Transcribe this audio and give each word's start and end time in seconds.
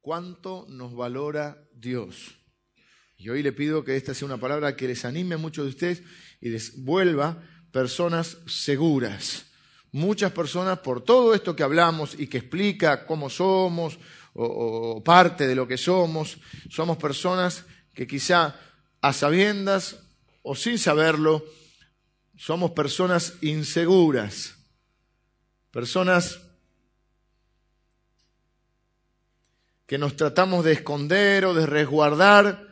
cuánto 0.00 0.66
nos 0.68 0.94
valora 0.94 1.68
Dios. 1.72 2.34
Y 3.16 3.28
hoy 3.30 3.42
le 3.42 3.52
pido 3.52 3.84
que 3.84 3.96
esta 3.96 4.14
sea 4.14 4.26
una 4.26 4.38
palabra 4.38 4.76
que 4.76 4.86
les 4.86 5.04
anime 5.04 5.34
a 5.34 5.38
muchos 5.38 5.64
de 5.64 5.70
ustedes 5.70 6.02
y 6.40 6.50
les 6.50 6.82
vuelva 6.84 7.42
personas 7.72 8.38
seguras. 8.46 9.46
Muchas 9.90 10.32
personas, 10.32 10.78
por 10.80 11.02
todo 11.02 11.34
esto 11.34 11.56
que 11.56 11.62
hablamos 11.62 12.14
y 12.18 12.26
que 12.26 12.38
explica 12.38 13.06
cómo 13.06 13.28
somos 13.28 13.98
o, 14.34 15.02
parte 15.02 15.48
de 15.48 15.54
lo 15.54 15.66
que 15.66 15.76
somos, 15.76 16.38
somos 16.70 16.96
personas 16.96 17.64
que 17.94 18.06
quizá 18.06 18.54
a 19.00 19.12
sabiendas 19.12 19.98
o 20.42 20.54
sin 20.54 20.78
saberlo, 20.78 21.44
somos 22.36 22.70
personas 22.70 23.34
inseguras, 23.40 24.54
personas 25.72 26.47
que 29.88 29.96
nos 29.96 30.16
tratamos 30.16 30.66
de 30.66 30.72
esconder 30.72 31.46
o 31.46 31.54
de 31.54 31.64
resguardar 31.64 32.68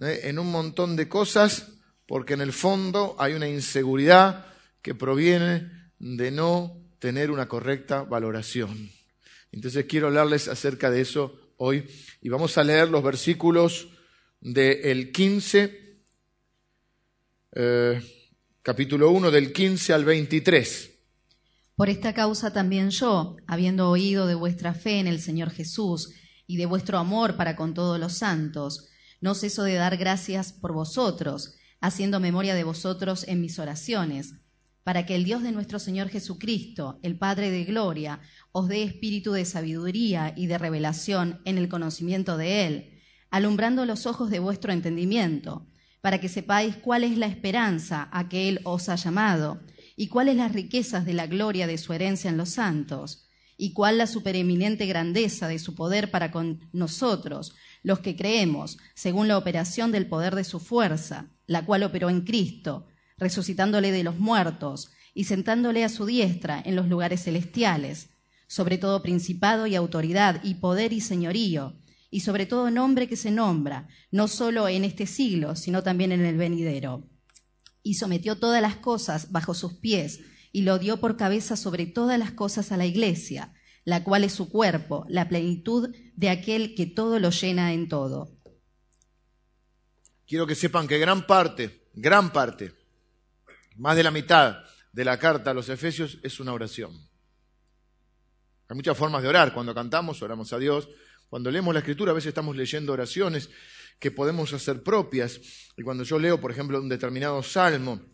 ¿eh? 0.00 0.20
en 0.24 0.38
un 0.38 0.50
montón 0.50 0.96
de 0.96 1.10
cosas, 1.10 1.68
porque 2.06 2.32
en 2.32 2.40
el 2.40 2.54
fondo 2.54 3.16
hay 3.18 3.34
una 3.34 3.46
inseguridad 3.46 4.46
que 4.80 4.94
proviene 4.94 5.70
de 5.98 6.30
no 6.30 6.74
tener 6.98 7.30
una 7.30 7.48
correcta 7.48 8.02
valoración. 8.02 8.90
Entonces 9.52 9.84
quiero 9.84 10.06
hablarles 10.06 10.48
acerca 10.48 10.90
de 10.90 11.02
eso 11.02 11.38
hoy 11.58 11.86
y 12.22 12.30
vamos 12.30 12.56
a 12.56 12.64
leer 12.64 12.88
los 12.88 13.04
versículos 13.04 13.88
del 14.40 15.12
15, 15.12 16.00
eh, 17.56 18.02
capítulo 18.62 19.10
1, 19.10 19.30
del 19.30 19.52
15 19.52 19.92
al 19.92 20.06
23. 20.06 20.90
Por 21.76 21.90
esta 21.90 22.14
causa 22.14 22.54
también 22.54 22.88
yo, 22.88 23.36
habiendo 23.46 23.90
oído 23.90 24.26
de 24.26 24.34
vuestra 24.34 24.72
fe 24.72 24.98
en 24.98 25.08
el 25.08 25.20
Señor 25.20 25.50
Jesús 25.50 26.14
y 26.46 26.56
de 26.56 26.66
vuestro 26.66 26.98
amor 26.98 27.36
para 27.36 27.56
con 27.56 27.74
todos 27.74 27.98
los 27.98 28.14
santos, 28.14 28.88
no 29.20 29.34
ceso 29.34 29.62
de 29.62 29.74
dar 29.74 29.96
gracias 29.96 30.52
por 30.52 30.72
vosotros, 30.72 31.54
haciendo 31.80 32.20
memoria 32.20 32.54
de 32.54 32.64
vosotros 32.64 33.24
en 33.28 33.40
mis 33.40 33.58
oraciones, 33.58 34.34
para 34.82 35.06
que 35.06 35.14
el 35.14 35.24
Dios 35.24 35.42
de 35.42 35.52
nuestro 35.52 35.78
Señor 35.78 36.08
Jesucristo, 36.08 36.98
el 37.02 37.18
Padre 37.18 37.50
de 37.50 37.64
Gloria, 37.64 38.20
os 38.52 38.68
dé 38.68 38.82
espíritu 38.82 39.32
de 39.32 39.46
sabiduría 39.46 40.34
y 40.36 40.46
de 40.46 40.58
revelación 40.58 41.40
en 41.44 41.56
el 41.56 41.68
conocimiento 41.68 42.36
de 42.36 42.66
Él, 42.66 43.00
alumbrando 43.30 43.86
los 43.86 44.06
ojos 44.06 44.30
de 44.30 44.38
vuestro 44.38 44.72
entendimiento, 44.72 45.66
para 46.02 46.20
que 46.20 46.28
sepáis 46.28 46.76
cuál 46.76 47.02
es 47.02 47.16
la 47.16 47.26
esperanza 47.26 48.10
a 48.12 48.28
que 48.28 48.50
Él 48.50 48.60
os 48.64 48.90
ha 48.90 48.96
llamado, 48.96 49.62
y 49.96 50.08
cuáles 50.08 50.36
las 50.36 50.52
riquezas 50.52 51.06
de 51.06 51.14
la 51.14 51.26
gloria 51.26 51.66
de 51.66 51.78
su 51.78 51.92
herencia 51.94 52.28
en 52.28 52.36
los 52.36 52.50
santos, 52.50 53.23
y 53.56 53.72
cuál 53.72 53.98
la 53.98 54.06
supereminente 54.06 54.86
grandeza 54.86 55.48
de 55.48 55.58
su 55.58 55.74
poder 55.74 56.10
para 56.10 56.30
con 56.30 56.68
nosotros, 56.72 57.54
los 57.82 58.00
que 58.00 58.16
creemos, 58.16 58.78
según 58.94 59.28
la 59.28 59.38
operación 59.38 59.92
del 59.92 60.06
poder 60.06 60.34
de 60.34 60.44
su 60.44 60.60
fuerza, 60.60 61.30
la 61.46 61.64
cual 61.64 61.82
operó 61.82 62.10
en 62.10 62.22
Cristo, 62.22 62.86
resucitándole 63.18 63.92
de 63.92 64.02
los 64.02 64.18
muertos 64.18 64.90
y 65.14 65.24
sentándole 65.24 65.84
a 65.84 65.88
su 65.88 66.06
diestra 66.06 66.60
en 66.64 66.76
los 66.76 66.88
lugares 66.88 67.22
celestiales, 67.22 68.10
sobre 68.46 68.78
todo 68.78 69.02
principado 69.02 69.66
y 69.66 69.74
autoridad 69.74 70.42
y 70.42 70.54
poder 70.54 70.92
y 70.92 71.00
señorío, 71.00 71.74
y 72.10 72.20
sobre 72.20 72.46
todo 72.46 72.70
nombre 72.70 73.08
que 73.08 73.16
se 73.16 73.30
nombra, 73.30 73.88
no 74.10 74.28
solo 74.28 74.68
en 74.68 74.84
este 74.84 75.06
siglo, 75.06 75.56
sino 75.56 75.82
también 75.82 76.12
en 76.12 76.24
el 76.24 76.36
venidero. 76.36 77.08
Y 77.82 77.94
sometió 77.94 78.36
todas 78.38 78.62
las 78.62 78.76
cosas 78.76 79.32
bajo 79.32 79.52
sus 79.52 79.74
pies, 79.74 80.20
y 80.54 80.62
lo 80.62 80.78
dio 80.78 80.98
por 80.98 81.16
cabeza 81.16 81.56
sobre 81.56 81.84
todas 81.84 82.16
las 82.16 82.30
cosas 82.30 82.70
a 82.70 82.76
la 82.76 82.86
iglesia, 82.86 83.52
la 83.84 84.04
cual 84.04 84.22
es 84.22 84.34
su 84.34 84.48
cuerpo, 84.48 85.04
la 85.08 85.28
plenitud 85.28 85.92
de 86.14 86.30
aquel 86.30 86.76
que 86.76 86.86
todo 86.86 87.18
lo 87.18 87.30
llena 87.30 87.72
en 87.72 87.88
todo. 87.88 88.38
Quiero 90.28 90.46
que 90.46 90.54
sepan 90.54 90.86
que 90.86 90.98
gran 90.98 91.26
parte, 91.26 91.88
gran 91.92 92.32
parte, 92.32 92.72
más 93.74 93.96
de 93.96 94.04
la 94.04 94.12
mitad 94.12 94.58
de 94.92 95.04
la 95.04 95.18
carta 95.18 95.50
a 95.50 95.54
los 95.54 95.68
Efesios 95.68 96.18
es 96.22 96.38
una 96.38 96.52
oración. 96.52 96.92
Hay 98.68 98.76
muchas 98.76 98.96
formas 98.96 99.24
de 99.24 99.28
orar. 99.28 99.52
Cuando 99.52 99.74
cantamos, 99.74 100.22
oramos 100.22 100.52
a 100.52 100.58
Dios. 100.58 100.88
Cuando 101.28 101.50
leemos 101.50 101.74
la 101.74 101.80
Escritura, 101.80 102.12
a 102.12 102.14
veces 102.14 102.28
estamos 102.28 102.54
leyendo 102.54 102.92
oraciones 102.92 103.50
que 103.98 104.12
podemos 104.12 104.52
hacer 104.52 104.84
propias. 104.84 105.40
Y 105.76 105.82
cuando 105.82 106.04
yo 106.04 106.16
leo, 106.20 106.40
por 106.40 106.52
ejemplo, 106.52 106.80
un 106.80 106.88
determinado 106.88 107.42
salmo 107.42 108.13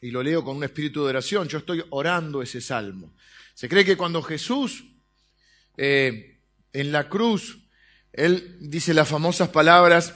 y 0.00 0.10
lo 0.10 0.22
leo 0.22 0.44
con 0.44 0.56
un 0.56 0.64
espíritu 0.64 1.02
de 1.02 1.10
oración, 1.10 1.48
yo 1.48 1.58
estoy 1.58 1.84
orando 1.90 2.42
ese 2.42 2.60
salmo. 2.60 3.14
Se 3.54 3.68
cree 3.68 3.84
que 3.84 3.96
cuando 3.96 4.22
Jesús 4.22 4.84
eh, 5.76 6.40
en 6.72 6.92
la 6.92 7.08
cruz, 7.08 7.58
Él 8.12 8.56
dice 8.60 8.94
las 8.94 9.08
famosas 9.08 9.48
palabras, 9.48 10.14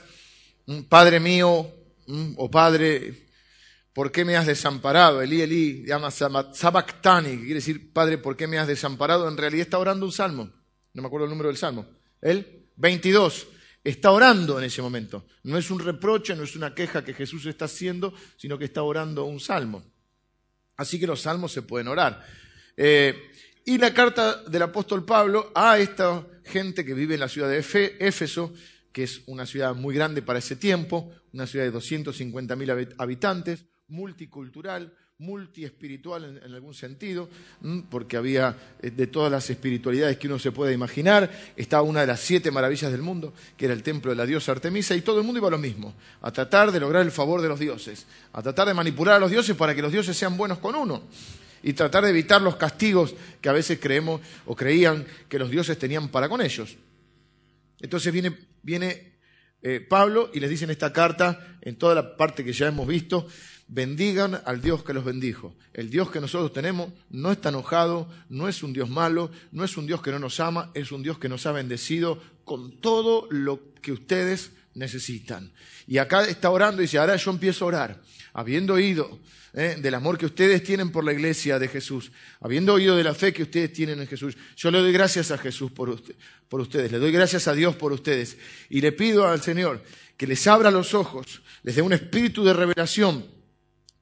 mm, 0.67 0.83
Padre 0.83 1.21
mío, 1.21 1.73
mm, 2.07 2.35
o 2.37 2.51
Padre, 2.51 3.29
¿por 3.93 4.13
qué 4.13 4.25
me 4.25 4.37
has 4.37 4.47
desamparado? 4.47 5.23
Elí, 5.23 5.41
Elí, 5.41 5.85
llama 5.85 6.11
Sabactani, 6.11 7.31
que 7.31 7.39
quiere 7.39 7.55
decir, 7.55 7.93
Padre, 7.93 8.19
¿por 8.19 8.37
qué 8.37 8.47
me 8.47 8.59
has 8.59 8.69
desamparado? 8.69 9.29
En 9.29 9.37
realidad 9.37 9.63
está 9.63 9.79
orando 9.79 10.07
un 10.07 10.13
salmo, 10.13 10.53
no 10.95 11.03
me 11.03 11.07
acuerdo 11.07 11.27
el 11.27 11.31
número 11.31 11.49
del 11.49 11.59
salmo. 11.59 11.87
Él, 12.21 12.69
22, 12.77 13.49
está 13.85 14.11
orando 14.11 14.59
en 14.59 14.65
ese 14.65 14.83
momento. 14.83 15.27
No 15.43 15.59
es 15.59 15.71
un 15.71 15.81
reproche, 15.81 16.37
no 16.37 16.45
es 16.45 16.57
una 16.57 16.75
queja 16.75 17.05
que 17.05 17.15
Jesús 17.15 17.47
está 17.47 17.65
haciendo, 17.65 18.15
sino 18.37 18.59
que 18.59 18.67
está 18.67 18.83
orando 18.83 19.25
un 19.25 19.41
salmo. 19.41 19.85
Así 20.77 20.99
que 20.99 21.07
los 21.07 21.23
salmos 21.23 21.53
se 21.53 21.63
pueden 21.63 21.89
orar. 21.89 22.25
Eh, 22.77 23.31
y 23.65 23.79
la 23.79 23.95
carta 23.95 24.43
del 24.43 24.63
apóstol 24.63 25.05
Pablo 25.05 25.53
a 25.55 25.79
esta 25.79 26.27
gente 26.45 26.85
que 26.85 26.95
vive 26.95 27.15
en 27.15 27.21
la 27.21 27.29
ciudad 27.29 27.49
de 27.49 27.59
Éfeso, 27.59 28.53
que 28.93 29.05
es 29.05 29.23
una 29.27 29.47
ciudad 29.47 29.75
muy 29.75 29.95
grande 29.95 30.23
para 30.23 30.39
ese 30.39 30.57
tiempo, 30.57 31.13
una 31.33 31.47
ciudad 31.47 31.65
de 31.65 31.73
250.000 31.73 32.95
habitantes, 32.99 33.65
multicultural, 33.89 34.95
multiespiritual 35.23 36.25
en, 36.25 36.37
en, 36.45 36.55
algún 36.55 36.75
sentido, 36.75 37.29
porque 37.89 38.17
había 38.17 38.57
eh, 38.83 38.91
de 38.91 39.07
todas 39.07 39.31
las 39.31 39.49
espiritualidades 39.49 40.17
que 40.19 40.27
uno 40.27 40.39
se 40.39 40.53
pueda 40.53 40.73
imaginar, 40.73 41.31
estaba 41.57 41.83
una 41.83 42.01
de 42.01 42.09
las 42.09 42.21
siete 42.21 42.51
maravillas 42.51 42.91
del 42.91 43.03
mundo, 43.03 43.33
que 43.57 43.67
era 43.67 43.75
el 43.75 43.83
templo 43.83 44.11
de 44.11 44.17
la 44.17 44.27
diosa 44.27 44.53
Artemisa, 44.53 44.95
y 44.95 45.03
todo 45.03 45.21
el 45.21 45.25
mundo 45.25 45.39
iba 45.39 45.49
a 45.49 45.53
lo 45.53 45.59
mismo, 45.59 45.95
a 46.21 46.33
tratar 46.33 46.73
de 46.73 46.81
lograr 46.81 47.03
el 47.03 47.13
favor 47.13 47.41
de 47.41 47.49
los 47.49 47.61
dioses, 47.61 48.07
a 48.33 48.43
tratar 48.43 48.69
de 48.69 48.75
manipular 48.75 49.17
a 49.17 49.21
los 49.21 49.31
dioses 49.31 49.57
para 49.57 49.75
que 49.75 49.83
los 49.83 49.93
dioses 49.93 50.17
sean 50.17 50.37
buenos 50.37 50.59
con 50.59 50.75
uno 50.75 51.03
y 51.63 51.73
tratar 51.75 52.05
de 52.05 52.11
evitar 52.11 52.43
los 52.43 52.57
castigos 52.57 53.15
que 53.41 53.49
a 53.49 53.53
veces 53.53 53.79
creemos 53.81 54.21
o 54.47 54.57
creían 54.57 55.07
que 55.29 55.39
los 55.39 55.51
dioses 55.51 55.79
tenían 55.79 56.09
para 56.09 56.29
con 56.29 56.43
ellos. 56.43 56.77
Entonces 57.81 58.13
viene, 58.13 58.37
viene 58.63 59.13
eh, 59.63 59.81
Pablo 59.81 60.31
y 60.35 60.41
les 60.41 60.51
dice 60.51 60.65
en 60.65 60.73
esta 60.73 60.93
carta, 60.93 61.57
en 61.61 61.77
toda 61.77 61.95
la 61.95 62.17
parte 62.17 62.45
que 62.45 62.53
ya 62.53 62.67
hemos 62.67 62.87
visto, 62.87 63.29
bendigan 63.69 64.41
al 64.45 64.61
Dios 64.61 64.85
que 64.85 64.93
los 64.93 65.05
bendijo. 65.05 65.55
El 65.73 65.91
Dios 65.91 66.11
que 66.11 66.21
nosotros 66.21 66.53
tenemos 66.53 66.93
no 67.11 67.33
está 67.33 67.49
enojado, 67.49 68.09
no 68.29 68.49
es 68.49 68.63
un 68.63 68.73
Dios 68.73 68.91
malo, 68.91 69.31
no 69.51 69.65
es 69.65 69.77
un 69.77 69.87
Dios 69.87 70.03
que 70.03 70.11
no 70.11 70.19
nos 70.19 70.41
ama, 70.41 70.71
es 70.75 70.93
un 70.93 71.03
Dios 71.03 71.19
que 71.19 71.29
nos 71.29 71.47
ha 71.47 71.53
bendecido 71.53 72.23
con 72.45 72.81
todo 72.81 73.27
lo 73.31 73.73
que 73.81 73.93
ustedes 73.93 74.53
necesitan. 74.75 75.53
Y 75.87 75.99
acá 75.99 76.25
está 76.25 76.51
orando 76.51 76.83
y 76.83 76.85
dice, 76.85 76.99
ahora 76.99 77.17
yo 77.17 77.31
empiezo 77.31 77.65
a 77.65 77.69
orar, 77.69 78.03
habiendo 78.33 78.75
oído 78.75 79.19
¿eh? 79.55 79.77
del 79.81 79.95
amor 79.95 80.19
que 80.19 80.27
ustedes 80.27 80.63
tienen 80.63 80.91
por 80.91 81.05
la 81.05 81.13
iglesia 81.13 81.59
de 81.59 81.69
Jesús, 81.69 82.13
habiendo 82.41 82.75
oído 82.75 82.97
de 82.97 83.05
la 83.05 83.15
fe 83.15 83.33
que 83.33 83.43
ustedes 83.43 83.73
tienen 83.73 84.01
en 84.01 84.07
Jesús, 84.07 84.37
yo 84.57 84.71
le 84.71 84.79
doy 84.79 84.93
gracias 84.93 85.31
a 85.31 85.39
Jesús 85.39 85.71
por, 85.73 86.01
por 86.49 86.61
ustedes, 86.61 86.93
le 86.93 86.99
doy 86.99 87.13
gracias 87.13 87.49
a 87.49 87.55
Dios 87.55 87.77
por 87.77 87.93
ustedes 87.93 88.37
y 88.71 88.81
le 88.81 88.93
pido 88.93 89.27
al 89.27 89.43
Señor 89.43 89.83
que 90.17 90.27
les 90.27 90.47
abra 90.47 90.71
los 90.71 90.95
ojos, 90.95 91.43
les 91.63 91.77
dé 91.77 91.83
un 91.83 91.93
espíritu 91.93 92.45
de 92.45 92.55
revelación 92.55 93.27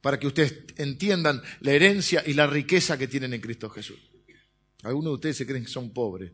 para 0.01 0.19
que 0.19 0.27
ustedes 0.27 0.65
entiendan 0.77 1.43
la 1.61 1.73
herencia 1.73 2.23
y 2.27 2.35
la 2.35 2.47
riqueza 2.47 2.97
que 2.97 3.09
tienen 3.09 3.35
en 3.35 3.41
Cristo 3.41 3.69
Jesús. 3.69 3.99
Algunos 4.83 5.11
de 5.11 5.15
ustedes 5.15 5.37
se 5.37 5.47
creen 5.47 5.65
que 5.65 5.71
son 5.71 5.93
pobres, 5.93 6.33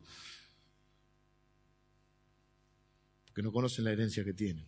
porque 3.26 3.42
no 3.42 3.52
conocen 3.52 3.84
la 3.84 3.92
herencia 3.92 4.24
que 4.24 4.32
tienen. 4.32 4.64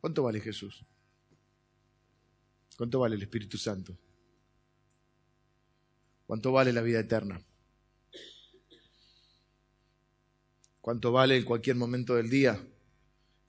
¿Cuánto 0.00 0.22
vale 0.22 0.40
Jesús? 0.40 0.84
¿Cuánto 2.76 3.00
vale 3.00 3.16
el 3.16 3.22
Espíritu 3.22 3.58
Santo? 3.58 3.96
¿Cuánto 6.26 6.52
vale 6.52 6.72
la 6.72 6.80
vida 6.82 7.00
eterna? 7.00 7.42
¿Cuánto 10.80 11.12
vale 11.12 11.36
en 11.36 11.44
cualquier 11.44 11.76
momento 11.76 12.14
del 12.14 12.30
día, 12.30 12.64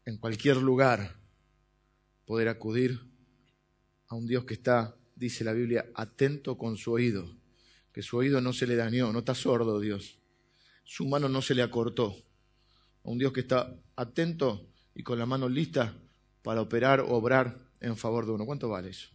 en 0.05 0.17
cualquier 0.17 0.57
lugar, 0.57 1.20
poder 2.31 2.47
acudir 2.47 2.97
a 4.07 4.15
un 4.15 4.25
Dios 4.25 4.45
que 4.45 4.53
está, 4.53 4.95
dice 5.17 5.43
la 5.43 5.51
Biblia, 5.51 5.91
atento 5.95 6.57
con 6.57 6.77
su 6.77 6.93
oído, 6.93 7.29
que 7.91 8.01
su 8.01 8.15
oído 8.15 8.39
no 8.39 8.53
se 8.53 8.65
le 8.67 8.77
dañó, 8.77 9.11
no 9.11 9.19
está 9.19 9.35
sordo 9.35 9.81
Dios, 9.81 10.17
su 10.85 11.05
mano 11.09 11.27
no 11.27 11.41
se 11.41 11.55
le 11.55 11.61
acortó, 11.61 12.15
a 13.03 13.09
un 13.09 13.17
Dios 13.17 13.33
que 13.33 13.41
está 13.41 13.75
atento 13.97 14.65
y 14.95 15.03
con 15.03 15.19
la 15.19 15.25
mano 15.25 15.49
lista 15.49 15.93
para 16.41 16.61
operar 16.61 17.01
o 17.01 17.09
obrar 17.09 17.67
en 17.81 17.97
favor 17.97 18.25
de 18.25 18.31
uno. 18.31 18.45
¿Cuánto 18.45 18.69
vale 18.69 18.91
eso? 18.91 19.09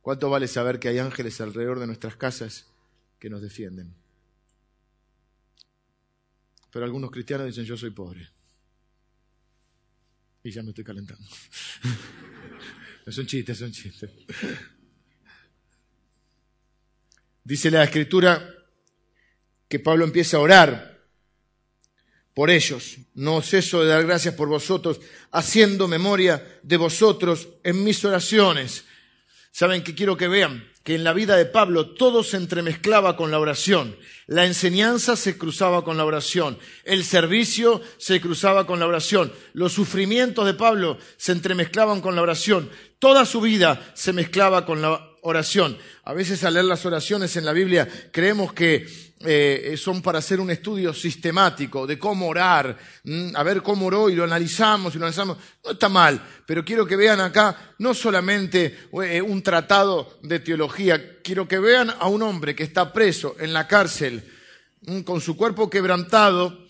¿Cuánto 0.00 0.30
vale 0.30 0.48
saber 0.48 0.80
que 0.80 0.88
hay 0.88 0.98
ángeles 0.98 1.40
alrededor 1.40 1.78
de 1.78 1.86
nuestras 1.86 2.16
casas 2.16 2.66
que 3.20 3.30
nos 3.30 3.42
defienden? 3.42 3.94
pero 6.72 6.84
algunos 6.84 7.12
cristianos 7.12 7.46
dicen 7.46 7.64
yo 7.64 7.76
soy 7.76 7.90
pobre. 7.90 8.28
Y 10.44 10.50
ya 10.50 10.62
me 10.62 10.70
estoy 10.70 10.84
calentando. 10.84 11.26
es 13.06 13.18
un 13.18 13.26
chiste, 13.26 13.52
es 13.52 13.60
un 13.62 13.72
chiste. 13.72 14.10
Dice 17.42 17.70
la 17.70 17.84
escritura 17.84 18.46
que 19.66 19.80
Pablo 19.80 20.04
empieza 20.04 20.36
a 20.36 20.40
orar 20.40 21.08
por 22.34 22.50
ellos. 22.50 22.98
No 23.14 23.40
ceso 23.40 23.82
de 23.82 23.88
dar 23.88 24.04
gracias 24.04 24.34
por 24.34 24.48
vosotros, 24.48 25.00
haciendo 25.30 25.88
memoria 25.88 26.60
de 26.62 26.76
vosotros 26.76 27.48
en 27.62 27.82
mis 27.82 28.04
oraciones. 28.04 28.84
¿Saben 29.50 29.82
qué 29.82 29.94
quiero 29.94 30.14
que 30.14 30.28
vean? 30.28 30.62
Que 30.84 30.94
en 30.94 31.02
la 31.02 31.12
vida 31.12 31.36
de 31.36 31.46
Pablo 31.46 31.94
todo 31.94 32.22
se 32.22 32.36
entremezclaba 32.36 33.16
con 33.16 33.30
la 33.30 33.40
oración. 33.40 33.96
La 34.26 34.44
enseñanza 34.44 35.16
se 35.16 35.36
cruzaba 35.36 35.82
con 35.82 35.96
la 35.96 36.04
oración. 36.04 36.58
El 36.84 37.04
servicio 37.04 37.80
se 37.96 38.20
cruzaba 38.20 38.66
con 38.66 38.78
la 38.78 38.86
oración. 38.86 39.32
Los 39.54 39.72
sufrimientos 39.72 40.46
de 40.46 40.54
Pablo 40.54 40.98
se 41.16 41.32
entremezclaban 41.32 42.00
con 42.00 42.14
la 42.14 42.22
oración. 42.22 42.70
Toda 42.98 43.24
su 43.24 43.40
vida 43.40 43.92
se 43.94 44.12
mezclaba 44.12 44.66
con 44.66 44.82
la 44.82 45.13
oración. 45.24 45.76
A 46.04 46.12
veces 46.12 46.44
al 46.44 46.54
leer 46.54 46.66
las 46.66 46.84
oraciones 46.86 47.36
en 47.36 47.44
la 47.44 47.52
Biblia 47.52 47.88
creemos 48.12 48.52
que 48.52 48.86
eh, 49.20 49.74
son 49.78 50.02
para 50.02 50.18
hacer 50.18 50.38
un 50.38 50.50
estudio 50.50 50.92
sistemático 50.92 51.86
de 51.86 51.98
cómo 51.98 52.28
orar, 52.28 52.76
a 53.34 53.42
ver 53.42 53.62
cómo 53.62 53.86
oró 53.86 54.10
y 54.10 54.14
lo 54.14 54.24
analizamos 54.24 54.94
y 54.94 54.98
lo 54.98 55.06
analizamos. 55.06 55.38
No 55.64 55.70
está 55.70 55.88
mal, 55.88 56.22
pero 56.46 56.64
quiero 56.64 56.86
que 56.86 56.96
vean 56.96 57.20
acá 57.20 57.74
no 57.78 57.94
solamente 57.94 58.76
eh, 59.02 59.22
un 59.22 59.42
tratado 59.42 60.18
de 60.22 60.40
teología, 60.40 61.20
quiero 61.22 61.48
que 61.48 61.58
vean 61.58 61.90
a 61.90 62.08
un 62.08 62.22
hombre 62.22 62.54
que 62.54 62.64
está 62.64 62.92
preso 62.92 63.36
en 63.38 63.52
la 63.52 63.66
cárcel 63.66 64.22
con 65.06 65.22
su 65.22 65.34
cuerpo 65.38 65.70
quebrantado, 65.70 66.68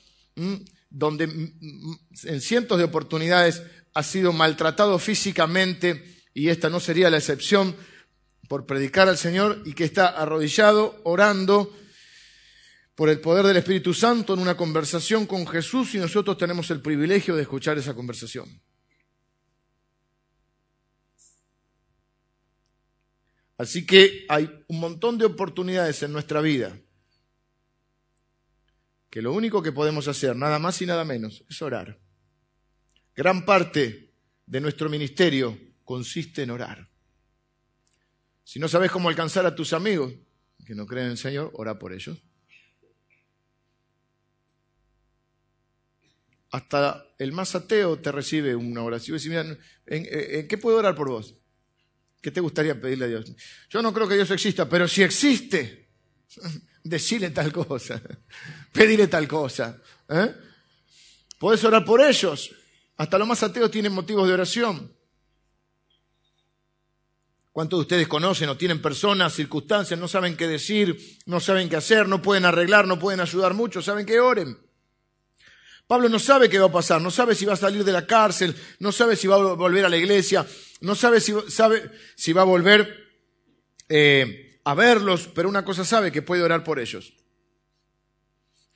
donde 0.88 1.24
en 1.24 2.40
cientos 2.40 2.78
de 2.78 2.84
oportunidades 2.84 3.60
ha 3.94 4.02
sido 4.04 4.32
maltratado 4.32 5.00
físicamente 5.00 6.22
y 6.32 6.48
esta 6.48 6.70
no 6.70 6.78
sería 6.78 7.10
la 7.10 7.18
excepción 7.18 7.74
por 8.48 8.66
predicar 8.66 9.08
al 9.08 9.18
Señor 9.18 9.62
y 9.64 9.74
que 9.74 9.84
está 9.84 10.08
arrodillado 10.08 11.00
orando 11.04 11.72
por 12.94 13.08
el 13.08 13.20
poder 13.20 13.46
del 13.46 13.56
Espíritu 13.56 13.92
Santo 13.92 14.34
en 14.34 14.40
una 14.40 14.56
conversación 14.56 15.26
con 15.26 15.46
Jesús 15.46 15.94
y 15.94 15.98
nosotros 15.98 16.38
tenemos 16.38 16.70
el 16.70 16.80
privilegio 16.80 17.34
de 17.34 17.42
escuchar 17.42 17.78
esa 17.78 17.94
conversación. 17.94 18.60
Así 23.56 23.86
que 23.86 24.26
hay 24.28 24.50
un 24.68 24.80
montón 24.80 25.16
de 25.16 25.24
oportunidades 25.24 26.02
en 26.02 26.12
nuestra 26.12 26.40
vida 26.40 26.78
que 29.10 29.22
lo 29.22 29.32
único 29.32 29.62
que 29.62 29.70
podemos 29.70 30.08
hacer, 30.08 30.34
nada 30.34 30.58
más 30.58 30.82
y 30.82 30.86
nada 30.86 31.04
menos, 31.04 31.44
es 31.48 31.62
orar. 31.62 32.00
Gran 33.14 33.44
parte 33.44 34.12
de 34.44 34.60
nuestro 34.60 34.88
ministerio 34.88 35.56
consiste 35.84 36.42
en 36.42 36.50
orar. 36.50 36.93
Si 38.44 38.58
no 38.58 38.68
sabes 38.68 38.90
cómo 38.90 39.08
alcanzar 39.08 39.46
a 39.46 39.54
tus 39.54 39.72
amigos 39.72 40.12
que 40.64 40.74
no 40.74 40.86
creen 40.86 41.06
en 41.06 41.12
el 41.12 41.18
Señor, 41.18 41.50
ora 41.54 41.78
por 41.78 41.92
ellos. 41.92 42.22
Hasta 46.50 47.04
el 47.18 47.32
más 47.32 47.54
ateo 47.54 47.98
te 47.98 48.12
recibe 48.12 48.54
una 48.54 48.82
oración. 48.82 49.18
Y 49.20 49.34
¿en, 49.34 49.58
¿en, 49.86 50.48
qué 50.48 50.56
puedo 50.56 50.78
orar 50.78 50.94
por 50.94 51.08
vos? 51.08 51.34
¿Qué 52.20 52.30
te 52.30 52.40
gustaría 52.40 52.80
pedirle 52.80 53.06
a 53.06 53.08
Dios? 53.08 53.32
Yo 53.68 53.82
no 53.82 53.92
creo 53.92 54.06
que 54.06 54.14
Dios 54.14 54.30
exista, 54.30 54.68
pero 54.68 54.86
si 54.86 55.02
existe, 55.02 55.88
decile 56.84 57.30
tal 57.30 57.52
cosa, 57.52 58.00
pedirle 58.72 59.08
tal 59.08 59.26
cosa. 59.26 59.82
¿eh? 60.08 60.32
Podés 61.38 61.64
orar 61.64 61.84
por 61.84 62.00
ellos. 62.00 62.54
Hasta 62.96 63.18
los 63.18 63.26
más 63.26 63.42
ateos 63.42 63.70
tienen 63.70 63.92
motivos 63.92 64.28
de 64.28 64.34
oración. 64.34 64.93
¿Cuántos 67.54 67.78
de 67.78 67.82
ustedes 67.82 68.08
conocen 68.08 68.48
o 68.48 68.56
tienen 68.56 68.82
personas, 68.82 69.32
circunstancias, 69.32 70.00
no 70.00 70.08
saben 70.08 70.36
qué 70.36 70.48
decir, 70.48 70.98
no 71.24 71.38
saben 71.38 71.68
qué 71.68 71.76
hacer, 71.76 72.08
no 72.08 72.20
pueden 72.20 72.44
arreglar, 72.44 72.88
no 72.88 72.98
pueden 72.98 73.20
ayudar 73.20 73.54
mucho, 73.54 73.80
saben 73.80 74.04
que 74.04 74.18
oren? 74.18 74.58
Pablo 75.86 76.08
no 76.08 76.18
sabe 76.18 76.48
qué 76.48 76.58
va 76.58 76.66
a 76.66 76.72
pasar, 76.72 77.00
no 77.00 77.12
sabe 77.12 77.36
si 77.36 77.44
va 77.44 77.52
a 77.52 77.56
salir 77.56 77.84
de 77.84 77.92
la 77.92 78.08
cárcel, 78.08 78.56
no 78.80 78.90
sabe 78.90 79.14
si 79.14 79.28
va 79.28 79.36
a 79.36 79.54
volver 79.54 79.84
a 79.84 79.88
la 79.88 79.96
iglesia, 79.96 80.44
no 80.80 80.96
sabe 80.96 81.20
si, 81.20 81.32
sabe, 81.46 81.92
si 82.16 82.32
va 82.32 82.42
a 82.42 82.44
volver 82.44 82.92
eh, 83.88 84.58
a 84.64 84.74
verlos, 84.74 85.30
pero 85.32 85.48
una 85.48 85.64
cosa 85.64 85.84
sabe, 85.84 86.10
que 86.10 86.22
puede 86.22 86.42
orar 86.42 86.64
por 86.64 86.80
ellos. 86.80 87.12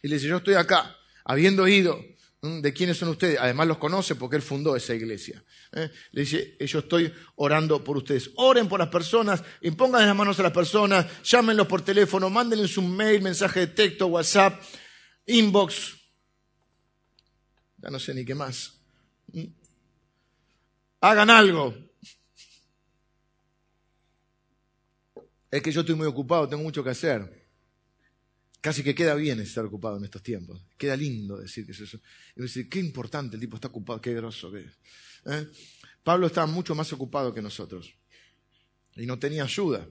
Y 0.03 0.07
le 0.07 0.15
dice, 0.15 0.29
yo 0.29 0.37
estoy 0.37 0.55
acá, 0.55 0.97
habiendo 1.25 1.67
ido 1.67 2.01
de 2.41 2.73
quiénes 2.73 2.97
son 2.97 3.09
ustedes. 3.09 3.39
Además 3.41 3.67
los 3.67 3.79
conoce 3.79 4.15
porque 4.15 4.37
él 4.37 4.43
fundó 4.43 4.77
esa 4.77 4.95
iglesia. 4.95 5.43
¿eh? 5.73 5.91
Le 6.13 6.21
dice, 6.21 6.57
yo 6.61 6.81
estoy 6.81 7.13
orando 7.37 7.83
por 7.83 7.97
ustedes. 7.97 8.31
Oren 8.37 8.69
por 8.69 8.79
las 8.79 8.89
personas, 8.89 9.43
impongan 9.63 10.07
las 10.07 10.17
manos 10.17 10.39
a 10.39 10.45
las 10.45 10.53
personas, 10.53 11.07
llámenlos 11.25 11.67
por 11.67 11.83
teléfono, 11.83 12.31
mándenles 12.31 12.77
un 12.79 12.97
mail, 12.97 13.23
mensaje 13.23 13.61
de 13.61 13.67
texto, 13.69 14.07
WhatsApp, 14.07 14.63
inbox. 15.27 15.97
Ya 17.79 17.91
no 17.91 17.99
sé 17.99 18.15
ni 18.15 18.25
qué 18.25 18.35
más. 18.35 18.75
¿Mm? 19.33 19.45
Hagan 21.01 21.31
algo. 21.31 21.75
Es 25.51 25.63
que 25.63 25.73
yo 25.73 25.81
estoy 25.81 25.95
muy 25.95 26.07
ocupado, 26.07 26.49
tengo 26.49 26.63
mucho 26.63 26.85
que 26.85 26.91
hacer. 26.91 27.38
Casi 28.69 28.83
que 28.83 28.95
queda 28.95 29.15
bien 29.15 29.41
estar 29.41 29.65
ocupado 29.65 29.97
en 29.97 30.05
estos 30.05 30.23
tiempos. 30.23 30.61
Queda 30.77 30.95
lindo 30.95 31.39
decir 31.39 31.65
que 31.65 31.73
es 31.73 31.81
eso. 31.81 32.01
Decir, 32.37 32.69
qué 32.69 32.79
importante 32.79 33.37
el 33.37 33.41
tipo 33.41 33.57
está 33.57 33.69
ocupado, 33.69 33.99
qué 33.99 34.13
grosso 34.13 34.53
que 34.53 34.61
es. 34.61 34.73
¿eh? 35.25 35.49
Pablo 36.03 36.27
estaba 36.27 36.47
mucho 36.47 36.75
más 36.75 36.93
ocupado 36.93 37.33
que 37.33 37.41
nosotros. 37.41 37.95
Y 38.95 39.07
no 39.07 39.19
tenía 39.19 39.45
ayuda. 39.45 39.89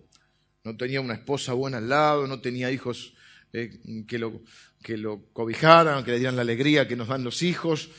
No 0.63 0.77
tenía 0.77 1.01
una 1.01 1.15
esposa 1.15 1.53
buena 1.53 1.79
al 1.79 1.89
lado, 1.89 2.27
no 2.27 2.39
tenía 2.39 2.69
hijos 2.69 3.15
eh, 3.51 3.81
que, 4.07 4.19
lo, 4.19 4.43
que 4.83 4.95
lo 4.95 5.25
cobijaran, 5.33 6.03
que 6.03 6.11
le 6.11 6.19
dieran 6.19 6.35
la 6.35 6.43
alegría 6.43 6.87
que 6.87 6.95
nos 6.95 7.07
dan 7.07 7.23
los 7.23 7.41
hijos. 7.41 7.89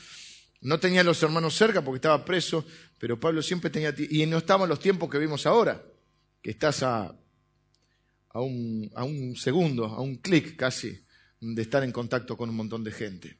No 0.61 0.79
tenía 0.79 1.03
los 1.03 1.21
hermanos 1.21 1.57
cerca 1.57 1.83
porque 1.83 1.97
estaba 1.97 2.23
preso, 2.23 2.65
pero 2.97 3.19
Pablo 3.19 3.41
siempre 3.41 3.69
tenía... 3.69 3.93
Y 3.97 4.25
no 4.27 4.37
estaban 4.37 4.69
los 4.69 4.79
tiempos 4.79 5.09
que 5.09 5.17
vimos 5.17 5.45
ahora, 5.45 5.83
que 6.41 6.51
estás 6.51 6.83
a 6.83 7.13
a 8.29 8.41
un, 8.41 8.91
a 8.95 9.03
un 9.03 9.35
segundo, 9.35 9.85
a 9.85 10.01
un 10.01 10.17
clic 10.17 10.55
casi, 10.55 10.99
de 11.41 11.61
estar 11.61 11.83
en 11.83 11.91
contacto 11.91 12.37
con 12.37 12.49
un 12.49 12.55
montón 12.55 12.83
de 12.83 12.91
gente. 12.91 13.37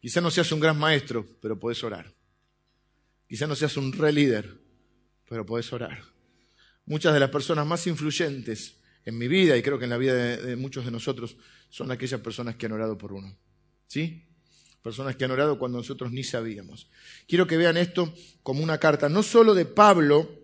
Quizá 0.00 0.20
no 0.20 0.30
seas 0.30 0.50
un 0.52 0.60
gran 0.60 0.78
maestro, 0.78 1.26
pero 1.40 1.58
puedes 1.58 1.82
orar. 1.84 2.12
Quizá 3.28 3.46
no 3.46 3.54
seas 3.54 3.76
un 3.76 3.92
re 3.92 4.12
líder, 4.12 4.58
pero 5.28 5.44
puedes 5.44 5.72
orar. 5.72 6.02
Muchas 6.86 7.12
de 7.12 7.20
las 7.20 7.30
personas 7.30 7.66
más 7.66 7.86
influyentes 7.86 8.76
en 9.04 9.18
mi 9.18 9.28
vida 9.28 9.56
y 9.56 9.62
creo 9.62 9.78
que 9.78 9.84
en 9.84 9.90
la 9.90 9.98
vida 9.98 10.14
de, 10.14 10.36
de, 10.38 10.56
muchos 10.56 10.84
de 10.84 10.90
nosotros 10.90 11.36
son 11.68 11.90
aquellas 11.90 12.20
personas 12.20 12.56
que 12.56 12.66
han 12.66 12.72
orado 12.72 12.96
por 12.96 13.12
uno. 13.12 13.36
¿Sí? 13.86 14.26
Personas 14.82 15.16
que 15.16 15.26
han 15.26 15.30
orado 15.30 15.58
cuando 15.58 15.78
nosotros 15.78 16.10
ni 16.10 16.24
sabíamos. 16.24 16.88
Quiero 17.28 17.46
que 17.46 17.58
vean 17.58 17.76
esto 17.76 18.12
como 18.42 18.64
una 18.64 18.78
carta, 18.78 19.08
no 19.08 19.22
solo 19.22 19.54
de 19.54 19.66
Pablo, 19.66 20.39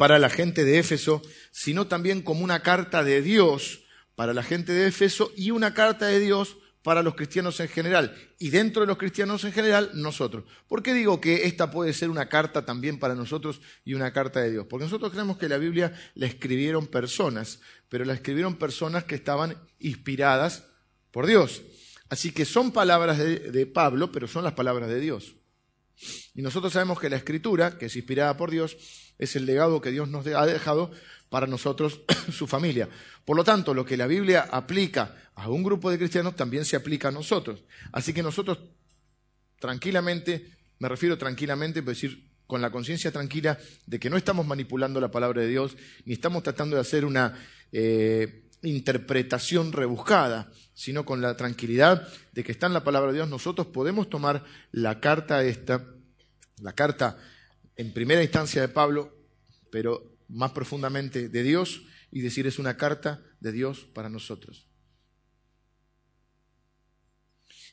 para 0.00 0.18
la 0.18 0.30
gente 0.30 0.64
de 0.64 0.78
Éfeso, 0.78 1.20
sino 1.50 1.86
también 1.86 2.22
como 2.22 2.42
una 2.42 2.62
carta 2.62 3.04
de 3.04 3.20
Dios 3.20 3.82
para 4.14 4.32
la 4.32 4.42
gente 4.42 4.72
de 4.72 4.86
Éfeso 4.86 5.30
y 5.36 5.50
una 5.50 5.74
carta 5.74 6.06
de 6.06 6.18
Dios 6.18 6.56
para 6.82 7.02
los 7.02 7.16
cristianos 7.16 7.60
en 7.60 7.68
general. 7.68 8.16
Y 8.38 8.48
dentro 8.48 8.80
de 8.80 8.86
los 8.86 8.96
cristianos 8.96 9.44
en 9.44 9.52
general, 9.52 9.90
nosotros. 9.92 10.44
¿Por 10.68 10.82
qué 10.82 10.94
digo 10.94 11.20
que 11.20 11.44
esta 11.44 11.70
puede 11.70 11.92
ser 11.92 12.08
una 12.08 12.30
carta 12.30 12.64
también 12.64 12.98
para 12.98 13.14
nosotros 13.14 13.60
y 13.84 13.92
una 13.92 14.10
carta 14.10 14.40
de 14.40 14.52
Dios? 14.52 14.66
Porque 14.70 14.84
nosotros 14.84 15.12
creemos 15.12 15.36
que 15.36 15.50
la 15.50 15.58
Biblia 15.58 15.92
la 16.14 16.28
escribieron 16.28 16.86
personas, 16.86 17.60
pero 17.90 18.06
la 18.06 18.14
escribieron 18.14 18.56
personas 18.56 19.04
que 19.04 19.16
estaban 19.16 19.54
inspiradas 19.80 20.64
por 21.10 21.26
Dios. 21.26 21.60
Así 22.08 22.32
que 22.32 22.46
son 22.46 22.72
palabras 22.72 23.18
de, 23.18 23.66
Pablo, 23.66 24.10
pero 24.10 24.26
son 24.26 24.44
las 24.44 24.54
palabras 24.54 24.88
de 24.88 24.98
Dios. 24.98 25.34
Y 26.34 26.40
nosotros 26.40 26.72
sabemos 26.72 26.98
que 26.98 27.10
la 27.10 27.16
escritura, 27.16 27.76
que 27.76 27.84
es 27.84 27.96
inspirada 27.96 28.34
por 28.38 28.50
Dios, 28.50 28.78
es 29.20 29.36
el 29.36 29.46
legado 29.46 29.80
que 29.80 29.92
Dios 29.92 30.08
nos 30.08 30.26
ha 30.26 30.46
dejado 30.46 30.90
para 31.28 31.46
nosotros, 31.46 32.00
su 32.32 32.46
familia. 32.46 32.88
Por 33.24 33.36
lo 33.36 33.44
tanto, 33.44 33.74
lo 33.74 33.84
que 33.84 33.96
la 33.96 34.08
Biblia 34.08 34.48
aplica 34.50 35.14
a 35.34 35.48
un 35.48 35.62
grupo 35.62 35.90
de 35.90 35.98
cristianos 35.98 36.34
también 36.34 36.64
se 36.64 36.74
aplica 36.74 37.08
a 37.08 37.12
nosotros. 37.12 37.62
Así 37.92 38.12
que 38.12 38.22
nosotros 38.22 38.58
tranquilamente, 39.60 40.56
me 40.78 40.88
refiero 40.88 41.18
tranquilamente, 41.18 41.82
pero 41.82 41.92
decir 41.92 42.30
con 42.46 42.62
la 42.62 42.70
conciencia 42.70 43.12
tranquila 43.12 43.58
de 43.86 44.00
que 44.00 44.10
no 44.10 44.16
estamos 44.16 44.44
manipulando 44.44 45.00
la 45.00 45.10
palabra 45.10 45.42
de 45.42 45.48
Dios, 45.48 45.76
ni 46.04 46.14
estamos 46.14 46.42
tratando 46.42 46.74
de 46.74 46.80
hacer 46.80 47.04
una 47.04 47.38
eh, 47.70 48.48
interpretación 48.62 49.72
rebuscada, 49.72 50.50
sino 50.74 51.04
con 51.04 51.20
la 51.20 51.36
tranquilidad 51.36 52.08
de 52.32 52.42
que 52.42 52.52
está 52.52 52.66
en 52.66 52.72
la 52.72 52.82
palabra 52.82 53.12
de 53.12 53.18
Dios, 53.18 53.28
nosotros 53.28 53.68
podemos 53.68 54.08
tomar 54.08 54.44
la 54.72 54.98
carta 54.98 55.44
esta, 55.44 55.84
la 56.60 56.72
carta 56.72 57.18
en 57.80 57.94
primera 57.94 58.22
instancia 58.22 58.60
de 58.60 58.68
Pablo, 58.68 59.10
pero 59.70 60.18
más 60.28 60.50
profundamente 60.50 61.30
de 61.30 61.42
Dios, 61.42 61.80
y 62.12 62.20
decir 62.20 62.46
es 62.46 62.58
una 62.58 62.76
carta 62.76 63.22
de 63.40 63.52
Dios 63.52 63.86
para 63.94 64.10
nosotros. 64.10 64.66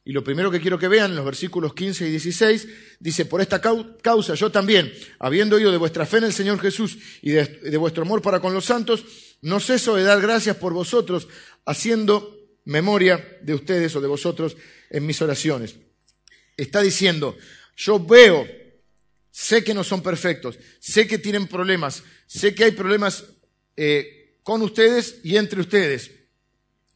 Y 0.06 0.14
lo 0.14 0.24
primero 0.24 0.50
que 0.50 0.62
quiero 0.62 0.80
que 0.80 0.88
vean 0.88 1.14
los 1.14 1.26
versículos 1.26 1.74
15 1.74 2.08
y 2.08 2.12
16 2.12 2.68
dice, 3.02 3.26
por 3.26 3.42
esta 3.42 3.60
causa 3.60 4.36
yo 4.36 4.50
también, 4.50 4.94
habiendo 5.20 5.58
oído 5.58 5.74
de 5.74 5.78
vuestra 5.78 6.06
fe 6.06 6.20
en 6.20 6.24
el 6.24 6.34
Señor 6.34 6.58
Jesús 6.62 6.98
y 7.22 7.32
de, 7.32 7.44
de 7.46 7.76
vuestro 7.76 8.04
amor 8.04 8.22
para 8.22 8.40
con 8.40 8.54
los 8.54 8.64
santos, 8.64 9.04
no 9.42 9.60
ceso 9.60 9.98
de 9.98 10.04
dar 10.04 10.22
gracias 10.22 10.56
por 10.56 10.72
vosotros, 10.72 11.28
haciendo 11.66 12.34
memoria 12.64 13.40
de 13.42 13.54
ustedes 13.54 13.94
o 13.98 14.00
de 14.00 14.08
vosotros 14.08 14.56
en 14.90 15.06
mis 15.06 15.22
oraciones. 15.22 15.76
Está 16.56 16.82
diciendo, 16.82 17.38
yo 17.76 18.00
veo, 18.00 18.48
sé 19.38 19.64
que 19.64 19.76
no 19.76 19.84
son 19.84 20.02
perfectos, 20.02 20.58
sé 20.80 21.06
que 21.06 21.20
tienen 21.20 21.48
problemas, 21.48 22.04
sé 22.26 22.56
que 22.56 22.64
hay 22.64 22.72
problemas 22.72 23.24
eh, 23.76 24.40
con 24.42 24.64
ustedes 24.64 25.20
y 25.24 25.38
entre 25.38 25.62
ustedes, 25.62 26.10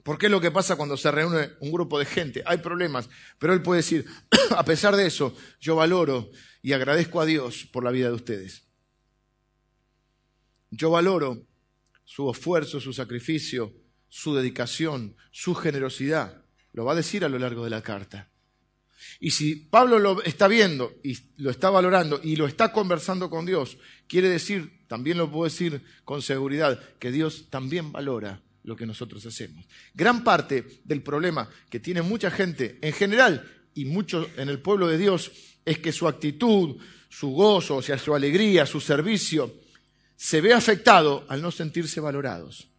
porque 0.01 0.25
es 0.25 0.31
lo 0.31 0.41
que 0.41 0.49
pasa 0.49 0.75
cuando 0.75 0.97
se 0.97 1.11
reúne 1.11 1.51
un 1.59 1.71
grupo 1.71 1.99
de 1.99 2.05
gente. 2.05 2.41
Hay 2.47 2.57
problemas, 2.57 3.07
pero 3.37 3.53
él 3.53 3.61
puede 3.61 3.81
decir, 3.81 4.07
a 4.57 4.65
pesar 4.65 4.95
de 4.95 5.05
eso, 5.05 5.35
yo 5.59 5.75
valoro 5.75 6.31
y 6.63 6.73
agradezco 6.73 7.21
a 7.21 7.27
Dios 7.27 7.67
por 7.71 7.83
la 7.83 7.91
vida 7.91 8.07
de 8.07 8.15
ustedes. 8.15 8.63
Yo 10.71 10.89
valoro 10.89 11.45
su 12.05 12.27
esfuerzo, 12.31 12.79
su 12.79 12.91
sacrificio, 12.91 13.71
su 14.07 14.33
dedicación, 14.33 15.15
su 15.29 15.53
generosidad. 15.53 16.43
Lo 16.73 16.85
va 16.85 16.93
a 16.93 16.95
decir 16.95 17.23
a 17.23 17.29
lo 17.29 17.37
largo 17.37 17.63
de 17.65 17.69
la 17.69 17.83
carta. 17.83 18.30
Y 19.19 19.31
si 19.31 19.55
Pablo 19.55 19.99
lo 19.99 20.23
está 20.23 20.47
viendo 20.47 20.93
y 21.03 21.17
lo 21.37 21.49
está 21.51 21.69
valorando 21.69 22.19
y 22.23 22.35
lo 22.35 22.47
está 22.47 22.71
conversando 22.71 23.29
con 23.29 23.45
Dios, 23.45 23.77
quiere 24.07 24.29
decir, 24.29 24.85
también 24.87 25.17
lo 25.17 25.31
puedo 25.31 25.45
decir 25.45 25.81
con 26.03 26.21
seguridad, 26.21 26.79
que 26.99 27.11
Dios 27.11 27.47
también 27.49 27.91
valora 27.91 28.41
lo 28.63 28.75
que 28.75 28.85
nosotros 28.85 29.25
hacemos. 29.25 29.65
Gran 29.93 30.23
parte 30.23 30.81
del 30.83 31.01
problema 31.01 31.49
que 31.69 31.79
tiene 31.79 32.01
mucha 32.01 32.31
gente 32.31 32.77
en 32.81 32.93
general 32.93 33.49
y 33.73 33.85
mucho 33.85 34.29
en 34.37 34.49
el 34.49 34.59
pueblo 34.59 34.87
de 34.87 34.97
Dios 34.97 35.31
es 35.65 35.79
que 35.79 35.91
su 35.91 36.07
actitud, 36.07 36.77
su 37.09 37.29
gozo, 37.31 37.77
o 37.77 37.81
sea, 37.81 37.97
su 37.97 38.15
alegría, 38.15 38.65
su 38.65 38.81
servicio, 38.81 39.53
se 40.15 40.41
ve 40.41 40.53
afectado 40.53 41.25
al 41.29 41.41
no 41.41 41.51
sentirse 41.51 41.99
valorados. 41.99 42.70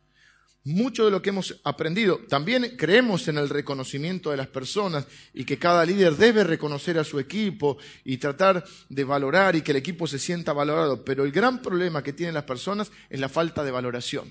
Mucho 0.64 1.04
de 1.04 1.11
lo 1.11 1.21
que 1.21 1.31
hemos 1.31 1.61
aprendido, 1.64 2.21
también 2.28 2.76
creemos 2.76 3.26
en 3.26 3.37
el 3.37 3.49
reconocimiento 3.49 4.31
de 4.31 4.37
las 4.37 4.47
personas 4.47 5.07
y 5.35 5.45
que 5.45 5.59
cada 5.59 5.85
líder 5.85 6.16
debe 6.16 6.45
reconocer 6.45 6.99
a 6.99 7.04
su 7.04 7.19
equipo 7.19 7.78
y 8.04 8.19
tratar 8.19 8.64
de 8.88 9.02
valorar 9.02 9.57
y 9.57 9.62
que 9.62 9.73
el 9.73 9.78
equipo 9.78 10.07
se 10.07 10.21
sienta 10.21 10.52
valorado, 10.52 11.04
pero 11.04 11.25
el 11.25 11.33
gran 11.33 11.61
problema 11.61 12.04
que 12.04 12.12
tienen 12.12 12.35
las 12.35 12.45
personas 12.45 12.92
es 13.11 13.19
la 13.19 13.28
falta 13.28 13.64
de 13.64 13.73
valoración. 13.73 14.31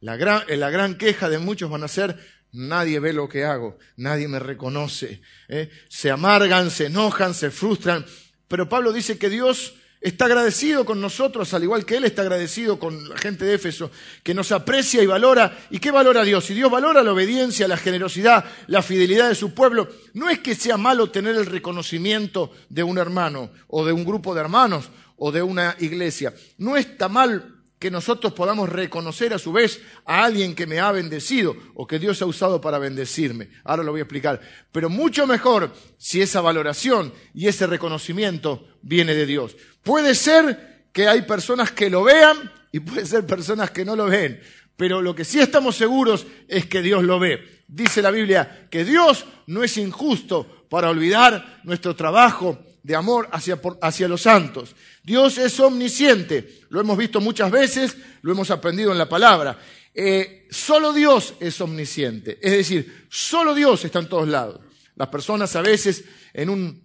La 0.00 0.16
gran, 0.16 0.44
la 0.48 0.70
gran 0.70 0.96
queja 0.96 1.28
de 1.28 1.38
muchos 1.38 1.68
van 1.68 1.82
a 1.82 1.88
ser, 1.88 2.16
nadie 2.52 3.00
ve 3.00 3.12
lo 3.12 3.28
que 3.28 3.44
hago, 3.44 3.76
nadie 3.96 4.28
me 4.28 4.38
reconoce. 4.38 5.20
¿eh? 5.48 5.68
Se 5.88 6.12
amargan, 6.12 6.70
se 6.70 6.86
enojan, 6.86 7.34
se 7.34 7.50
frustran, 7.50 8.06
pero 8.46 8.68
Pablo 8.68 8.92
dice 8.92 9.18
que 9.18 9.28
Dios 9.28 9.74
está 10.00 10.24
agradecido 10.24 10.84
con 10.84 11.00
nosotros, 11.00 11.52
al 11.52 11.62
igual 11.62 11.84
que 11.84 11.96
Él 11.96 12.04
está 12.04 12.22
agradecido 12.22 12.78
con 12.78 13.08
la 13.08 13.18
gente 13.18 13.44
de 13.44 13.54
Éfeso, 13.54 13.90
que 14.22 14.34
nos 14.34 14.50
aprecia 14.52 15.02
y 15.02 15.06
valora. 15.06 15.58
¿Y 15.70 15.78
qué 15.78 15.90
valora 15.90 16.24
Dios? 16.24 16.44
Si 16.44 16.54
Dios 16.54 16.70
valora 16.70 17.02
la 17.02 17.12
obediencia, 17.12 17.68
la 17.68 17.76
generosidad, 17.76 18.44
la 18.66 18.82
fidelidad 18.82 19.28
de 19.28 19.34
su 19.34 19.52
pueblo, 19.52 19.88
no 20.14 20.30
es 20.30 20.38
que 20.38 20.54
sea 20.54 20.76
malo 20.76 21.10
tener 21.10 21.36
el 21.36 21.46
reconocimiento 21.46 22.52
de 22.68 22.82
un 22.82 22.98
hermano 22.98 23.50
o 23.68 23.84
de 23.84 23.92
un 23.92 24.04
grupo 24.04 24.34
de 24.34 24.40
hermanos 24.40 24.88
o 25.16 25.30
de 25.32 25.42
una 25.42 25.76
iglesia. 25.78 26.34
No 26.56 26.76
está 26.76 27.08
mal 27.08 27.60
que 27.80 27.90
nosotros 27.90 28.34
podamos 28.34 28.68
reconocer 28.68 29.32
a 29.32 29.38
su 29.38 29.52
vez 29.52 29.80
a 30.04 30.24
alguien 30.24 30.54
que 30.54 30.66
me 30.66 30.80
ha 30.80 30.92
bendecido 30.92 31.56
o 31.74 31.86
que 31.86 31.98
Dios 31.98 32.20
ha 32.20 32.26
usado 32.26 32.60
para 32.60 32.78
bendecirme. 32.78 33.48
Ahora 33.64 33.82
lo 33.82 33.92
voy 33.92 34.00
a 34.00 34.02
explicar. 34.02 34.38
Pero 34.70 34.90
mucho 34.90 35.26
mejor 35.26 35.72
si 35.96 36.20
esa 36.20 36.42
valoración 36.42 37.10
y 37.32 37.48
ese 37.48 37.66
reconocimiento 37.66 38.68
viene 38.82 39.14
de 39.14 39.24
Dios. 39.24 39.56
Puede 39.82 40.14
ser 40.14 40.88
que 40.92 41.08
hay 41.08 41.22
personas 41.22 41.72
que 41.72 41.90
lo 41.90 42.04
vean 42.04 42.52
y 42.72 42.80
puede 42.80 43.06
ser 43.06 43.26
personas 43.26 43.70
que 43.70 43.84
no 43.84 43.96
lo 43.96 44.06
ven. 44.06 44.40
Pero 44.76 45.02
lo 45.02 45.14
que 45.14 45.24
sí 45.24 45.40
estamos 45.40 45.76
seguros 45.76 46.26
es 46.48 46.66
que 46.66 46.82
Dios 46.82 47.02
lo 47.02 47.18
ve. 47.18 47.62
Dice 47.68 48.02
la 48.02 48.10
Biblia 48.10 48.66
que 48.70 48.84
Dios 48.84 49.26
no 49.46 49.62
es 49.62 49.76
injusto 49.76 50.66
para 50.68 50.90
olvidar 50.90 51.60
nuestro 51.64 51.94
trabajo 51.94 52.58
de 52.82 52.96
amor 52.96 53.28
hacia, 53.32 54.08
los 54.08 54.22
santos. 54.22 54.74
Dios 55.02 55.38
es 55.38 55.58
omnisciente, 55.60 56.62
lo 56.70 56.80
hemos 56.80 56.96
visto 56.96 57.20
muchas 57.20 57.50
veces, 57.50 57.96
lo 58.22 58.32
hemos 58.32 58.50
aprendido 58.50 58.92
en 58.92 58.98
la 58.98 59.08
palabra. 59.08 59.58
Eh, 59.92 60.46
solo 60.50 60.92
Dios 60.92 61.34
es 61.40 61.60
omnisciente, 61.60 62.38
es 62.40 62.52
decir, 62.52 63.06
solo 63.10 63.54
Dios 63.54 63.84
está 63.84 63.98
en 63.98 64.08
todos 64.08 64.28
lados. 64.28 64.60
Las 64.96 65.08
personas 65.08 65.54
a 65.56 65.62
veces 65.62 66.04
en, 66.32 66.48
un, 66.50 66.84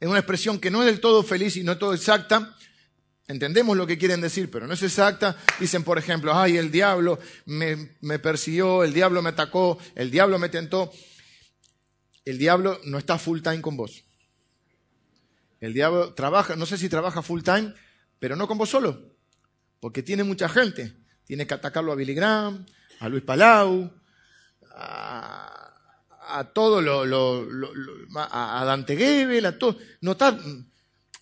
en 0.00 0.08
una 0.08 0.18
expresión 0.18 0.58
que 0.58 0.70
no 0.70 0.80
es 0.80 0.86
del 0.86 1.00
todo 1.00 1.22
feliz 1.22 1.56
y 1.56 1.64
no 1.64 1.72
es 1.72 1.78
todo 1.78 1.94
exacta, 1.94 2.56
entendemos 3.26 3.76
lo 3.76 3.86
que 3.86 3.98
quieren 3.98 4.20
decir, 4.20 4.50
pero 4.50 4.66
no 4.66 4.74
es 4.74 4.82
exacta, 4.82 5.36
dicen 5.60 5.84
por 5.84 5.98
ejemplo, 5.98 6.34
ay, 6.34 6.56
el 6.56 6.70
diablo 6.70 7.18
me, 7.46 7.96
me 8.00 8.18
persiguió, 8.18 8.84
el 8.84 8.92
diablo 8.92 9.22
me 9.22 9.30
atacó, 9.30 9.78
el 9.94 10.10
diablo 10.10 10.38
me 10.38 10.48
tentó. 10.48 10.92
El 12.24 12.36
diablo 12.36 12.78
no 12.84 12.98
está 12.98 13.18
full 13.18 13.40
time 13.40 13.62
con 13.62 13.76
vos. 13.76 14.04
El 15.60 15.72
diablo 15.72 16.14
trabaja, 16.14 16.56
no 16.56 16.66
sé 16.66 16.76
si 16.76 16.88
trabaja 16.88 17.22
full 17.22 17.42
time, 17.42 17.74
pero 18.18 18.36
no 18.36 18.46
con 18.46 18.58
vos 18.58 18.68
solo, 18.68 19.16
porque 19.80 20.02
tiene 20.02 20.24
mucha 20.24 20.48
gente. 20.48 20.94
Tiene 21.24 21.46
que 21.46 21.54
atacarlo 21.54 21.92
a 21.92 21.94
Billy 21.94 22.14
Graham, 22.14 22.64
a 23.00 23.08
Luis 23.08 23.22
Palau, 23.22 23.92
todo 26.52 26.80
lo, 26.80 27.46
a 28.16 28.64
Dante 28.64 28.96
Gebel, 28.96 29.46
a 29.46 29.58
todo. 29.58 29.78
No, 30.00 30.16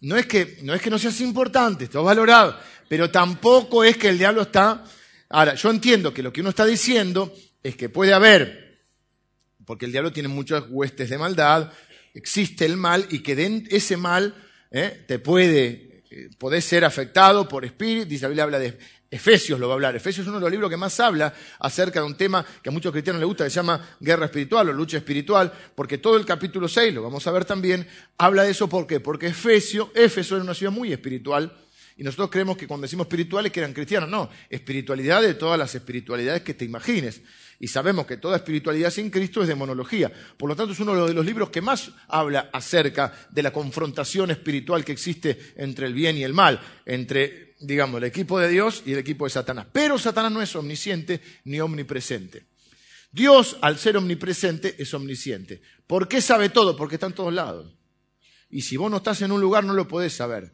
no, 0.00 0.16
es 0.16 0.26
que, 0.26 0.58
no 0.62 0.74
es 0.74 0.82
que 0.82 0.90
no 0.90 0.98
seas 0.98 1.20
importante, 1.20 1.84
estás 1.84 2.02
valorado, 2.02 2.58
pero 2.88 3.10
tampoco 3.10 3.84
es 3.84 3.96
que 3.96 4.08
el 4.08 4.18
diablo 4.18 4.42
está. 4.42 4.84
Ahora, 5.28 5.54
yo 5.54 5.70
entiendo 5.70 6.12
que 6.12 6.22
lo 6.22 6.32
que 6.32 6.40
uno 6.40 6.50
está 6.50 6.64
diciendo 6.64 7.34
es 7.62 7.76
que 7.76 7.88
puede 7.88 8.12
haber, 8.12 8.84
porque 9.64 9.86
el 9.86 9.92
diablo 9.92 10.12
tiene 10.12 10.28
muchas 10.28 10.64
huestes 10.68 11.10
de 11.10 11.18
maldad, 11.18 11.72
existe 12.14 12.64
el 12.64 12.76
mal 12.76 13.06
y 13.10 13.20
que 13.20 13.64
ese 13.70 13.96
mal 13.96 14.34
eh, 14.70 15.04
te 15.06 15.18
puede, 15.18 16.04
eh, 16.10 16.60
ser 16.60 16.84
afectado 16.84 17.48
por 17.48 17.64
espíritu. 17.64 18.08
Dice 18.08 18.22
la 18.22 18.28
Biblia 18.28 18.44
habla 18.44 18.58
de 18.58 18.78
Efesios, 19.16 19.58
lo 19.58 19.68
va 19.68 19.74
a 19.74 19.76
hablar. 19.76 19.96
Efesios 19.96 20.24
es 20.24 20.28
uno 20.28 20.38
de 20.38 20.42
los 20.42 20.50
libros 20.50 20.70
que 20.70 20.76
más 20.76 20.98
habla 21.00 21.34
acerca 21.58 22.00
de 22.00 22.06
un 22.06 22.16
tema 22.16 22.44
que 22.62 22.68
a 22.68 22.72
muchos 22.72 22.92
cristianos 22.92 23.20
les 23.20 23.26
gusta, 23.26 23.44
que 23.44 23.50
se 23.50 23.56
llama 23.56 23.96
guerra 23.98 24.26
espiritual 24.26 24.68
o 24.68 24.72
lucha 24.72 24.98
espiritual, 24.98 25.52
porque 25.74 25.98
todo 25.98 26.16
el 26.16 26.24
capítulo 26.24 26.68
6, 26.68 26.94
lo 26.94 27.02
vamos 27.02 27.26
a 27.26 27.30
ver 27.32 27.44
también, 27.44 27.86
habla 28.18 28.44
de 28.44 28.50
eso. 28.50 28.68
¿Por 28.68 28.86
qué? 28.86 29.00
Porque 29.00 29.28
Efesio, 29.28 29.90
Éfeso 29.94 30.36
era 30.36 30.44
una 30.44 30.54
ciudad 30.54 30.72
muy 30.72 30.92
espiritual. 30.92 31.52
Y 31.98 32.02
nosotros 32.02 32.28
creemos 32.30 32.58
que 32.58 32.66
cuando 32.66 32.82
decimos 32.82 33.06
espirituales 33.06 33.50
que 33.50 33.60
eran 33.60 33.72
cristianos, 33.72 34.10
no, 34.10 34.28
espiritualidad 34.50 35.22
de 35.22 35.32
todas 35.32 35.58
las 35.58 35.74
espiritualidades 35.74 36.42
que 36.42 36.52
te 36.52 36.66
imagines. 36.66 37.22
Y 37.58 37.68
sabemos 37.68 38.06
que 38.06 38.18
toda 38.18 38.36
espiritualidad 38.36 38.90
sin 38.90 39.08
Cristo 39.08 39.40
es 39.40 39.48
demonología. 39.48 40.12
Por 40.36 40.50
lo 40.50 40.56
tanto, 40.56 40.74
es 40.74 40.80
uno 40.80 41.06
de 41.06 41.14
los 41.14 41.24
libros 41.24 41.48
que 41.48 41.62
más 41.62 41.90
habla 42.08 42.50
acerca 42.52 43.14
de 43.30 43.42
la 43.42 43.50
confrontación 43.50 44.30
espiritual 44.30 44.84
que 44.84 44.92
existe 44.92 45.54
entre 45.56 45.86
el 45.86 45.94
bien 45.94 46.18
y 46.18 46.22
el 46.22 46.34
mal, 46.34 46.60
entre, 46.84 47.45
digamos, 47.60 47.98
el 47.98 48.04
equipo 48.04 48.38
de 48.38 48.48
Dios 48.48 48.82
y 48.84 48.92
el 48.92 48.98
equipo 48.98 49.24
de 49.24 49.30
Satanás. 49.30 49.66
Pero 49.72 49.98
Satanás 49.98 50.32
no 50.32 50.42
es 50.42 50.54
omnisciente 50.56 51.20
ni 51.44 51.60
omnipresente. 51.60 52.46
Dios, 53.10 53.56
al 53.62 53.78
ser 53.78 53.96
omnipresente, 53.96 54.76
es 54.78 54.92
omnisciente. 54.92 55.62
¿Por 55.86 56.08
qué 56.08 56.20
sabe 56.20 56.50
todo? 56.50 56.76
Porque 56.76 56.96
está 56.96 57.06
en 57.06 57.14
todos 57.14 57.32
lados. 57.32 57.74
Y 58.50 58.62
si 58.62 58.76
vos 58.76 58.90
no 58.90 58.98
estás 58.98 59.22
en 59.22 59.32
un 59.32 59.40
lugar, 59.40 59.64
no 59.64 59.72
lo 59.72 59.88
podés 59.88 60.14
saber. 60.14 60.52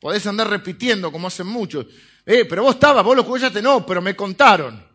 Podés 0.00 0.26
andar 0.26 0.48
repitiendo, 0.48 1.10
como 1.10 1.26
hacen 1.26 1.46
muchos. 1.46 1.86
Eh, 2.24 2.44
pero 2.44 2.62
vos 2.62 2.74
estabas, 2.74 3.04
vos 3.04 3.16
lo 3.16 3.22
escuchaste, 3.22 3.60
no, 3.60 3.84
pero 3.84 4.00
me 4.00 4.14
contaron. 4.14 4.86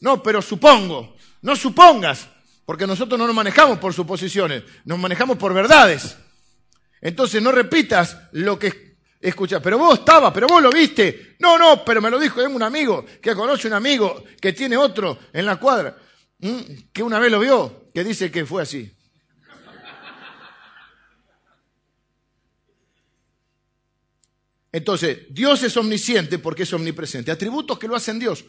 No, 0.00 0.22
pero 0.22 0.40
supongo. 0.40 1.16
No 1.42 1.56
supongas, 1.56 2.28
porque 2.64 2.86
nosotros 2.86 3.18
no 3.18 3.26
nos 3.26 3.34
manejamos 3.34 3.78
por 3.78 3.92
suposiciones, 3.92 4.62
nos 4.84 4.98
manejamos 4.98 5.36
por 5.36 5.52
verdades. 5.52 6.16
Entonces 7.00 7.42
no 7.42 7.52
repitas 7.52 8.18
lo 8.32 8.58
que 8.58 8.85
escuchas. 9.28 9.60
Pero 9.62 9.78
vos 9.78 9.98
estabas, 9.98 10.32
pero 10.32 10.46
vos 10.46 10.62
lo 10.62 10.70
viste. 10.70 11.36
No, 11.38 11.58
no, 11.58 11.84
pero 11.84 12.00
me 12.00 12.10
lo 12.10 12.18
dijo 12.18 12.42
un 12.42 12.62
amigo 12.62 13.04
que 13.20 13.34
conoce 13.34 13.68
un 13.68 13.74
amigo 13.74 14.24
que 14.40 14.52
tiene 14.52 14.76
otro 14.76 15.18
en 15.32 15.46
la 15.46 15.56
cuadra, 15.56 15.96
que 16.92 17.02
una 17.02 17.18
vez 17.18 17.30
lo 17.30 17.40
vio, 17.40 17.90
que 17.92 18.04
dice 18.04 18.30
que 18.30 18.46
fue 18.46 18.62
así. 18.62 18.92
Entonces, 24.72 25.20
Dios 25.30 25.62
es 25.62 25.74
omnisciente 25.78 26.38
porque 26.38 26.64
es 26.64 26.72
omnipresente. 26.74 27.30
Atributos 27.30 27.78
que 27.78 27.88
lo 27.88 27.96
hacen 27.96 28.18
Dios. 28.18 28.44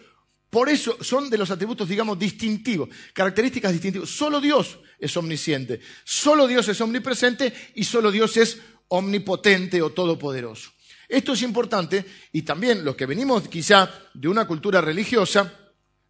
Por 0.49 0.69
eso 0.69 0.97
son 1.01 1.29
de 1.29 1.37
los 1.37 1.51
atributos, 1.51 1.87
digamos, 1.87 2.17
distintivos, 2.17 2.89
características 3.13 3.73
distintivas. 3.73 4.09
Solo 4.09 4.39
Dios 4.39 4.79
es 4.97 5.15
omnisciente, 5.17 5.81
solo 6.05 6.47
Dios 6.47 6.67
es 6.69 6.79
omnipresente 6.79 7.53
y 7.75 7.83
solo 7.83 8.11
Dios 8.11 8.37
es 8.37 8.59
omnipotente 8.89 9.81
o 9.81 9.91
todopoderoso. 9.91 10.71
Esto 11.07 11.33
es 11.33 11.41
importante 11.41 12.05
y 12.31 12.41
también 12.41 12.83
los 12.83 12.95
que 12.95 13.05
venimos 13.05 13.47
quizá 13.47 13.89
de 14.13 14.27
una 14.27 14.45
cultura 14.45 14.81
religiosa, 14.81 15.53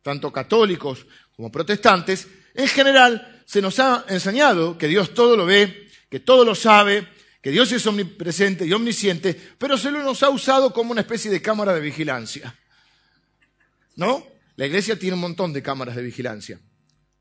tanto 0.01 0.31
católicos 0.31 1.05
como 1.35 1.51
protestantes, 1.51 2.27
en 2.53 2.67
general 2.67 3.43
se 3.45 3.61
nos 3.61 3.79
ha 3.79 4.05
enseñado 4.09 4.77
que 4.77 4.87
Dios 4.87 5.13
todo 5.13 5.37
lo 5.37 5.45
ve, 5.45 5.87
que 6.09 6.19
todo 6.19 6.43
lo 6.43 6.55
sabe, 6.55 7.07
que 7.41 7.51
Dios 7.51 7.71
es 7.71 7.85
omnipresente 7.85 8.65
y 8.65 8.73
omnisciente, 8.73 9.39
pero 9.57 9.77
se 9.77 9.91
nos 9.91 10.23
ha 10.23 10.29
usado 10.29 10.73
como 10.73 10.91
una 10.91 11.01
especie 11.01 11.29
de 11.29 11.41
cámara 11.41 11.73
de 11.73 11.81
vigilancia. 11.81 12.57
¿No? 13.95 14.25
La 14.55 14.65
iglesia 14.65 14.97
tiene 14.97 15.13
un 15.13 15.21
montón 15.21 15.53
de 15.53 15.61
cámaras 15.61 15.95
de 15.95 16.01
vigilancia. 16.01 16.59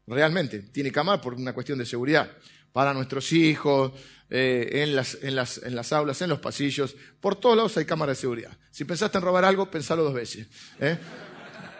Realmente, 0.07 0.61
tiene 0.61 0.91
cámaras 0.91 1.21
por 1.21 1.35
una 1.35 1.53
cuestión 1.53 1.79
de 1.79 1.87
seguridad. 1.87 2.31
Para 2.73 2.93
nuestros 2.93 3.33
hijos, 3.33 3.93
eh, 4.29 4.83
en, 4.83 4.97
las, 4.97 5.19
en, 5.23 5.37
las, 5.37 5.59
en, 5.59 5.77
las, 5.77 5.93
aulas, 5.93 6.21
en 6.21 6.31
los 6.31 6.41
pasillos, 6.41 6.97
por 7.21 7.37
todos 7.37 7.57
lados 7.57 7.77
hay 7.77 7.85
cámaras 7.85 8.17
de 8.17 8.21
seguridad. 8.21 8.57
Si 8.71 8.85
pensaste 8.85 9.19
en 9.19 9.25
robar 9.25 9.45
algo, 9.45 9.71
pensalo 9.71 10.03
dos 10.03 10.15
veces. 10.15 10.49
¿eh? 10.81 10.99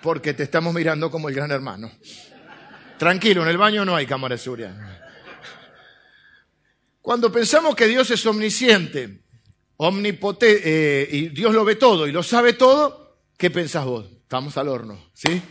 Porque 0.01 0.33
te 0.33 0.45
estamos 0.45 0.73
mirando 0.73 1.11
como 1.11 1.29
el 1.29 1.35
gran 1.35 1.51
hermano. 1.51 1.91
Tranquilo, 2.99 3.43
en 3.43 3.49
el 3.49 3.59
baño 3.59 3.85
no 3.85 3.97
hay 3.97 4.07
cámara 4.07 4.37
de 4.37 4.39
seguridad. 4.39 4.75
Cuando 7.03 7.31
pensamos 7.31 7.75
que 7.75 7.87
Dios 7.87 8.11
es 8.11 8.25
omnisciente, 8.27 9.23
omnipotente, 9.77 10.63
eh, 11.03 11.09
y 11.11 11.29
Dios 11.29 11.53
lo 11.55 11.65
ve 11.65 11.77
todo 11.77 12.07
y 12.07 12.13
lo 12.13 12.23
sabe 12.23 12.53
todo, 12.53 13.21
¿qué 13.37 13.51
pensás 13.51 13.85
vos? 13.85 14.07
Estamos 14.23 14.57
al 14.57 14.69
horno, 14.69 15.11
¿sí? 15.13 15.43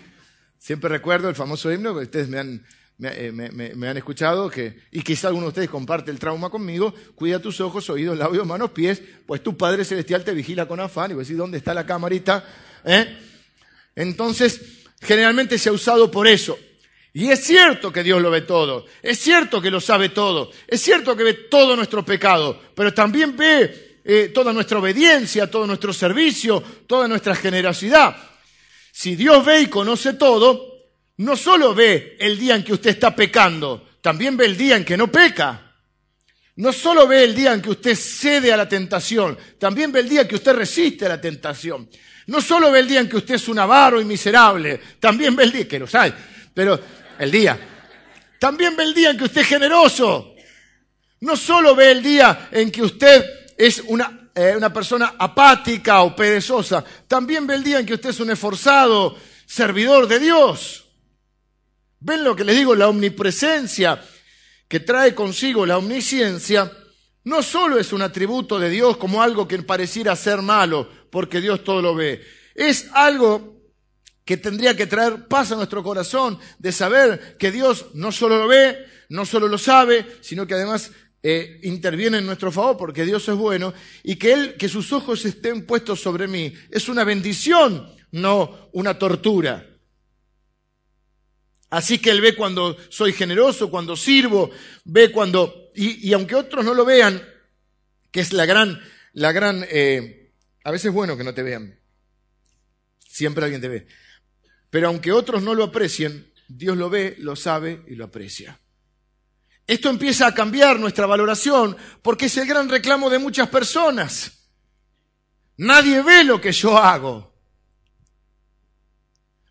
Siempre 0.58 0.90
recuerdo 0.90 1.30
el 1.30 1.36
famoso 1.36 1.72
himno 1.72 1.94
que 1.94 2.04
ustedes 2.04 2.28
me 2.28 2.40
han, 2.40 2.66
me, 2.98 3.32
me, 3.32 3.88
han 3.88 3.98
escuchado, 3.98 4.50
que, 4.50 4.80
y 4.92 5.02
quizá 5.02 5.28
alguno 5.28 5.48
de 5.48 5.50
ustedes 5.50 5.70
comparte 5.70 6.12
el 6.12 6.20
trauma 6.20 6.50
conmigo, 6.50 6.94
cuida 7.14 7.40
tus 7.40 7.60
ojos, 7.60 7.90
oídos, 7.90 8.18
labios, 8.18 8.46
manos, 8.48 8.72
pies, 8.72 9.02
pues 9.26 9.44
tu 9.44 9.58
Padre 9.58 9.84
Celestial 9.84 10.24
te 10.24 10.34
vigila 10.34 10.68
con 10.68 10.80
afán, 10.80 11.12
y 11.12 11.14
vos 11.14 11.28
decís, 11.28 11.38
¿dónde 11.38 11.58
está 11.58 11.74
la 11.74 11.86
camarita? 11.86 12.46
¿Eh? 12.86 13.18
Entonces, 13.96 14.62
generalmente 15.02 15.58
se 15.58 15.70
ha 15.70 15.74
usado 15.74 16.10
por 16.10 16.28
eso. 16.28 16.58
Y 17.14 17.30
es 17.30 17.46
cierto 17.46 17.94
que 17.94 18.04
Dios 18.04 18.22
lo 18.22 18.30
ve 18.30 18.42
todo, 18.42 18.86
es 19.02 19.20
cierto 19.20 19.62
que 19.62 19.72
lo 19.72 19.80
sabe 19.80 20.10
todo, 20.10 20.52
es 20.68 20.82
cierto 20.82 21.16
que 21.16 21.24
ve 21.24 21.34
todo 21.34 21.76
nuestro 21.76 22.04
pecado, 22.04 22.62
pero 22.76 22.94
también 22.94 23.38
ve 23.38 24.00
eh, 24.04 24.32
toda 24.34 24.52
nuestra 24.52 24.80
obediencia, 24.80 25.50
todo 25.50 25.66
nuestro 25.66 25.94
servicio, 25.94 26.62
toda 26.86 27.08
nuestra 27.08 27.34
generosidad. 27.34 28.18
Si 28.92 29.16
Dios 29.16 29.46
ve 29.46 29.62
y 29.62 29.68
conoce 29.68 30.14
todo, 30.14 30.75
no 31.18 31.36
solo 31.38 31.74
ve 31.74 32.18
el 32.20 32.38
día 32.38 32.56
en 32.56 32.64
que 32.64 32.74
usted 32.74 32.92
está 32.92 33.16
pecando, 33.16 33.88
también 34.02 34.36
ve 34.36 34.46
el 34.46 34.58
día 34.58 34.76
en 34.76 34.86
que 34.86 34.98
no 34.98 35.12
peca. 35.12 35.62
No 36.58 36.72
solo 36.72 37.08
ve 37.08 37.24
el 37.24 37.36
día 37.36 37.54
en 37.54 37.62
que 37.62 37.72
usted 37.72 37.96
cede 37.96 38.54
a 38.54 38.58
la 38.58 38.68
tentación, 38.68 39.38
también 39.60 39.92
ve 39.92 40.00
el 40.02 40.10
día 40.10 40.22
en 40.22 40.28
que 40.28 40.36
usted 40.36 40.54
resiste 40.54 41.06
a 41.06 41.10
la 41.10 41.20
tentación. 41.20 41.90
No 42.28 42.42
solo 42.42 42.72
ve 42.72 42.80
el 42.80 42.88
día 42.88 43.02
en 43.02 43.10
que 43.10 43.18
usted 43.18 43.36
es 43.36 43.48
un 43.48 43.60
avaro 43.60 44.00
y 44.00 44.06
miserable, 44.06 44.80
también 45.00 45.36
ve 45.36 45.44
el 45.44 45.52
día, 45.52 45.68
que 45.68 45.80
lo 45.80 45.88
sabe, 45.88 46.14
pero 46.54 46.80
el 47.20 47.30
día. 47.30 47.60
También 48.40 48.76
ve 48.76 48.84
el 48.84 48.94
día 48.94 49.12
en 49.12 49.18
que 49.18 49.26
usted 49.26 49.42
es 49.42 49.48
generoso. 49.48 50.34
No 51.22 51.36
solo 51.36 51.76
ve 51.76 51.92
el 51.92 52.04
día 52.04 52.50
en 52.52 52.72
que 52.72 52.84
usted 52.84 53.54
es 53.58 53.84
una, 53.88 54.30
eh, 54.34 54.54
una 54.56 54.72
persona 54.72 55.16
apática 55.18 56.04
o 56.04 56.16
perezosa, 56.16 56.84
también 57.08 57.48
ve 57.48 57.56
el 57.56 57.64
día 57.64 57.80
en 57.80 57.86
que 57.86 57.96
usted 57.96 58.10
es 58.10 58.20
un 58.20 58.32
esforzado 58.32 59.18
servidor 59.46 60.08
de 60.08 60.20
Dios. 60.20 60.85
¿Ven 62.00 62.24
lo 62.24 62.36
que 62.36 62.44
les 62.44 62.56
digo? 62.58 62.76
La 62.76 62.90
omnipresencia 62.90 64.02
que 64.68 64.80
trae 64.80 65.14
consigo 65.14 65.66
la 65.66 65.78
omnisciencia 65.78 66.72
no 67.24 67.42
solo 67.42 67.80
es 67.80 67.92
un 67.92 68.02
atributo 68.02 68.60
de 68.60 68.70
Dios 68.70 68.98
como 68.98 69.22
algo 69.22 69.48
que 69.48 69.62
pareciera 69.64 70.16
ser 70.16 70.42
malo, 70.42 70.90
porque 71.10 71.42
Dios 71.42 71.64
todo 71.64 71.82
lo 71.82 71.96
ve. 71.96 72.24
Es 72.54 72.88
algo 72.94 73.56
que 74.24 74.38
tendría 74.38 74.76
que 74.76 74.88
traer 74.88 75.28
paz 75.28 75.52
a 75.52 75.56
nuestro 75.56 75.84
corazón 75.84 76.40
de 76.60 76.72
saber 76.72 77.36
que 77.38 77.52
Dios 77.52 77.88
no 77.94 78.12
solo 78.12 78.38
lo 78.38 78.48
ve, 78.48 78.86
no 79.10 79.26
solo 79.26 79.48
lo 79.48 79.58
sabe, 79.58 80.06
sino 80.22 80.46
que 80.46 80.54
además 80.54 80.92
eh, 81.22 81.60
interviene 81.64 82.20
en 82.20 82.26
nuestro 82.26 82.52
favor 82.52 82.78
porque 82.78 83.06
Dios 83.06 83.28
es 83.28 83.36
bueno 83.36 83.74
y 84.04 84.16
que 84.16 84.34
Él, 84.34 84.56
que 84.58 84.70
sus 84.70 84.92
ojos 84.94 85.26
estén 85.26 85.66
puestos 85.66 86.00
sobre 86.02 86.28
mí, 86.28 86.54
es 86.70 86.88
una 86.90 87.04
bendición, 87.04 87.92
no 88.12 88.70
una 88.74 88.98
tortura. 89.00 89.75
Así 91.70 92.00
que 92.00 92.12
Él 92.12 92.22
ve 92.22 92.36
cuando 92.36 92.78
soy 92.90 93.14
generoso, 93.14 93.70
cuando 93.70 93.96
sirvo, 93.96 94.52
ve 94.84 95.12
cuando, 95.12 95.72
y, 95.76 96.14
aunque 96.14 96.36
otros 96.36 96.64
no 96.64 96.74
lo 96.74 96.86
vean, 96.86 97.22
que 98.12 98.22
es 98.22 98.34
la 98.34 98.46
gran, 98.46 98.82
la 99.14 99.32
gran, 99.32 99.66
eh, 99.70 100.32
a 100.64 100.72
veces 100.72 100.88
es 100.88 100.94
bueno 100.94 101.18
que 101.18 101.24
no 101.24 101.34
te 101.34 101.44
vean, 101.44 101.80
siempre 103.08 103.44
alguien 103.44 103.62
te 103.62 103.68
ve, 103.68 103.88
pero 104.70 104.88
aunque 104.88 105.12
otros 105.12 105.42
no 105.42 105.54
lo 105.54 105.64
aprecien, 105.64 106.32
Dios 106.48 106.78
lo 106.78 106.90
ve, 106.90 107.16
lo 107.20 107.36
sabe 107.36 107.84
y 107.88 107.96
lo 107.96 108.06
aprecia. 108.06 108.60
Esto 109.68 109.90
empieza 109.90 110.28
a 110.28 110.36
cambiar 110.36 110.80
nuestra 110.80 111.08
valoración 111.08 111.76
porque 112.02 112.28
es 112.28 112.38
el 112.38 112.48
gran 112.48 112.70
reclamo 112.70 113.10
de 113.10 113.18
muchas 113.18 113.50
personas. 113.50 114.50
Nadie 115.58 116.04
ve 116.04 116.24
lo 116.24 116.40
que 116.40 116.52
yo 116.52 116.78
hago. 116.78 117.35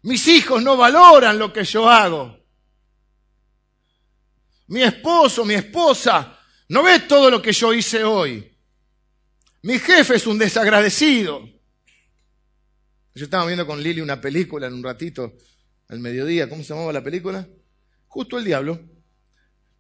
Mis 0.05 0.29
hijos 0.29 0.63
no 0.63 0.77
valoran 0.77 1.39
lo 1.39 1.51
que 1.51 1.65
yo 1.65 1.89
hago. 1.89 2.39
Mi 4.67 4.83
esposo, 4.83 5.47
mi 5.47 5.55
esposa, 5.55 6.39
no 6.69 6.83
ve 6.83 7.01
todo 7.01 7.31
lo 7.31 7.41
que 7.41 7.53
yo 7.53 7.73
hice 7.73 8.05
hoy. 8.05 8.55
Mi 9.63 9.79
jefe 9.79 10.17
es 10.17 10.27
un 10.27 10.39
desagradecido. 10.39 11.49
Yo 13.15 13.25
estaba 13.25 13.47
viendo 13.47 13.67
con 13.67 13.83
Lili 13.83 14.03
una 14.03 14.21
película 14.21 14.67
en 14.67 14.75
un 14.75 14.85
ratito, 14.85 15.39
al 15.89 16.01
mediodía. 16.01 16.51
¿Cómo 16.51 16.63
se 16.63 16.75
llamaba 16.75 16.93
la 16.93 17.03
película? 17.03 17.49
Justo 18.07 18.37
el 18.37 18.45
diablo. 18.45 18.79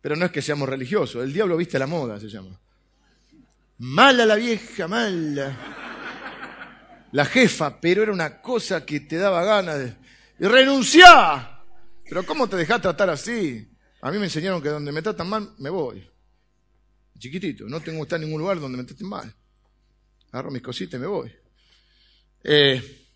Pero 0.00 0.16
no 0.16 0.24
es 0.24 0.32
que 0.32 0.40
seamos 0.40 0.66
religiosos. 0.66 1.22
El 1.22 1.34
diablo 1.34 1.58
viste 1.58 1.78
la 1.78 1.86
moda, 1.86 2.18
se 2.18 2.28
llama. 2.28 2.58
Mala 3.76 4.24
la 4.24 4.36
vieja, 4.36 4.88
mala. 4.88 5.54
La 7.12 7.26
jefa, 7.26 7.78
pero 7.78 8.02
era 8.02 8.12
una 8.12 8.40
cosa 8.40 8.86
que 8.86 9.00
te 9.00 9.16
daba 9.16 9.44
ganas 9.44 9.78
de... 9.78 10.03
Y 10.38 10.46
renunciar. 10.46 11.64
Pero 12.08 12.24
¿cómo 12.26 12.48
te 12.48 12.56
dejás 12.56 12.80
tratar 12.80 13.10
así? 13.10 13.70
A 14.02 14.10
mí 14.10 14.18
me 14.18 14.24
enseñaron 14.24 14.60
que 14.60 14.68
donde 14.68 14.92
me 14.92 15.02
tratan 15.02 15.28
mal, 15.28 15.54
me 15.58 15.70
voy. 15.70 16.06
Chiquitito, 17.18 17.64
no 17.68 17.80
tengo 17.80 17.98
que 17.98 18.02
estar 18.02 18.20
en 18.20 18.26
ningún 18.26 18.42
lugar 18.42 18.60
donde 18.60 18.76
me 18.76 18.84
traten 18.84 19.08
mal. 19.08 19.34
Agarro 20.30 20.50
mis 20.50 20.62
cositas 20.62 20.98
y 20.98 21.00
me 21.00 21.06
voy. 21.06 21.32
Eh, 22.42 23.08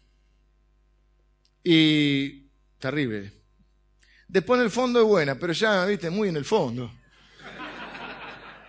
y 1.63 2.49
terrible. 2.79 3.33
Después 4.27 4.59
en 4.59 4.65
el 4.65 4.71
fondo 4.71 5.01
es 5.01 5.07
buena, 5.07 5.35
pero 5.35 5.53
ya, 5.53 5.85
viste, 5.85 6.11
muy 6.11 6.29
en 6.29 6.37
el 6.37 6.45
fondo. 6.45 6.91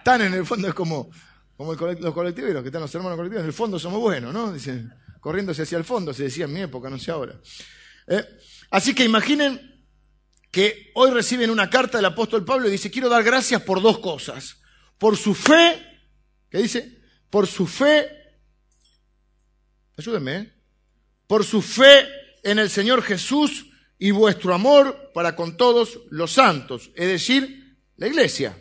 Tan 0.04 0.22
en 0.22 0.34
el 0.34 0.46
fondo 0.46 0.68
es 0.68 0.74
como, 0.74 1.10
como 1.56 1.74
los 1.74 2.14
colectiveros, 2.14 2.62
que 2.62 2.70
están 2.70 2.82
los 2.82 2.96
hermanos 2.96 3.18
colectivos, 3.18 3.42
en 3.42 3.48
el 3.48 3.54
fondo 3.54 3.78
somos 3.78 4.00
buenos, 4.00 4.34
¿no? 4.34 4.52
Dicen, 4.52 4.92
corriéndose 5.20 5.62
hacia 5.62 5.78
el 5.78 5.84
fondo, 5.84 6.14
se 6.14 6.24
decía 6.24 6.46
en 6.46 6.54
mi 6.54 6.62
época, 6.62 6.90
no 6.90 6.98
sé 6.98 7.12
ahora. 7.12 7.40
¿Eh? 8.10 8.26
Así 8.72 8.94
que 8.94 9.06
imaginen 9.06 9.86
que 10.52 10.92
hoy 10.96 11.12
reciben 11.12 11.52
una 11.52 11.70
carta 11.70 11.98
del 11.98 12.06
apóstol 12.06 12.44
Pablo 12.44 12.68
y 12.68 12.72
dice, 12.72 12.92
quiero 12.92 13.08
dar 13.08 13.24
gracias 13.24 13.62
por 13.62 13.82
dos 13.82 14.00
cosas. 14.00 14.58
Por 14.98 15.16
su 15.16 15.34
fe, 15.34 15.86
¿qué 16.50 16.58
dice? 16.58 17.02
Por 17.30 17.48
su 17.48 17.68
fe, 17.68 18.10
ayúdenme, 19.98 20.36
¿eh? 20.36 20.54
Por 21.28 21.46
su 21.46 21.62
fe 21.62 22.08
en 22.44 22.58
el 22.58 22.70
Señor 22.70 23.04
Jesús 23.04 23.68
y 24.00 24.12
vuestro 24.12 24.54
amor 24.54 25.12
para 25.14 25.36
con 25.36 25.56
todos 25.58 26.00
los 26.10 26.32
santos, 26.32 26.90
es 26.96 27.08
decir, 27.08 27.78
la 27.98 28.08
iglesia. 28.08 28.58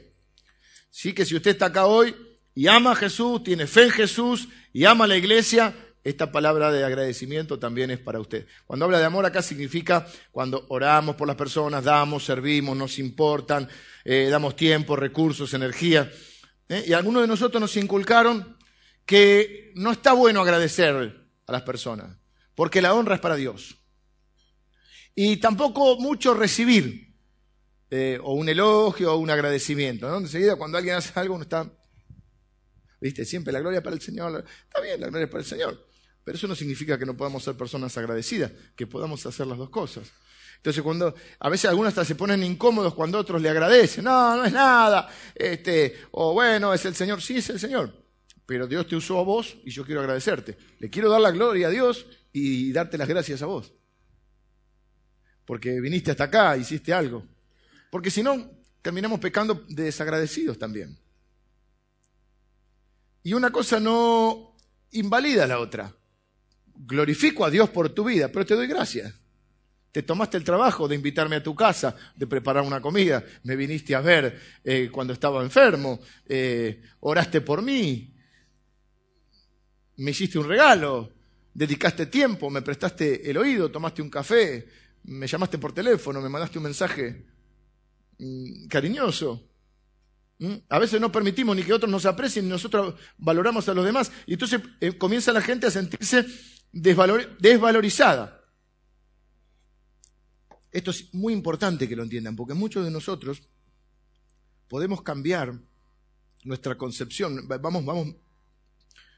Sí 0.90 1.14
que 1.14 1.24
si 1.24 1.36
usted 1.36 1.52
está 1.52 1.66
acá 1.66 1.86
hoy 1.86 2.14
y 2.54 2.66
ama 2.66 2.92
a 2.92 2.96
Jesús, 2.96 3.42
tiene 3.44 3.66
fe 3.66 3.84
en 3.84 3.90
Jesús 3.90 4.48
y 4.72 4.84
ama 4.84 5.04
a 5.04 5.08
la 5.08 5.16
iglesia, 5.16 5.74
esta 6.04 6.32
palabra 6.32 6.72
de 6.72 6.84
agradecimiento 6.84 7.58
también 7.58 7.90
es 7.90 7.98
para 7.98 8.20
usted. 8.20 8.46
Cuando 8.66 8.84
habla 8.84 8.98
de 8.98 9.04
amor 9.04 9.26
acá 9.26 9.42
significa 9.42 10.06
cuando 10.30 10.66
oramos 10.68 11.16
por 11.16 11.26
las 11.26 11.36
personas, 11.36 11.84
damos, 11.84 12.24
servimos, 12.24 12.76
nos 12.76 12.98
importan, 12.98 13.68
eh, 14.04 14.28
damos 14.30 14.56
tiempo, 14.56 14.96
recursos, 14.96 15.52
energía. 15.54 16.10
¿eh? 16.68 16.84
Y 16.86 16.92
algunos 16.92 17.22
de 17.22 17.28
nosotros 17.28 17.60
nos 17.60 17.76
inculcaron 17.76 18.56
que 19.04 19.72
no 19.74 19.92
está 19.92 20.12
bueno 20.12 20.40
agradecer 20.40 21.14
a 21.46 21.52
las 21.52 21.62
personas 21.62 22.18
porque 22.58 22.82
la 22.82 22.92
honra 22.92 23.14
es 23.14 23.20
para 23.20 23.36
Dios. 23.36 23.78
Y 25.14 25.36
tampoco 25.36 25.96
mucho 26.00 26.34
recibir, 26.34 27.14
eh, 27.88 28.18
o 28.20 28.32
un 28.32 28.48
elogio 28.48 29.14
o 29.14 29.16
un 29.16 29.30
agradecimiento. 29.30 30.08
¿no? 30.08 30.16
Enseguida 30.16 30.56
cuando 30.56 30.76
alguien 30.76 30.96
hace 30.96 31.12
algo 31.20 31.36
uno 31.36 31.44
está, 31.44 31.72
viste, 33.00 33.24
siempre 33.24 33.52
la 33.52 33.60
gloria 33.60 33.80
para 33.80 33.94
el 33.94 34.02
Señor. 34.02 34.44
Está 34.64 34.80
bien, 34.80 35.00
la 35.00 35.06
gloria 35.06 35.26
es 35.26 35.30
para 35.30 35.42
el 35.42 35.48
Señor. 35.48 35.87
Pero 36.28 36.36
eso 36.36 36.46
no 36.46 36.54
significa 36.54 36.98
que 36.98 37.06
no 37.06 37.16
podamos 37.16 37.42
ser 37.42 37.56
personas 37.56 37.96
agradecidas, 37.96 38.52
que 38.76 38.86
podamos 38.86 39.24
hacer 39.24 39.46
las 39.46 39.56
dos 39.56 39.70
cosas. 39.70 40.12
Entonces, 40.56 40.82
cuando 40.82 41.14
a 41.38 41.48
veces 41.48 41.70
algunos 41.70 41.88
hasta 41.88 42.04
se 42.04 42.16
ponen 42.16 42.44
incómodos 42.44 42.92
cuando 42.92 43.18
otros 43.18 43.40
le 43.40 43.48
agradecen, 43.48 44.04
no, 44.04 44.36
no 44.36 44.44
es 44.44 44.52
nada, 44.52 45.08
este, 45.34 45.96
o 46.10 46.34
bueno, 46.34 46.74
es 46.74 46.84
el 46.84 46.94
Señor, 46.94 47.22
sí 47.22 47.38
es 47.38 47.48
el 47.48 47.58
Señor, 47.58 47.94
pero 48.44 48.66
Dios 48.66 48.86
te 48.86 48.94
usó 48.94 49.18
a 49.18 49.22
vos 49.22 49.56
y 49.64 49.70
yo 49.70 49.86
quiero 49.86 50.02
agradecerte. 50.02 50.58
Le 50.78 50.90
quiero 50.90 51.08
dar 51.08 51.22
la 51.22 51.30
gloria 51.30 51.68
a 51.68 51.70
Dios 51.70 52.04
y 52.30 52.72
darte 52.72 52.98
las 52.98 53.08
gracias 53.08 53.40
a 53.40 53.46
vos. 53.46 53.72
Porque 55.46 55.80
viniste 55.80 56.10
hasta 56.10 56.24
acá, 56.24 56.58
hiciste 56.58 56.92
algo. 56.92 57.24
Porque 57.90 58.10
si 58.10 58.22
no, 58.22 58.50
terminamos 58.82 59.18
pecando 59.18 59.64
de 59.66 59.84
desagradecidos 59.84 60.58
también. 60.58 60.98
Y 63.22 63.32
una 63.32 63.50
cosa 63.50 63.80
no 63.80 64.54
invalida 64.90 65.46
la 65.46 65.58
otra. 65.58 65.94
Glorifico 66.80 67.44
a 67.44 67.50
Dios 67.50 67.70
por 67.70 67.88
tu 67.90 68.04
vida, 68.04 68.30
pero 68.30 68.46
te 68.46 68.54
doy 68.54 68.66
gracias. 68.66 69.12
Te 69.90 70.02
tomaste 70.02 70.36
el 70.36 70.44
trabajo 70.44 70.86
de 70.86 70.94
invitarme 70.94 71.36
a 71.36 71.42
tu 71.42 71.54
casa, 71.54 71.96
de 72.14 72.26
preparar 72.26 72.62
una 72.62 72.80
comida, 72.80 73.24
me 73.42 73.56
viniste 73.56 73.94
a 73.94 74.00
ver 74.00 74.38
eh, 74.62 74.88
cuando 74.92 75.12
estaba 75.12 75.42
enfermo, 75.42 75.98
eh, 76.26 76.82
oraste 77.00 77.40
por 77.40 77.62
mí, 77.62 78.14
me 79.96 80.12
hiciste 80.12 80.38
un 80.38 80.46
regalo, 80.46 81.12
dedicaste 81.52 82.06
tiempo, 82.06 82.48
me 82.50 82.62
prestaste 82.62 83.28
el 83.28 83.36
oído, 83.38 83.70
tomaste 83.70 84.02
un 84.02 84.10
café, 84.10 84.68
me 85.04 85.26
llamaste 85.26 85.58
por 85.58 85.72
teléfono, 85.72 86.20
me 86.20 86.28
mandaste 86.28 86.58
un 86.58 86.64
mensaje 86.64 87.26
mm, 88.18 88.68
cariñoso. 88.68 89.48
¿Mm? 90.38 90.54
A 90.68 90.78
veces 90.78 91.00
no 91.00 91.10
permitimos 91.10 91.56
ni 91.56 91.64
que 91.64 91.72
otros 91.72 91.90
nos 91.90 92.06
aprecien, 92.06 92.48
nosotros 92.48 92.94
valoramos 93.16 93.68
a 93.68 93.74
los 93.74 93.84
demás. 93.84 94.12
Y 94.26 94.34
entonces 94.34 94.60
eh, 94.80 94.96
comienza 94.96 95.32
la 95.32 95.40
gente 95.40 95.66
a 95.66 95.70
sentirse 95.70 96.26
desvalorizada. 96.72 98.34
Esto 100.70 100.90
es 100.90 101.12
muy 101.14 101.32
importante 101.32 101.88
que 101.88 101.96
lo 101.96 102.02
entiendan, 102.02 102.36
porque 102.36 102.54
muchos 102.54 102.84
de 102.84 102.90
nosotros 102.90 103.42
podemos 104.68 105.02
cambiar 105.02 105.58
nuestra 106.44 106.76
concepción. 106.76 107.48
Vamos, 107.48 107.84
vamos, 107.84 108.14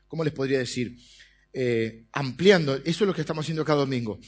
¿cómo 0.06 0.24
les 0.24 0.32
podría 0.32 0.58
decir? 0.58 0.96
Eh, 1.52 2.06
ampliando, 2.12 2.76
eso 2.76 3.04
es 3.04 3.08
lo 3.08 3.14
que 3.14 3.22
estamos 3.22 3.44
haciendo 3.44 3.64
cada 3.64 3.80
domingo. 3.80 4.20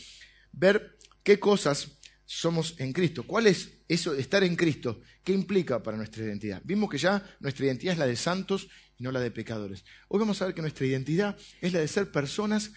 Ver 0.50 0.98
qué 1.22 1.38
cosas 1.38 1.98
somos 2.24 2.74
en 2.78 2.92
Cristo. 2.92 3.24
¿Cuál 3.24 3.46
es 3.46 3.78
eso 3.88 4.12
de 4.12 4.20
estar 4.20 4.42
en 4.42 4.56
Cristo? 4.56 5.00
¿Qué 5.22 5.32
implica 5.32 5.82
para 5.82 5.96
nuestra 5.96 6.24
identidad? 6.24 6.60
Vimos 6.64 6.90
que 6.90 6.98
ya 6.98 7.22
nuestra 7.40 7.66
identidad 7.66 7.92
es 7.92 7.98
la 7.98 8.06
de 8.06 8.16
santos 8.16 8.68
y 8.98 9.04
no 9.04 9.12
la 9.12 9.20
de 9.20 9.30
pecadores. 9.30 9.84
Hoy 10.08 10.18
vamos 10.18 10.40
a 10.42 10.46
ver 10.46 10.54
que 10.54 10.62
nuestra 10.62 10.86
identidad 10.86 11.36
es 11.60 11.72
la 11.72 11.80
de 11.80 11.88
ser 11.88 12.10
personas 12.10 12.72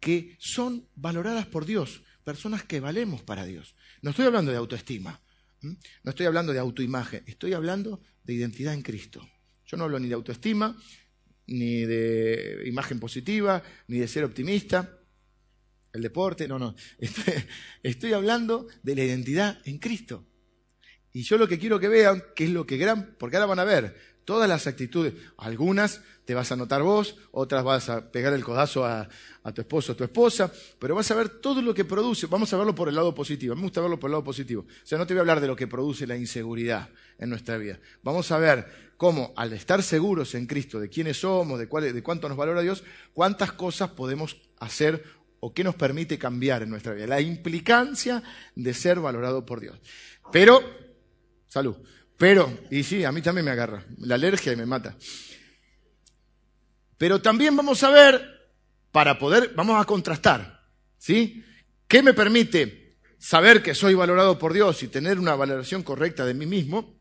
que 0.00 0.36
son 0.38 0.88
valoradas 0.96 1.46
por 1.46 1.66
Dios, 1.66 2.02
personas 2.24 2.64
que 2.64 2.80
valemos 2.80 3.22
para 3.22 3.44
Dios. 3.44 3.74
No 4.02 4.10
estoy 4.10 4.26
hablando 4.26 4.50
de 4.50 4.56
autoestima, 4.56 5.20
no 5.62 6.10
estoy 6.10 6.26
hablando 6.26 6.52
de 6.52 6.58
autoimagen, 6.58 7.22
estoy 7.26 7.52
hablando 7.52 8.00
de 8.24 8.34
identidad 8.34 8.74
en 8.74 8.82
Cristo. 8.82 9.28
Yo 9.66 9.76
no 9.76 9.84
hablo 9.84 10.00
ni 10.00 10.08
de 10.08 10.14
autoestima, 10.14 10.76
ni 11.46 11.84
de 11.84 12.62
imagen 12.66 12.98
positiva, 12.98 13.62
ni 13.88 13.98
de 13.98 14.08
ser 14.08 14.24
optimista. 14.24 14.98
El 15.92 16.02
deporte, 16.02 16.48
no, 16.48 16.58
no. 16.58 16.74
Estoy, 17.82 18.12
hablando 18.12 18.68
de 18.82 18.94
la 18.94 19.04
identidad 19.04 19.60
en 19.64 19.78
Cristo. 19.78 20.26
Y 21.12 21.22
yo 21.22 21.36
lo 21.36 21.48
que 21.48 21.58
quiero 21.58 21.80
que 21.80 21.88
vean, 21.88 22.22
que 22.36 22.44
es 22.44 22.50
lo 22.50 22.66
que 22.66 22.76
gran, 22.76 23.16
porque 23.18 23.36
ahora 23.36 23.46
van 23.46 23.58
a 23.58 23.64
ver 23.64 23.96
todas 24.24 24.48
las 24.48 24.66
actitudes, 24.66 25.14
algunas 25.36 26.02
te 26.24 26.34
vas 26.34 26.52
a 26.52 26.56
notar 26.56 26.82
vos, 26.82 27.16
otras 27.32 27.64
vas 27.64 27.88
a 27.88 28.12
pegar 28.12 28.32
el 28.32 28.44
codazo 28.44 28.84
a, 28.84 29.08
tu 29.52 29.62
esposo 29.62 29.92
o 29.92 29.96
tu 29.96 30.04
esposa, 30.04 30.52
pero 30.78 30.94
vas 30.94 31.10
a 31.10 31.14
ver 31.14 31.28
todo 31.28 31.60
lo 31.60 31.74
que 31.74 31.84
produce, 31.84 32.26
vamos 32.26 32.52
a 32.52 32.56
verlo 32.56 32.74
por 32.74 32.88
el 32.88 32.94
lado 32.94 33.14
positivo, 33.14 33.52
a 33.52 33.56
me 33.56 33.62
gusta 33.62 33.80
verlo 33.80 33.98
por 33.98 34.08
el 34.08 34.12
lado 34.12 34.24
positivo. 34.24 34.62
O 34.62 34.86
sea, 34.86 34.96
no 34.96 35.06
te 35.06 35.14
voy 35.14 35.18
a 35.18 35.22
hablar 35.22 35.40
de 35.40 35.48
lo 35.48 35.56
que 35.56 35.66
produce 35.66 36.06
la 36.06 36.16
inseguridad 36.16 36.90
en 37.18 37.30
nuestra 37.30 37.58
vida. 37.58 37.80
Vamos 38.02 38.30
a 38.30 38.38
ver 38.38 38.92
cómo 38.96 39.32
al 39.36 39.52
estar 39.52 39.82
seguros 39.82 40.34
en 40.34 40.46
Cristo 40.46 40.78
de 40.78 40.88
quiénes 40.88 41.18
somos, 41.18 41.58
de, 41.58 41.66
cuál, 41.66 41.92
de 41.92 42.02
cuánto 42.02 42.28
nos 42.28 42.36
valora 42.36 42.60
Dios, 42.60 42.84
cuántas 43.12 43.52
cosas 43.52 43.90
podemos 43.90 44.36
hacer 44.60 45.02
o 45.40 45.52
qué 45.52 45.64
nos 45.64 45.74
permite 45.74 46.18
cambiar 46.18 46.62
en 46.62 46.70
nuestra 46.70 46.92
vida. 46.92 47.06
La 47.06 47.20
implicancia 47.20 48.22
de 48.54 48.74
ser 48.74 49.00
valorado 49.00 49.44
por 49.44 49.58
Dios. 49.58 49.80
Pero, 50.30 50.62
salud, 51.48 51.76
pero, 52.20 52.52
y 52.70 52.82
sí, 52.82 53.02
a 53.02 53.12
mí 53.12 53.22
también 53.22 53.46
me 53.46 53.50
agarra 53.50 53.82
la 53.96 54.16
alergia 54.16 54.52
y 54.52 54.56
me 54.56 54.66
mata. 54.66 54.94
Pero 56.98 57.22
también 57.22 57.56
vamos 57.56 57.82
a 57.82 57.88
ver, 57.88 58.50
para 58.92 59.18
poder, 59.18 59.54
vamos 59.56 59.80
a 59.80 59.86
contrastar, 59.86 60.68
¿sí? 60.98 61.42
¿Qué 61.88 62.02
me 62.02 62.12
permite 62.12 62.98
saber 63.16 63.62
que 63.62 63.74
soy 63.74 63.94
valorado 63.94 64.38
por 64.38 64.52
Dios 64.52 64.82
y 64.82 64.88
tener 64.88 65.18
una 65.18 65.34
valoración 65.34 65.82
correcta 65.82 66.26
de 66.26 66.34
mí 66.34 66.44
mismo? 66.44 67.00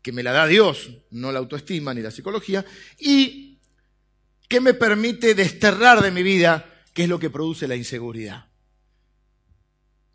Que 0.00 0.12
me 0.12 0.22
la 0.22 0.32
da 0.32 0.46
Dios, 0.46 0.88
no 1.10 1.30
la 1.30 1.40
autoestima 1.40 1.92
ni 1.92 2.00
la 2.00 2.10
psicología. 2.10 2.64
Y 2.98 3.60
¿qué 4.48 4.62
me 4.62 4.72
permite 4.72 5.34
desterrar 5.34 6.00
de 6.00 6.12
mi 6.12 6.22
vida 6.22 6.64
qué 6.94 7.02
es 7.02 7.10
lo 7.10 7.18
que 7.18 7.28
produce 7.28 7.68
la 7.68 7.76
inseguridad? 7.76 8.46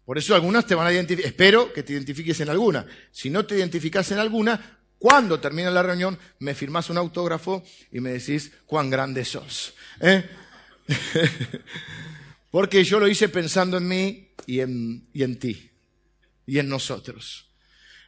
Por 0.06 0.18
eso 0.18 0.36
algunas 0.36 0.66
te 0.66 0.76
van 0.76 0.88
a 0.88 0.92
identificar, 0.92 1.30
espero 1.30 1.72
que 1.72 1.84
te 1.84 1.94
identifiques 1.94 2.40
en 2.42 2.50
alguna. 2.50 2.86
Si 3.12 3.30
no 3.30 3.46
te 3.46 3.56
identificas 3.56 4.12
en 4.12 4.20
alguna, 4.20 4.80
cuando 5.00 5.40
termina 5.40 5.70
la 5.72 5.84
reunión, 5.84 6.18
me 6.40 6.56
firmas 6.56 6.90
un 6.90 6.98
autógrafo 6.98 7.64
y 7.92 8.00
me 8.00 8.12
decís 8.12 8.52
cuán 8.66 8.90
grande 8.90 9.26
sos. 9.26 9.74
¿eh? 10.00 10.30
Porque 12.52 12.84
yo 12.84 13.00
lo 13.00 13.08
hice 13.08 13.30
pensando 13.30 13.78
en 13.78 13.88
mí 13.88 14.30
y 14.46 14.60
en, 14.60 15.08
y 15.14 15.24
en 15.24 15.40
ti 15.40 15.72
y 16.46 16.60
en 16.60 16.70
nosotros. 16.70 17.46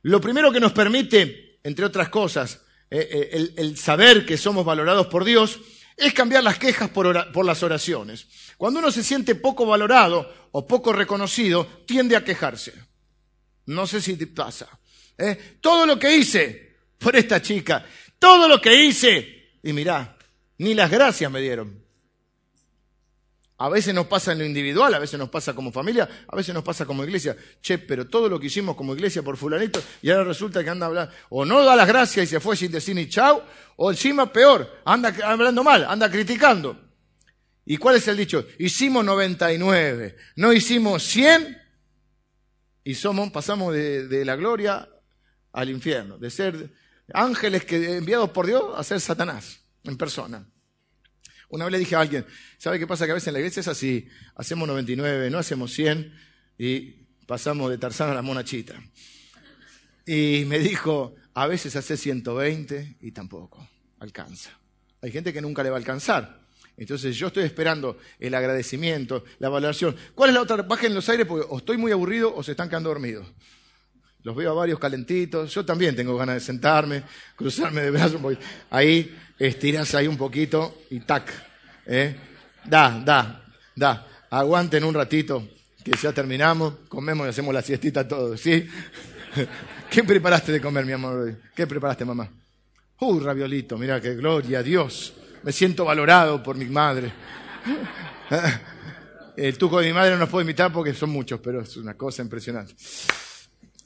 Lo 0.03 0.21
primero 0.21 0.51
que 0.51 0.59
nos 0.59 0.73
permite, 0.73 1.59
entre 1.63 1.85
otras 1.85 2.09
cosas, 2.09 2.61
eh, 2.89 3.29
eh, 3.33 3.53
el, 3.57 3.77
saber 3.77 4.25
que 4.25 4.37
somos 4.37 4.65
valorados 4.65 5.07
por 5.07 5.25
Dios, 5.25 5.59
es 5.97 6.13
cambiar 6.13 6.43
las 6.43 6.57
quejas 6.57 6.89
por, 6.89 7.45
las 7.45 7.63
oraciones. 7.63 8.27
Cuando 8.57 8.79
uno 8.79 8.91
se 8.91 9.03
siente 9.03 9.35
poco 9.35 9.65
valorado 9.65 10.49
o 10.51 10.67
poco 10.67 10.91
reconocido, 10.91 11.65
tiende 11.85 12.15
a 12.15 12.23
quejarse. 12.23 12.73
No 13.67 13.87
sé 13.87 14.01
si 14.01 14.17
te 14.17 14.27
pasa. 14.27 14.67
¿eh? 15.17 15.57
Todo 15.61 15.85
lo 15.85 15.97
que 15.97 16.15
hice 16.15 16.75
por 16.97 17.15
esta 17.15 17.41
chica, 17.41 17.85
todo 18.19 18.47
lo 18.47 18.61
que 18.61 18.85
hice, 18.85 19.57
y 19.63 19.73
mirá, 19.73 20.17
ni 20.57 20.73
las 20.73 20.91
gracias 20.91 21.31
me 21.31 21.41
dieron. 21.41 21.84
A 23.57 23.69
veces 23.69 23.93
nos 23.93 24.07
pasa 24.07 24.33
en 24.33 24.39
lo 24.39 24.45
individual, 24.45 24.93
a 24.93 24.99
veces 24.99 25.17
nos 25.17 25.29
pasa 25.29 25.53
como 25.53 25.71
familia, 25.71 26.09
a 26.27 26.35
veces 26.35 26.53
nos 26.53 26.63
pasa 26.63 26.85
como 26.85 27.05
iglesia. 27.05 27.37
Che, 27.61 27.77
pero 27.77 28.07
todo 28.07 28.27
lo 28.27 28.37
que 28.37 28.47
hicimos 28.47 28.75
como 28.75 28.93
iglesia 28.93 29.23
por 29.23 29.37
fulanito 29.37 29.81
y 30.01 30.09
ahora 30.09 30.25
resulta 30.25 30.61
que 30.61 30.69
anda 30.69 30.87
hablando, 30.87 31.13
o 31.29 31.45
no 31.45 31.63
da 31.63 31.75
las 31.75 31.87
gracias 31.87 32.25
y 32.25 32.27
se 32.27 32.39
fue 32.41 32.57
sin 32.57 32.71
decir 32.71 32.95
ni 32.95 33.07
chau, 33.07 33.41
o 33.77 33.91
encima 33.91 34.31
peor, 34.31 34.81
anda 34.83 35.13
hablando 35.23 35.63
mal, 35.63 35.85
anda 35.85 36.11
criticando. 36.11 36.81
¿Y 37.65 37.77
cuál 37.77 37.95
es 37.95 38.07
el 38.09 38.17
dicho? 38.17 38.45
Hicimos 38.59 39.05
99, 39.05 40.17
no 40.35 40.51
hicimos 40.51 41.03
100 41.03 41.57
y 42.83 42.93
somos, 42.93 43.31
pasamos 43.31 43.73
de, 43.73 44.07
de 44.07 44.25
la 44.25 44.35
gloria 44.35 44.87
al 45.53 45.69
infierno, 45.69 46.17
de 46.17 46.29
ser 46.29 46.73
ángeles 47.13 47.63
que, 47.63 47.97
enviados 47.97 48.31
por 48.31 48.47
Dios 48.47 48.65
a 48.75 48.83
ser 48.83 48.99
Satanás 48.99 49.61
en 49.85 49.95
persona. 49.95 50.45
Una 51.55 51.65
vez 51.65 51.71
le 51.71 51.79
dije 51.79 51.95
a 51.95 52.01
alguien, 52.01 52.25
¿sabe 52.57 52.77
qué 52.77 52.85
pasa? 52.85 53.05
Que 53.05 53.11
a 53.11 53.13
veces 53.13 53.29
en 53.29 53.33
la 53.33 53.39
iglesia 53.39 53.61
es 53.61 53.67
así, 53.69 54.09
hacemos 54.35 54.67
99, 54.67 55.29
no 55.29 55.37
hacemos 55.37 55.71
100 55.71 56.13
y 56.57 56.81
pasamos 57.25 57.71
de 57.71 57.77
Tarzán 57.77 58.09
a 58.09 58.13
la 58.13 58.21
monachita. 58.21 58.75
Y 60.05 60.43
me 60.47 60.59
dijo, 60.59 61.15
a 61.33 61.47
veces 61.47 61.77
hace 61.77 61.95
120 61.95 62.97
y 62.99 63.11
tampoco 63.11 63.65
alcanza. 63.99 64.51
Hay 65.01 65.11
gente 65.11 65.31
que 65.31 65.39
nunca 65.39 65.63
le 65.63 65.69
va 65.69 65.77
a 65.77 65.79
alcanzar. 65.79 66.41
Entonces 66.75 67.15
yo 67.15 67.27
estoy 67.27 67.45
esperando 67.45 67.99
el 68.19 68.35
agradecimiento, 68.35 69.23
la 69.39 69.47
valoración. 69.47 69.95
¿Cuál 70.13 70.31
es 70.31 70.33
la 70.33 70.41
otra? 70.41 70.57
Bajen 70.57 70.93
los 70.93 71.07
aires 71.07 71.25
porque 71.25 71.47
o 71.49 71.59
estoy 71.59 71.77
muy 71.77 71.93
aburrido 71.93 72.35
o 72.35 72.43
se 72.43 72.51
están 72.51 72.67
quedando 72.67 72.89
dormidos. 72.89 73.25
Los 74.23 74.35
veo 74.35 74.51
a 74.51 74.55
varios 74.55 74.77
calentitos. 74.77 75.53
Yo 75.53 75.63
también 75.63 75.95
tengo 75.95 76.17
ganas 76.17 76.35
de 76.35 76.41
sentarme, 76.41 77.03
cruzarme 77.37 77.81
de 77.81 77.91
brazos. 77.91 78.19
Ahí 78.69 79.15
estiras 79.37 79.93
ahí 79.95 80.07
un 80.07 80.17
poquito 80.17 80.83
y 80.89 80.99
tac. 81.01 81.31
¿eh? 81.85 82.15
Da, 82.63 83.01
da, 83.03 83.45
da. 83.75 84.07
Aguanten 84.29 84.83
un 84.83 84.93
ratito, 84.93 85.47
que 85.83 85.91
ya 85.91 86.11
terminamos, 86.11 86.73
comemos 86.87 87.27
y 87.27 87.29
hacemos 87.29 87.53
la 87.53 87.61
siestita 87.61 88.07
todos, 88.07 88.39
¿sí? 88.41 88.67
¿Qué 89.89 90.03
preparaste 90.03 90.51
de 90.51 90.61
comer, 90.61 90.85
mi 90.85 90.93
amor? 90.93 91.35
¿Qué 91.55 91.67
preparaste, 91.67 92.05
mamá? 92.05 92.29
Uh, 92.99 93.19
raviolito, 93.19 93.77
mira 93.77 94.01
qué 94.01 94.15
gloria 94.15 94.59
a 94.59 94.63
Dios. 94.63 95.13
Me 95.43 95.51
siento 95.51 95.85
valorado 95.85 96.41
por 96.41 96.55
mi 96.55 96.65
madre. 96.65 97.11
El 99.37 99.57
tuco 99.57 99.79
de 99.79 99.87
mi 99.87 99.93
madre 99.93 100.11
no 100.11 100.17
nos 100.17 100.29
puedo 100.29 100.43
imitar 100.43 100.71
porque 100.71 100.93
son 100.93 101.09
muchos, 101.09 101.39
pero 101.41 101.61
es 101.61 101.75
una 101.77 101.95
cosa 101.95 102.21
impresionante. 102.21 102.73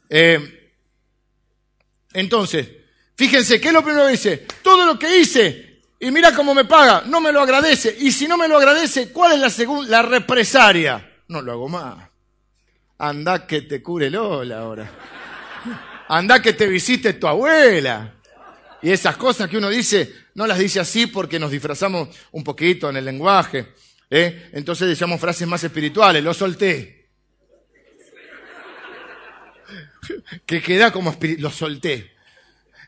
Eh, 0.08 0.74
entonces, 2.14 2.68
fíjense, 3.20 3.60
¿qué 3.60 3.68
es 3.68 3.74
lo 3.74 3.84
primero 3.84 4.06
que 4.06 4.12
dice? 4.12 4.46
Todo 4.64 4.86
lo 4.86 4.98
que 4.98 5.20
hice, 5.20 5.82
y 6.00 6.10
mira 6.10 6.34
cómo 6.34 6.54
me 6.54 6.64
paga, 6.64 7.04
no 7.06 7.20
me 7.20 7.34
lo 7.34 7.42
agradece. 7.42 7.98
Y 8.00 8.14
si 8.14 8.30
no 8.30 8.38
me 8.38 8.48
lo 8.48 8.56
agradece, 8.58 9.12
¿cuál 9.12 9.34
es 9.34 9.40
la, 9.40 9.50
segunda, 9.50 9.90
la 9.90 10.02
represaria? 10.02 11.18
No 11.28 11.42
lo 11.42 11.52
hago 11.52 11.68
más. 11.68 12.10
Anda 12.98 13.46
que 13.46 13.64
te 13.64 13.84
cure 13.84 14.10
Lola 14.10 14.60
ahora. 14.60 14.90
Anda 16.08 16.42
que 16.42 16.54
te 16.54 16.66
visite 16.66 17.12
tu 17.14 17.28
abuela. 17.28 18.16
Y 18.82 18.90
esas 18.90 19.18
cosas 19.18 19.50
que 19.50 19.58
uno 19.58 19.68
dice, 19.68 20.16
no 20.36 20.48
las 20.48 20.58
dice 20.58 20.80
así 20.80 21.08
porque 21.08 21.40
nos 21.40 21.52
disfrazamos 21.52 22.08
un 22.32 22.46
poquito 22.46 22.90
en 22.90 22.96
el 22.96 23.04
lenguaje. 23.04 23.74
¿eh? 24.10 24.50
Entonces 24.54 24.88
decíamos 24.88 25.20
frases 25.20 25.46
más 25.46 25.62
espirituales. 25.62 26.24
Lo 26.24 26.34
solté. 26.34 27.10
que 30.46 30.62
queda 30.62 30.94
como 30.94 31.18
lo 31.40 31.52
solté. 31.52 32.19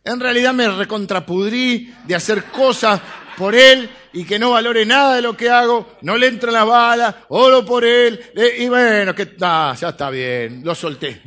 En 0.03 0.19
realidad 0.19 0.53
me 0.53 0.67
recontrapudrí 0.67 1.93
de 2.05 2.15
hacer 2.15 2.45
cosas 2.45 2.99
por 3.37 3.55
él 3.55 3.89
y 4.13 4.25
que 4.25 4.39
no 4.39 4.51
valore 4.51 4.85
nada 4.85 5.15
de 5.15 5.21
lo 5.21 5.37
que 5.37 5.49
hago, 5.49 5.97
no 6.01 6.17
le 6.17 6.27
entran 6.27 6.53
las 6.53 6.65
balas, 6.65 7.15
oro 7.29 7.65
por 7.65 7.85
él, 7.85 8.19
y 8.57 8.67
bueno, 8.67 9.15
que 9.15 9.35
ya 9.37 9.73
está 9.73 10.09
bien, 10.09 10.63
lo 10.63 10.75
solté. 10.75 11.21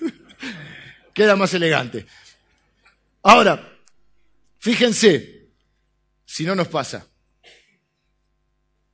Queda 1.14 1.36
más 1.36 1.52
elegante. 1.54 2.06
Ahora, 3.22 3.78
fíjense, 4.58 5.48
si 6.24 6.44
no 6.44 6.54
nos 6.54 6.68
pasa, 6.68 7.06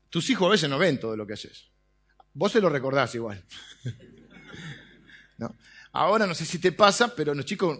tus 0.09 0.29
hijos 0.31 0.49
a 0.49 0.51
veces 0.51 0.69
no 0.69 0.79
ven 0.79 0.99
todo 0.99 1.17
lo 1.17 1.27
que 1.27 1.35
haces. 1.35 1.71
Vos 2.33 2.53
se 2.53 2.61
lo 2.61 2.69
recordás 2.69 3.15
igual. 3.15 3.45
Ahora 5.93 6.27
no 6.27 6.35
sé 6.35 6.45
si 6.45 6.59
te 6.59 6.73
pasa, 6.73 7.15
pero 7.15 7.35
los 7.35 7.45
chicos 7.45 7.79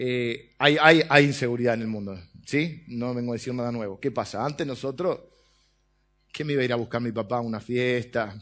eh, 0.00 0.54
hay, 0.58 1.24
inseguridad 1.24 1.74
en 1.74 1.82
el 1.82 1.88
mundo. 1.88 2.16
¿Sí? 2.46 2.84
No 2.86 3.12
vengo 3.12 3.32
a 3.32 3.34
decir 3.34 3.52
nada 3.52 3.72
nuevo. 3.72 3.98
¿Qué 3.98 4.12
pasa? 4.12 4.44
Antes 4.44 4.64
nosotros, 4.64 5.18
¿qué 6.32 6.44
me 6.44 6.52
iba 6.52 6.62
a 6.62 6.64
ir 6.64 6.72
a 6.72 6.76
buscar 6.76 7.00
mi 7.00 7.10
papá 7.10 7.38
a 7.38 7.40
una 7.40 7.58
fiesta? 7.58 8.38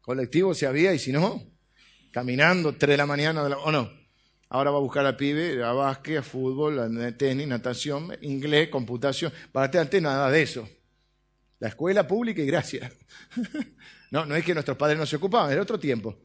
Colectivo 0.00 0.54
si 0.54 0.64
había 0.64 0.94
y 0.94 0.98
si 0.98 1.12
no, 1.12 1.42
caminando, 2.10 2.72
tres 2.72 2.92
de 2.92 2.96
la 2.96 3.06
mañana, 3.06 3.42
o 3.42 3.70
no. 3.70 3.90
Ahora 4.48 4.70
va 4.70 4.78
a 4.78 4.80
buscar 4.80 5.04
a 5.04 5.16
pibe, 5.16 5.62
a 5.62 5.72
básquet, 5.72 6.18
a 6.18 6.22
fútbol, 6.22 6.78
a 6.78 7.16
tenis, 7.16 7.46
natación, 7.46 8.16
inglés, 8.22 8.70
computación. 8.70 9.30
Para 9.52 9.78
antes 9.78 10.00
nada 10.00 10.30
de 10.30 10.42
eso. 10.42 10.68
La 11.58 11.68
escuela 11.68 12.06
pública 12.06 12.40
y 12.40 12.46
gracias. 12.46 12.92
no, 14.10 14.24
no 14.24 14.34
es 14.34 14.44
que 14.44 14.54
nuestros 14.54 14.76
padres 14.76 14.98
no 14.98 15.06
se 15.06 15.16
ocupaban, 15.16 15.52
era 15.52 15.62
otro 15.62 15.78
tiempo. 15.78 16.18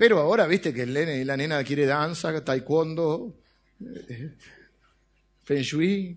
Pero 0.00 0.18
ahora, 0.18 0.46
viste 0.46 0.72
que 0.72 0.86
la 0.86 1.36
nena 1.36 1.62
quiere 1.62 1.84
danza, 1.84 2.42
taekwondo, 2.42 3.36
eh, 4.08 4.32
feng 5.44 5.60
shui, 5.60 6.16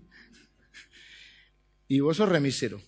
y 1.88 2.00
vos 2.00 2.16
sos 2.16 2.26
remisero. 2.26 2.80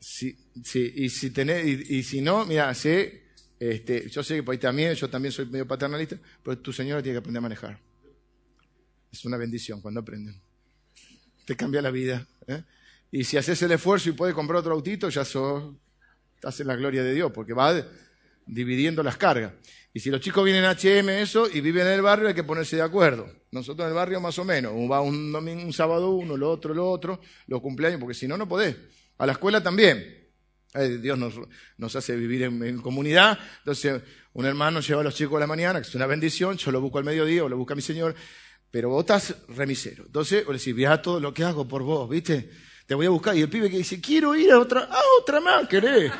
Sí, 0.00 0.36
sí, 0.64 0.94
y 0.96 1.08
si 1.10 1.30
tenés, 1.30 1.64
y, 1.64 2.02
si 2.02 2.20
no, 2.20 2.44
mira, 2.44 2.74
sé, 2.74 3.28
este, 3.60 4.08
yo 4.08 4.24
sé 4.24 4.42
que 4.42 4.50
ahí 4.50 4.58
también, 4.58 4.94
yo 4.94 5.08
también 5.08 5.30
soy 5.30 5.46
medio 5.46 5.68
paternalista, 5.68 6.18
pero 6.42 6.58
tu 6.58 6.72
señora 6.72 7.00
tiene 7.00 7.14
que 7.14 7.20
aprender 7.20 7.38
a 7.38 7.42
manejar. 7.42 7.78
Es 9.12 9.24
una 9.24 9.36
bendición 9.36 9.80
cuando 9.80 10.00
aprenden. 10.00 10.42
Te 11.44 11.54
cambia 11.54 11.80
la 11.80 11.92
vida. 11.92 12.26
¿eh? 12.48 12.64
Y 13.12 13.22
si 13.22 13.36
haces 13.36 13.62
el 13.62 13.70
esfuerzo 13.70 14.08
y 14.08 14.14
puedes 14.14 14.34
comprar 14.34 14.58
otro 14.58 14.74
autito, 14.74 15.08
ya 15.08 15.24
sos, 15.24 15.72
estás 16.34 16.58
en 16.58 16.66
la 16.66 16.74
gloria 16.74 17.04
de 17.04 17.14
Dios, 17.14 17.30
porque 17.30 17.52
va 17.52 17.80
dividiendo 18.48 19.02
las 19.02 19.16
cargas. 19.16 19.52
Y 19.92 20.00
si 20.00 20.10
los 20.10 20.20
chicos 20.20 20.44
vienen 20.44 20.64
a 20.64 20.72
HM, 20.72 21.08
eso, 21.08 21.48
y 21.52 21.60
viven 21.60 21.86
en 21.86 21.94
el 21.94 22.02
barrio, 22.02 22.28
hay 22.28 22.34
que 22.34 22.44
ponerse 22.44 22.76
de 22.76 22.82
acuerdo. 22.82 23.30
Nosotros 23.50 23.84
en 23.84 23.88
el 23.88 23.94
barrio 23.94 24.20
más 24.20 24.38
o 24.38 24.44
menos. 24.44 24.72
Va 24.90 25.00
un 25.00 25.32
domingo, 25.32 25.62
un 25.62 25.72
sábado 25.72 26.10
uno, 26.10 26.36
lo 26.36 26.50
otro, 26.50 26.74
lo 26.74 26.90
otro, 26.90 27.20
los 27.46 27.60
cumpleaños, 27.60 28.00
porque 28.00 28.14
si 28.14 28.28
no, 28.28 28.36
no 28.36 28.48
podés. 28.48 28.76
A 29.18 29.26
la 29.26 29.32
escuela 29.32 29.62
también. 29.62 30.16
Dios 31.00 31.18
nos, 31.18 31.96
hace 31.96 32.16
vivir 32.16 32.42
en, 32.42 32.78
comunidad. 32.78 33.38
Entonces, 33.60 34.02
un 34.34 34.44
hermano 34.44 34.80
lleva 34.80 35.00
a 35.00 35.04
los 35.04 35.14
chicos 35.14 35.36
a 35.38 35.40
la 35.40 35.46
mañana, 35.46 35.80
que 35.80 35.88
es 35.88 35.94
una 35.94 36.06
bendición, 36.06 36.58
yo 36.58 36.70
lo 36.70 36.80
busco 36.80 36.98
al 36.98 37.04
mediodía 37.04 37.44
o 37.44 37.48
lo 37.48 37.56
busca 37.56 37.74
mi 37.74 37.82
señor, 37.82 38.14
pero 38.70 38.90
vos 38.90 39.00
estás 39.00 39.34
remisero. 39.48 40.04
Entonces, 40.04 40.44
vos 40.44 40.62
decís, 40.62 40.86
a 40.86 41.00
todo 41.00 41.20
lo 41.20 41.32
que 41.32 41.42
hago 41.42 41.66
por 41.66 41.82
vos, 41.82 42.08
¿viste? 42.08 42.50
Te 42.86 42.94
voy 42.94 43.06
a 43.06 43.10
buscar. 43.10 43.36
Y 43.36 43.42
el 43.42 43.48
pibe 43.48 43.70
que 43.70 43.78
dice, 43.78 44.00
quiero 44.00 44.36
ir 44.36 44.52
a 44.52 44.58
otra, 44.58 44.82
a 44.82 45.00
otra 45.18 45.40
más, 45.40 45.66
querés. 45.66 46.12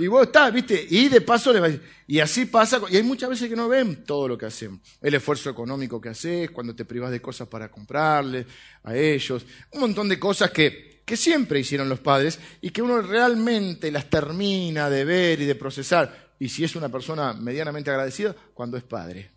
Y 0.00 0.06
vos 0.06 0.26
estás, 0.26 0.50
¿viste? 0.50 0.86
Y 0.88 1.08
de 1.08 1.20
paso 1.20 1.52
le 1.52 1.60
va 1.60 1.68
Y 2.06 2.20
así 2.20 2.46
pasa, 2.46 2.80
y 2.88 2.96
hay 2.96 3.02
muchas 3.02 3.28
veces 3.28 3.50
que 3.50 3.56
no 3.56 3.68
ven 3.68 4.04
todo 4.04 4.28
lo 4.28 4.38
que 4.38 4.46
hacemos. 4.46 4.80
El 5.00 5.14
esfuerzo 5.14 5.50
económico 5.50 6.00
que 6.00 6.08
haces, 6.08 6.50
cuando 6.50 6.74
te 6.74 6.86
privas 6.86 7.10
de 7.10 7.20
cosas 7.20 7.48
para 7.48 7.70
comprarle 7.70 8.46
a 8.82 8.96
ellos, 8.96 9.44
un 9.72 9.80
montón 9.80 10.08
de 10.08 10.18
cosas 10.18 10.50
que, 10.52 11.02
que 11.04 11.18
siempre 11.18 11.60
hicieron 11.60 11.88
los 11.88 12.00
padres 12.00 12.38
y 12.62 12.70
que 12.70 12.80
uno 12.80 13.02
realmente 13.02 13.92
las 13.92 14.08
termina 14.08 14.88
de 14.88 15.04
ver 15.04 15.42
y 15.42 15.44
de 15.44 15.54
procesar. 15.54 16.32
Y 16.38 16.48
si 16.48 16.64
es 16.64 16.74
una 16.76 16.88
persona 16.88 17.34
medianamente 17.34 17.90
agradecida, 17.90 18.34
cuando 18.54 18.78
es 18.78 18.84
padre. 18.84 19.30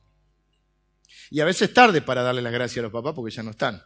Y 1.30 1.42
a 1.42 1.46
veces 1.46 1.74
tarde 1.74 2.02
para 2.02 2.22
darle 2.22 2.42
las 2.42 2.54
gracias 2.54 2.78
a 2.78 2.84
los 2.84 2.92
papás 2.92 3.14
porque 3.14 3.36
ya 3.36 3.44
no 3.44 3.52
están. 3.52 3.84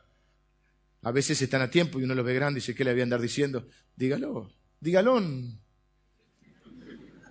A 1.02 1.12
veces 1.12 1.42
están 1.42 1.62
a 1.62 1.72
tiempo 1.72 2.00
y 2.00 2.04
uno 2.04 2.14
lo 2.14 2.24
ve 2.24 2.36
grande 2.36 2.60
y 2.60 2.62
dice, 2.62 2.76
¿qué 2.76 2.84
le 2.84 2.92
voy 2.92 3.00
a 3.00 3.04
andar 3.04 3.22
diciendo? 3.22 3.68
Dígalo, 3.96 4.52
dígalo 4.80 5.20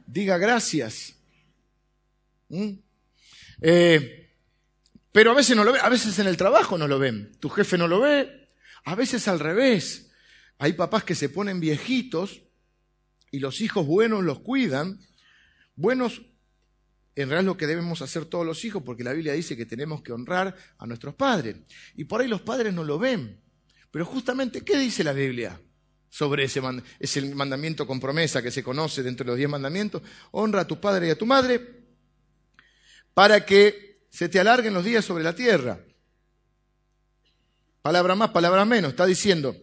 diga 0.06 0.38
gracias. 0.38 1.14
¿Mm? 2.48 2.72
Eh, 3.60 4.30
pero 5.12 5.30
a 5.30 5.34
veces 5.34 5.56
no 5.56 5.64
lo 5.64 5.72
ve, 5.72 5.80
a 5.80 5.88
veces 5.88 6.18
en 6.18 6.26
el 6.26 6.36
trabajo 6.36 6.76
no 6.78 6.86
lo 6.86 6.98
ven, 6.98 7.32
tu 7.40 7.48
jefe 7.48 7.78
no 7.78 7.88
lo 7.88 8.00
ve, 8.00 8.48
a 8.84 8.94
veces 8.94 9.28
al 9.28 9.40
revés. 9.40 10.10
Hay 10.58 10.74
papás 10.74 11.04
que 11.04 11.14
se 11.14 11.28
ponen 11.28 11.60
viejitos 11.60 12.42
y 13.30 13.40
los 13.40 13.60
hijos 13.60 13.86
buenos 13.86 14.24
los 14.24 14.40
cuidan. 14.40 15.00
Buenos 15.74 16.22
en 17.16 17.30
realidad 17.30 17.40
es 17.40 17.46
lo 17.46 17.56
que 17.56 17.66
debemos 17.66 18.02
hacer 18.02 18.26
todos 18.26 18.44
los 18.44 18.62
hijos, 18.66 18.82
porque 18.82 19.02
la 19.02 19.14
Biblia 19.14 19.32
dice 19.32 19.56
que 19.56 19.64
tenemos 19.64 20.02
que 20.02 20.12
honrar 20.12 20.54
a 20.76 20.86
nuestros 20.86 21.14
padres. 21.14 21.56
Y 21.94 22.04
por 22.04 22.20
ahí 22.20 22.28
los 22.28 22.42
padres 22.42 22.74
no 22.74 22.84
lo 22.84 22.98
ven. 22.98 23.40
Pero 23.90 24.04
justamente, 24.04 24.60
¿qué 24.60 24.78
dice 24.78 25.02
la 25.02 25.14
Biblia? 25.14 25.58
Sobre 26.16 26.44
ese, 26.44 26.62
ese 26.98 27.34
mandamiento 27.34 27.86
con 27.86 28.00
promesa 28.00 28.40
que 28.40 28.50
se 28.50 28.62
conoce 28.62 29.02
dentro 29.02 29.24
de 29.24 29.32
los 29.32 29.36
diez 29.36 29.50
mandamientos. 29.50 30.00
Honra 30.30 30.62
a 30.62 30.66
tu 30.66 30.80
padre 30.80 31.08
y 31.08 31.10
a 31.10 31.18
tu 31.18 31.26
madre 31.26 31.84
para 33.12 33.44
que 33.44 34.06
se 34.08 34.30
te 34.30 34.40
alarguen 34.40 34.72
los 34.72 34.82
días 34.82 35.04
sobre 35.04 35.22
la 35.22 35.34
tierra. 35.34 35.78
Palabra 37.82 38.14
más, 38.14 38.30
palabra 38.30 38.64
menos. 38.64 38.92
Está 38.92 39.04
diciendo, 39.04 39.54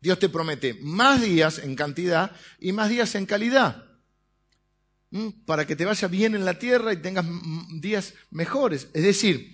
Dios 0.00 0.18
te 0.18 0.30
promete 0.30 0.72
más 0.80 1.20
días 1.20 1.58
en 1.58 1.76
cantidad 1.76 2.32
y 2.58 2.72
más 2.72 2.88
días 2.88 3.14
en 3.14 3.26
calidad. 3.26 3.84
Para 5.44 5.66
que 5.66 5.76
te 5.76 5.84
vaya 5.84 6.08
bien 6.08 6.34
en 6.34 6.46
la 6.46 6.58
tierra 6.58 6.94
y 6.94 6.96
tengas 6.96 7.26
días 7.82 8.14
mejores. 8.30 8.88
Es 8.94 9.02
decir, 9.02 9.53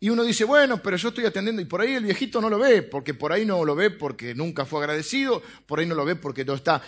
y 0.00 0.10
uno 0.10 0.22
dice, 0.22 0.44
bueno, 0.44 0.80
pero 0.80 0.96
yo 0.96 1.08
estoy 1.08 1.24
atendiendo, 1.24 1.60
y 1.60 1.64
por 1.64 1.80
ahí 1.80 1.94
el 1.94 2.04
viejito 2.04 2.40
no 2.40 2.48
lo 2.48 2.58
ve, 2.58 2.82
porque 2.82 3.14
por 3.14 3.32
ahí 3.32 3.44
no 3.44 3.64
lo 3.64 3.74
ve 3.74 3.90
porque 3.90 4.34
nunca 4.34 4.64
fue 4.64 4.80
agradecido, 4.80 5.42
por 5.66 5.80
ahí 5.80 5.86
no 5.86 5.96
lo 5.96 6.04
ve 6.04 6.14
porque 6.14 6.44
no 6.44 6.54
está 6.54 6.80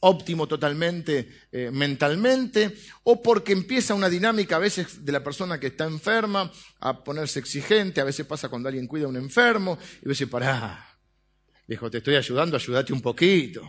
óptimo 0.00 0.46
totalmente 0.46 1.28
eh, 1.50 1.70
mentalmente, 1.72 2.76
o 3.02 3.20
porque 3.20 3.52
empieza 3.52 3.94
una 3.94 4.08
dinámica 4.08 4.54
a 4.54 4.60
veces 4.60 5.04
de 5.04 5.10
la 5.10 5.24
persona 5.24 5.58
que 5.58 5.66
está 5.68 5.84
enferma 5.84 6.52
a 6.78 7.02
ponerse 7.02 7.40
exigente, 7.40 8.00
a 8.00 8.04
veces 8.04 8.24
pasa 8.24 8.48
cuando 8.48 8.68
alguien 8.68 8.86
cuida 8.86 9.06
a 9.06 9.08
un 9.08 9.16
enfermo, 9.16 9.76
y 10.00 10.06
vos 10.06 10.16
decís, 10.16 10.30
pará, 10.30 10.96
viejo, 11.66 11.90
te 11.90 11.98
estoy 11.98 12.14
ayudando, 12.14 12.56
ayúdate 12.56 12.92
un 12.92 13.00
poquito, 13.00 13.62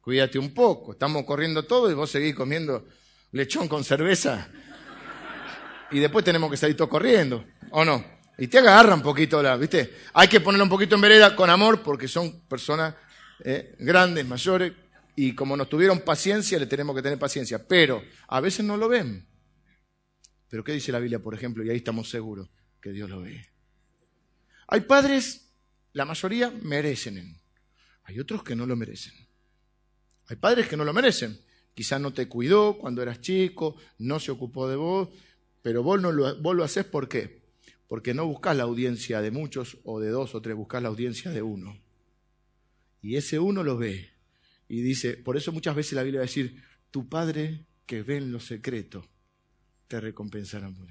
cuídate 0.00 0.36
un 0.36 0.52
poco, 0.52 0.92
estamos 0.92 1.24
corriendo 1.24 1.64
todo 1.64 1.88
y 1.88 1.94
vos 1.94 2.10
seguís 2.10 2.34
comiendo 2.34 2.88
lechón 3.30 3.68
con 3.68 3.84
cerveza 3.84 4.48
y 5.90 6.00
después 6.00 6.24
tenemos 6.24 6.50
que 6.50 6.56
salir 6.56 6.76
todos 6.76 6.90
corriendo, 6.90 7.44
¿o 7.70 7.84
no? 7.84 8.04
Y 8.38 8.46
te 8.46 8.58
agarra 8.58 8.94
un 8.94 9.02
poquito 9.02 9.42
la, 9.42 9.56
¿viste? 9.56 9.96
Hay 10.14 10.28
que 10.28 10.40
ponerlo 10.40 10.64
un 10.64 10.70
poquito 10.70 10.94
en 10.94 11.00
vereda 11.00 11.34
con 11.34 11.50
amor 11.50 11.82
porque 11.82 12.06
son 12.06 12.42
personas 12.42 12.94
eh, 13.44 13.74
grandes, 13.80 14.26
mayores, 14.26 14.72
y 15.16 15.34
como 15.34 15.56
nos 15.56 15.68
tuvieron 15.68 16.00
paciencia, 16.00 16.58
le 16.60 16.66
tenemos 16.66 16.94
que 16.94 17.02
tener 17.02 17.18
paciencia. 17.18 17.66
Pero 17.66 18.04
a 18.28 18.40
veces 18.40 18.64
no 18.64 18.76
lo 18.76 18.88
ven. 18.88 19.26
Pero 20.48 20.62
¿qué 20.62 20.72
dice 20.72 20.92
la 20.92 21.00
Biblia, 21.00 21.18
por 21.18 21.34
ejemplo? 21.34 21.64
Y 21.64 21.70
ahí 21.70 21.78
estamos 21.78 22.08
seguros 22.08 22.48
que 22.80 22.92
Dios 22.92 23.10
lo 23.10 23.22
ve. 23.22 23.44
Hay 24.68 24.82
padres, 24.82 25.50
la 25.92 26.04
mayoría 26.04 26.52
merecen. 26.62 27.40
Hay 28.04 28.20
otros 28.20 28.44
que 28.44 28.54
no 28.54 28.64
lo 28.64 28.76
merecen. 28.76 29.12
Hay 30.28 30.36
padres 30.36 30.68
que 30.68 30.76
no 30.76 30.84
lo 30.84 30.92
merecen. 30.92 31.40
Quizás 31.74 32.00
no 32.00 32.12
te 32.12 32.28
cuidó 32.28 32.78
cuando 32.78 33.02
eras 33.02 33.20
chico, 33.20 33.76
no 33.98 34.20
se 34.20 34.30
ocupó 34.30 34.68
de 34.68 34.76
vos, 34.76 35.08
pero 35.62 35.82
vos, 35.82 36.00
no 36.00 36.12
lo, 36.12 36.40
vos 36.40 36.54
lo 36.54 36.64
haces 36.64 36.84
¿por 36.84 37.08
qué? 37.08 37.37
Porque 37.88 38.14
no 38.14 38.26
buscas 38.26 38.56
la 38.56 38.64
audiencia 38.64 39.20
de 39.20 39.30
muchos 39.30 39.78
o 39.82 39.98
de 39.98 40.10
dos 40.10 40.34
o 40.34 40.42
tres, 40.42 40.54
buscas 40.54 40.82
la 40.82 40.88
audiencia 40.88 41.30
de 41.30 41.42
uno. 41.42 41.80
Y 43.02 43.16
ese 43.16 43.38
uno 43.38 43.64
lo 43.64 43.76
ve. 43.76 44.10
Y 44.68 44.82
dice, 44.82 45.16
por 45.16 45.36
eso 45.36 45.50
muchas 45.50 45.74
veces 45.74 45.94
la 45.94 46.02
Biblia 46.02 46.20
va 46.20 46.24
a 46.24 46.28
decir, 46.28 46.62
tu 46.90 47.08
Padre 47.08 47.64
que 47.86 48.02
ve 48.02 48.18
en 48.18 48.30
lo 48.30 48.38
secreto, 48.38 49.08
te 49.88 50.00
recompensará 50.00 50.70
por 50.70 50.86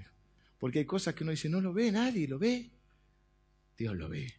Porque 0.57 0.79
hay 0.79 0.85
cosas 0.85 1.13
que 1.13 1.23
uno 1.23 1.31
dice, 1.31 1.47
no 1.47 1.61
lo 1.61 1.71
ve 1.71 1.91
nadie, 1.91 2.27
lo 2.27 2.39
ve. 2.39 2.71
Dios 3.77 3.95
lo 3.95 4.09
ve. 4.09 4.33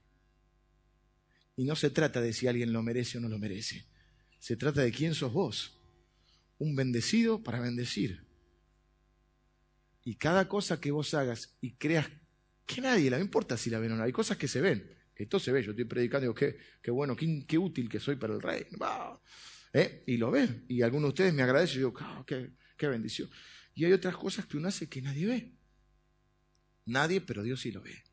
Y 1.57 1.64
no 1.64 1.77
se 1.77 1.90
trata 1.90 2.21
de 2.21 2.33
si 2.33 2.49
alguien 2.49 2.73
lo 2.73 2.83
merece 2.83 3.18
o 3.18 3.21
no 3.21 3.29
lo 3.29 3.38
merece. 3.38 3.87
Se 4.40 4.57
trata 4.57 4.83
de 4.83 4.90
quién 4.90 5.14
sos 5.14 5.33
vos. 5.33 5.79
Un 6.59 6.75
bendecido 6.75 7.42
para 7.42 7.61
bendecir. 7.61 8.27
Y 10.05 10.16
cada 10.16 10.49
cosa 10.49 10.81
que 10.81 10.90
vos 10.90 11.14
hagas 11.14 11.57
y 11.61 11.75
creas 11.75 12.09
que 12.69 12.81
nadie, 12.83 13.11
la 13.11 13.19
importa 13.19 13.57
si 13.57 13.71
la 13.71 13.79
ven 13.79 13.93
o 13.93 13.97
no, 13.97 14.05
hay 14.05 14.13
cosas 14.13 14.37
que 14.37 14.47
se 14.47 14.61
ven. 14.61 14.95
Esto 15.17 15.41
se 15.41 15.51
ve, 15.51 15.65
yo 15.65 15.71
estoy 15.71 15.87
predicando 15.87 16.25
y 16.25 16.27
digo, 16.27 16.35
qué, 16.35 16.59
qué 16.81 16.91
bueno, 16.91 17.17
qué, 17.17 17.45
qué, 17.49 17.59
útil 17.59 17.89
que 17.89 17.99
soy 17.99 18.17
para 18.17 18.35
el 18.35 18.43
rey. 18.43 18.67
¿Eh? 19.73 20.05
Y 20.07 20.17
lo 20.17 20.31
ve. 20.31 20.63
Y 20.69 20.83
algunos 20.83 21.09
de 21.09 21.09
ustedes 21.09 21.35
me 21.35 21.43
agradecen 21.43 21.77
y 21.77 21.79
digo, 21.79 21.95
oh, 21.99 22.25
qué, 22.25 22.51
qué 22.77 22.87
bendición. 22.87 23.29
Y 23.75 23.85
hay 23.85 23.93
otras 23.93 24.17
cosas 24.17 24.47
que 24.47 24.57
uno 24.57 24.69
hace 24.69 24.89
que 24.89 25.03
nadie 25.03 25.27
ve. 25.27 25.53
Nadie, 26.85 27.21
pero 27.21 27.43
Dios 27.43 27.61
sí 27.61 27.73
lo 27.73 27.83
ve. 27.83 28.05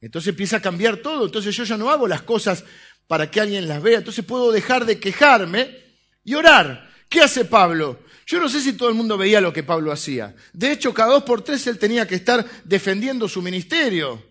Entonces 0.00 0.30
empieza 0.30 0.56
a 0.56 0.62
cambiar 0.62 0.96
todo. 0.96 1.26
Entonces 1.26 1.54
yo 1.54 1.64
ya 1.64 1.76
no 1.76 1.90
hago 1.90 2.08
las 2.08 2.22
cosas 2.22 2.64
para 3.06 3.30
que 3.30 3.40
alguien 3.40 3.68
las 3.68 3.82
vea. 3.82 3.98
Entonces 3.98 4.24
puedo 4.24 4.50
dejar 4.50 4.86
de 4.86 4.98
quejarme 4.98 5.76
y 6.24 6.34
orar. 6.34 6.89
¿Qué 7.10 7.20
hace 7.20 7.44
Pablo? 7.44 7.98
Yo 8.24 8.38
no 8.38 8.48
sé 8.48 8.60
si 8.60 8.74
todo 8.74 8.88
el 8.88 8.94
mundo 8.94 9.18
veía 9.18 9.40
lo 9.40 9.52
que 9.52 9.64
Pablo 9.64 9.90
hacía. 9.90 10.36
De 10.52 10.70
hecho, 10.70 10.94
cada 10.94 11.14
dos 11.14 11.24
por 11.24 11.42
tres 11.42 11.66
él 11.66 11.76
tenía 11.76 12.06
que 12.06 12.14
estar 12.14 12.46
defendiendo 12.64 13.28
su 13.28 13.42
ministerio 13.42 14.29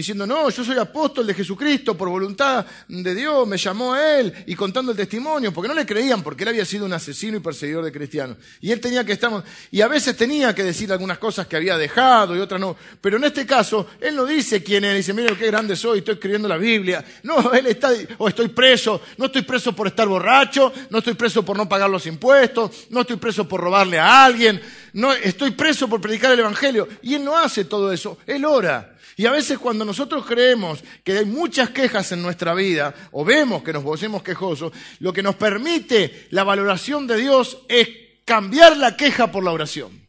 diciendo, 0.00 0.26
no, 0.26 0.48
yo 0.50 0.64
soy 0.64 0.78
apóstol 0.78 1.26
de 1.26 1.34
Jesucristo 1.34 1.96
por 1.96 2.08
voluntad 2.08 2.64
de 2.88 3.14
Dios, 3.14 3.46
me 3.46 3.56
llamó 3.56 3.92
a 3.94 4.18
él 4.18 4.32
y 4.46 4.54
contando 4.54 4.92
el 4.92 4.96
testimonio, 4.96 5.52
porque 5.52 5.68
no 5.68 5.74
le 5.74 5.84
creían, 5.84 6.22
porque 6.22 6.44
él 6.44 6.48
había 6.48 6.64
sido 6.64 6.86
un 6.86 6.92
asesino 6.92 7.36
y 7.36 7.40
perseguidor 7.40 7.84
de 7.84 7.92
cristianos. 7.92 8.38
Y 8.60 8.72
él 8.72 8.80
tenía 8.80 9.04
que 9.04 9.12
estar, 9.12 9.44
y 9.70 9.80
a 9.80 9.88
veces 9.88 10.16
tenía 10.16 10.54
que 10.54 10.64
decir 10.64 10.90
algunas 10.90 11.18
cosas 11.18 11.46
que 11.46 11.56
había 11.56 11.76
dejado 11.76 12.36
y 12.36 12.40
otras 12.40 12.60
no. 12.60 12.76
Pero 13.00 13.18
en 13.18 13.24
este 13.24 13.46
caso, 13.46 13.88
él 14.00 14.16
no 14.16 14.24
dice 14.24 14.62
quién 14.62 14.84
es, 14.84 14.96
dice, 14.96 15.12
mire 15.12 15.36
qué 15.36 15.46
grande 15.46 15.76
soy, 15.76 15.98
estoy 15.98 16.14
escribiendo 16.14 16.48
la 16.48 16.56
Biblia. 16.56 17.04
No, 17.22 17.52
él 17.52 17.66
está, 17.66 17.90
o 18.18 18.28
estoy 18.28 18.48
preso, 18.48 19.02
no 19.18 19.26
estoy 19.26 19.42
preso 19.42 19.74
por 19.74 19.86
estar 19.86 20.08
borracho, 20.08 20.72
no 20.88 20.98
estoy 20.98 21.14
preso 21.14 21.44
por 21.44 21.56
no 21.56 21.68
pagar 21.68 21.90
los 21.90 22.06
impuestos, 22.06 22.86
no 22.90 23.02
estoy 23.02 23.16
preso 23.16 23.46
por 23.46 23.60
robarle 23.60 23.98
a 23.98 24.24
alguien, 24.24 24.60
no, 24.94 25.12
estoy 25.12 25.50
preso 25.50 25.88
por 25.88 26.00
predicar 26.00 26.32
el 26.32 26.40
Evangelio. 26.40 26.88
Y 27.02 27.14
él 27.14 27.24
no 27.24 27.36
hace 27.36 27.64
todo 27.64 27.92
eso, 27.92 28.18
él 28.26 28.44
ora. 28.44 28.96
Y 29.20 29.26
a 29.26 29.32
veces 29.32 29.58
cuando 29.58 29.84
nosotros 29.84 30.24
creemos 30.24 30.82
que 31.04 31.12
hay 31.12 31.26
muchas 31.26 31.68
quejas 31.68 32.10
en 32.12 32.22
nuestra 32.22 32.54
vida, 32.54 32.94
o 33.12 33.22
vemos 33.22 33.62
que 33.62 33.70
nos 33.70 33.82
volvemos 33.82 34.22
quejosos, 34.22 34.72
lo 35.00 35.12
que 35.12 35.22
nos 35.22 35.34
permite 35.34 36.26
la 36.30 36.42
valoración 36.42 37.06
de 37.06 37.18
Dios 37.18 37.58
es 37.68 37.86
cambiar 38.24 38.78
la 38.78 38.96
queja 38.96 39.30
por 39.30 39.44
la 39.44 39.52
oración. 39.52 40.08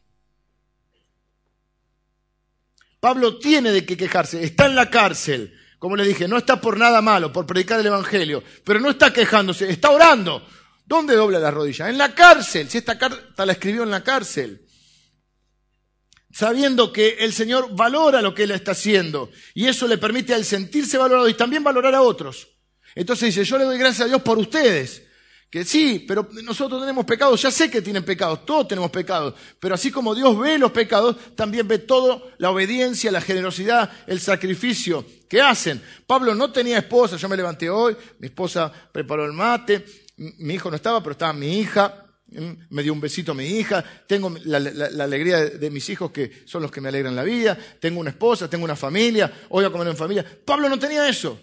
Pablo 3.00 3.38
tiene 3.38 3.70
de 3.70 3.84
qué 3.84 3.98
quejarse, 3.98 4.42
está 4.42 4.64
en 4.64 4.76
la 4.76 4.88
cárcel, 4.88 5.60
como 5.78 5.94
le 5.94 6.06
dije, 6.06 6.26
no 6.26 6.38
está 6.38 6.58
por 6.58 6.78
nada 6.78 7.02
malo, 7.02 7.30
por 7.34 7.44
predicar 7.44 7.80
el 7.80 7.86
Evangelio, 7.88 8.42
pero 8.64 8.80
no 8.80 8.88
está 8.88 9.12
quejándose, 9.12 9.68
está 9.68 9.90
orando. 9.90 10.42
¿Dónde 10.86 11.16
dobla 11.16 11.38
la 11.38 11.50
rodilla? 11.50 11.90
En 11.90 11.98
la 11.98 12.14
cárcel, 12.14 12.70
si 12.70 12.78
esta 12.78 12.96
carta 12.96 13.44
la 13.44 13.52
escribió 13.52 13.82
en 13.82 13.90
la 13.90 14.02
cárcel 14.02 14.61
sabiendo 16.32 16.92
que 16.92 17.18
el 17.20 17.32
Señor 17.32 17.68
valora 17.76 18.22
lo 18.22 18.34
que 18.34 18.44
Él 18.44 18.50
está 18.50 18.72
haciendo 18.72 19.30
y 19.54 19.66
eso 19.66 19.86
le 19.86 19.98
permite 19.98 20.32
a 20.32 20.36
Él 20.36 20.44
sentirse 20.44 20.98
valorado 20.98 21.28
y 21.28 21.34
también 21.34 21.62
valorar 21.62 21.94
a 21.94 22.02
otros. 22.02 22.48
Entonces 22.94 23.34
dice, 23.34 23.48
yo 23.48 23.58
le 23.58 23.64
doy 23.64 23.78
gracias 23.78 24.02
a 24.02 24.08
Dios 24.08 24.22
por 24.22 24.38
ustedes. 24.38 25.02
Que 25.52 25.64
sí, 25.64 26.02
pero 26.08 26.30
nosotros 26.44 26.80
tenemos 26.80 27.04
pecados, 27.04 27.42
ya 27.42 27.50
sé 27.50 27.70
que 27.70 27.82
tienen 27.82 28.06
pecados, 28.06 28.46
todos 28.46 28.66
tenemos 28.68 28.90
pecados, 28.90 29.34
pero 29.60 29.74
así 29.74 29.90
como 29.90 30.14
Dios 30.14 30.38
ve 30.38 30.56
los 30.56 30.72
pecados, 30.72 31.14
también 31.36 31.68
ve 31.68 31.76
todo, 31.76 32.30
la 32.38 32.50
obediencia, 32.50 33.12
la 33.12 33.20
generosidad, 33.20 33.90
el 34.06 34.18
sacrificio 34.18 35.04
que 35.28 35.42
hacen. 35.42 35.82
Pablo 36.06 36.34
no 36.34 36.50
tenía 36.50 36.78
esposa, 36.78 37.18
yo 37.18 37.28
me 37.28 37.36
levanté 37.36 37.68
hoy, 37.68 37.94
mi 38.18 38.28
esposa 38.28 38.72
preparó 38.92 39.26
el 39.26 39.34
mate, 39.34 39.84
mi 40.16 40.54
hijo 40.54 40.70
no 40.70 40.76
estaba, 40.76 41.02
pero 41.02 41.12
estaba 41.12 41.34
mi 41.34 41.58
hija, 41.58 42.02
me 42.70 42.82
dio 42.82 42.92
un 42.92 43.00
besito 43.00 43.32
a 43.32 43.34
mi 43.34 43.44
hija, 43.44 43.84
tengo 44.06 44.34
la, 44.44 44.56
alegría 45.04 45.44
de, 45.44 45.70
mis 45.70 45.88
hijos 45.90 46.10
que 46.10 46.42
son 46.46 46.62
los 46.62 46.70
que 46.70 46.80
me 46.80 46.88
alegran 46.88 47.14
la 47.14 47.22
vida, 47.22 47.56
tengo 47.80 48.00
una 48.00 48.10
esposa, 48.10 48.48
tengo 48.48 48.64
una 48.64 48.76
familia, 48.76 49.32
hoy 49.50 49.64
a 49.64 49.70
comer 49.70 49.88
en 49.88 49.96
familia. 49.96 50.26
Pablo 50.44 50.68
no 50.68 50.78
tenía 50.78 51.08
eso. 51.08 51.40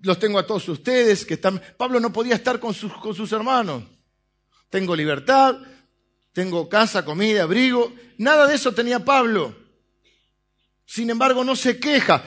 Los 0.00 0.18
tengo 0.18 0.38
a 0.38 0.46
todos 0.46 0.68
ustedes 0.68 1.24
que 1.24 1.34
están... 1.34 1.60
Pablo 1.76 1.98
no 2.00 2.12
podía 2.12 2.34
estar 2.34 2.60
con 2.60 2.74
sus, 2.74 2.92
con 2.94 3.14
sus 3.14 3.32
hermanos. 3.32 3.84
Tengo 4.68 4.94
libertad, 4.94 5.56
tengo 6.32 6.68
casa, 6.68 7.04
comida, 7.04 7.44
abrigo. 7.44 7.92
Nada 8.18 8.46
de 8.46 8.56
eso 8.56 8.72
tenía 8.72 9.04
Pablo. 9.04 9.56
Sin 10.84 11.08
embargo, 11.10 11.44
no 11.44 11.56
se 11.56 11.78
queja. 11.78 12.24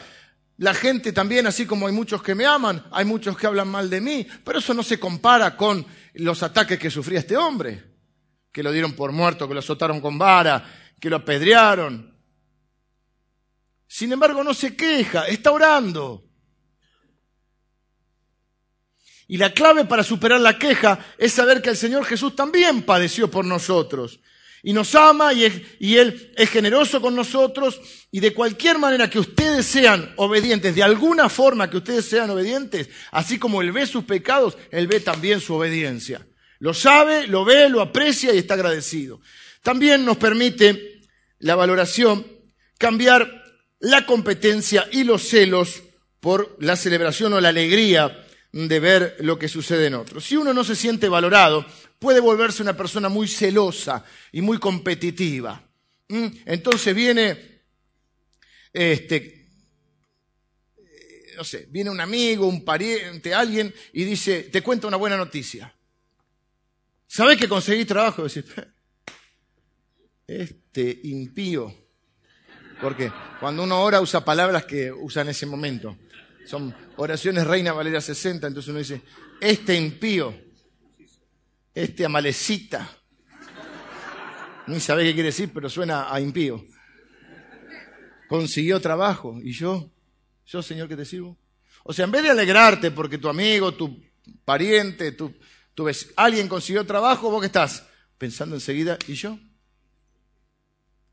La 0.57 0.73
gente 0.73 1.11
también, 1.11 1.45
así 1.45 1.67
como 1.67 1.85
hay 1.85 1.93
muchos 1.93 2.23
que 2.23 2.33
me 2.33 2.45
aman, 2.45 2.83
hay 2.91 3.05
muchos 3.05 3.37
que 3.37 3.45
hablan 3.45 3.67
mal 3.67 3.91
de 3.91 4.01
mí, 4.01 4.27
pero 4.43 4.57
eso 4.57 4.73
no 4.73 4.81
se 4.81 4.99
compara 4.99 5.55
con 5.55 5.85
los 6.17 6.43
ataques 6.43 6.79
que 6.79 6.89
sufría 6.89 7.19
este 7.19 7.37
hombre, 7.37 7.83
que 8.51 8.63
lo 8.63 8.71
dieron 8.71 8.93
por 8.93 9.11
muerto, 9.11 9.47
que 9.47 9.53
lo 9.53 9.59
azotaron 9.59 10.01
con 10.01 10.17
vara, 10.17 10.63
que 10.99 11.09
lo 11.09 11.17
apedrearon. 11.17 12.15
Sin 13.87 14.11
embargo, 14.11 14.43
no 14.43 14.53
se 14.53 14.75
queja, 14.75 15.27
está 15.27 15.51
orando. 15.51 16.23
Y 19.27 19.37
la 19.37 19.53
clave 19.53 19.85
para 19.85 20.03
superar 20.03 20.39
la 20.39 20.57
queja 20.57 20.99
es 21.17 21.33
saber 21.33 21.61
que 21.61 21.69
el 21.69 21.77
Señor 21.77 22.05
Jesús 22.05 22.35
también 22.35 22.83
padeció 22.83 23.29
por 23.29 23.45
nosotros 23.45 24.19
y 24.67 24.73
nos 24.73 24.93
ama 24.95 25.31
y, 25.31 25.45
Él 25.95 26.33
es 26.35 26.49
generoso 26.49 26.99
con 26.99 27.15
nosotros 27.15 27.79
y 28.11 28.19
de 28.19 28.33
cualquier 28.33 28.77
manera 28.77 29.09
que 29.09 29.17
ustedes 29.17 29.65
sean 29.65 30.11
obedientes, 30.17 30.75
de 30.75 30.83
alguna 30.83 31.29
forma 31.29 31.69
que 31.69 31.77
ustedes 31.77 32.03
sean 32.03 32.29
obedientes, 32.31 32.89
así 33.11 33.39
como 33.39 33.61
Él 33.61 33.71
ve 33.71 33.85
sus 33.85 34.03
pecados, 34.03 34.57
Él 34.69 34.87
ve 34.87 34.99
también 34.99 35.39
su 35.39 35.53
obediencia. 35.53 36.27
Lo 36.59 36.73
sabe, 36.73 37.27
lo 37.27 37.45
ve, 37.45 37.69
lo 37.69 37.79
aprecia 37.79 38.33
y 38.33 38.39
está 38.39 38.55
agradecido. 38.55 39.21
También 39.63 40.03
nos 40.03 40.17
permite 40.17 40.99
la 41.39 41.55
valoración 41.55 42.27
cambiar 42.77 43.45
la 43.79 44.05
competencia 44.05 44.85
y 44.91 45.05
los 45.05 45.29
celos 45.29 45.81
por 46.19 46.57
la 46.59 46.75
celebración 46.75 47.31
o 47.31 47.39
la 47.39 47.49
alegría 47.49 48.26
de 48.65 48.79
ver 48.79 49.17
lo 49.19 49.37
que 49.37 49.47
sucede 49.47 49.85
en 49.85 49.93
otros. 49.93 50.25
Si 50.25 50.35
uno 50.35 50.51
no 50.51 50.63
se 50.63 50.75
siente 50.75 51.07
valorado, 51.07 51.63
puede 51.99 52.19
volverse 52.19 52.63
una 52.63 52.75
persona 52.75 53.07
muy 53.07 53.27
celosa 53.27 54.03
y 54.31 54.41
muy 54.41 54.57
competitiva. 54.57 55.63
¿Mm? 56.07 56.27
Entonces 56.45 56.95
viene, 56.95 57.61
este, 58.73 59.47
no 61.35 61.43
sé, 61.43 61.67
viene 61.69 61.91
un 61.91 62.01
amigo, 62.01 62.47
un 62.47 62.65
pariente, 62.65 63.31
alguien 63.31 63.71
y 63.93 64.03
dice, 64.05 64.43
te 64.43 64.63
cuenta 64.63 64.87
una 64.87 64.97
buena 64.97 65.17
noticia. 65.17 65.71
¿Sabes 67.05 67.37
que 67.37 67.47
conseguí 67.47 67.85
trabajo? 67.85 68.23
Decir, 68.23 68.45
este 70.25 70.99
impío. 71.03 71.73
Porque 72.81 73.11
cuando 73.39 73.63
uno 73.63 73.83
ora 73.83 74.01
usa 74.01 74.25
palabras 74.25 74.65
que 74.65 74.91
usa 74.91 75.21
en 75.21 75.29
ese 75.29 75.45
momento. 75.45 75.95
Son 76.47 76.73
oraciones 76.95 77.45
Reina 77.45 77.73
Valera 77.73 77.99
60, 77.99 78.47
entonces 78.47 78.69
uno 78.69 78.79
dice, 78.79 79.01
este 79.41 79.75
impío, 79.75 80.33
este 81.75 82.05
amalecita, 82.05 82.89
ni 84.67 84.79
sabe 84.79 85.03
qué 85.03 85.13
quiere 85.13 85.27
decir, 85.27 85.51
pero 85.53 85.69
suena 85.69 86.13
a 86.13 86.21
impío. 86.21 86.63
Consiguió 88.29 88.79
trabajo. 88.79 89.37
¿Y 89.43 89.51
yo? 89.51 89.91
¿Yo, 90.45 90.61
Señor, 90.61 90.87
que 90.87 90.95
te 90.95 91.03
sirvo? 91.03 91.37
O 91.83 91.91
sea, 91.91 92.05
en 92.05 92.11
vez 92.11 92.23
de 92.23 92.29
alegrarte 92.29 92.91
porque 92.91 93.17
tu 93.17 93.27
amigo, 93.27 93.73
tu 93.73 94.01
pariente, 94.45 95.11
tu, 95.11 95.33
tu 95.73 95.83
ves, 95.83 96.13
alguien 96.15 96.47
consiguió 96.47 96.85
trabajo, 96.85 97.29
vos 97.29 97.41
qué 97.41 97.47
estás 97.47 97.85
pensando 98.17 98.55
enseguida, 98.55 98.97
¿y 99.07 99.15
yo? 99.15 99.37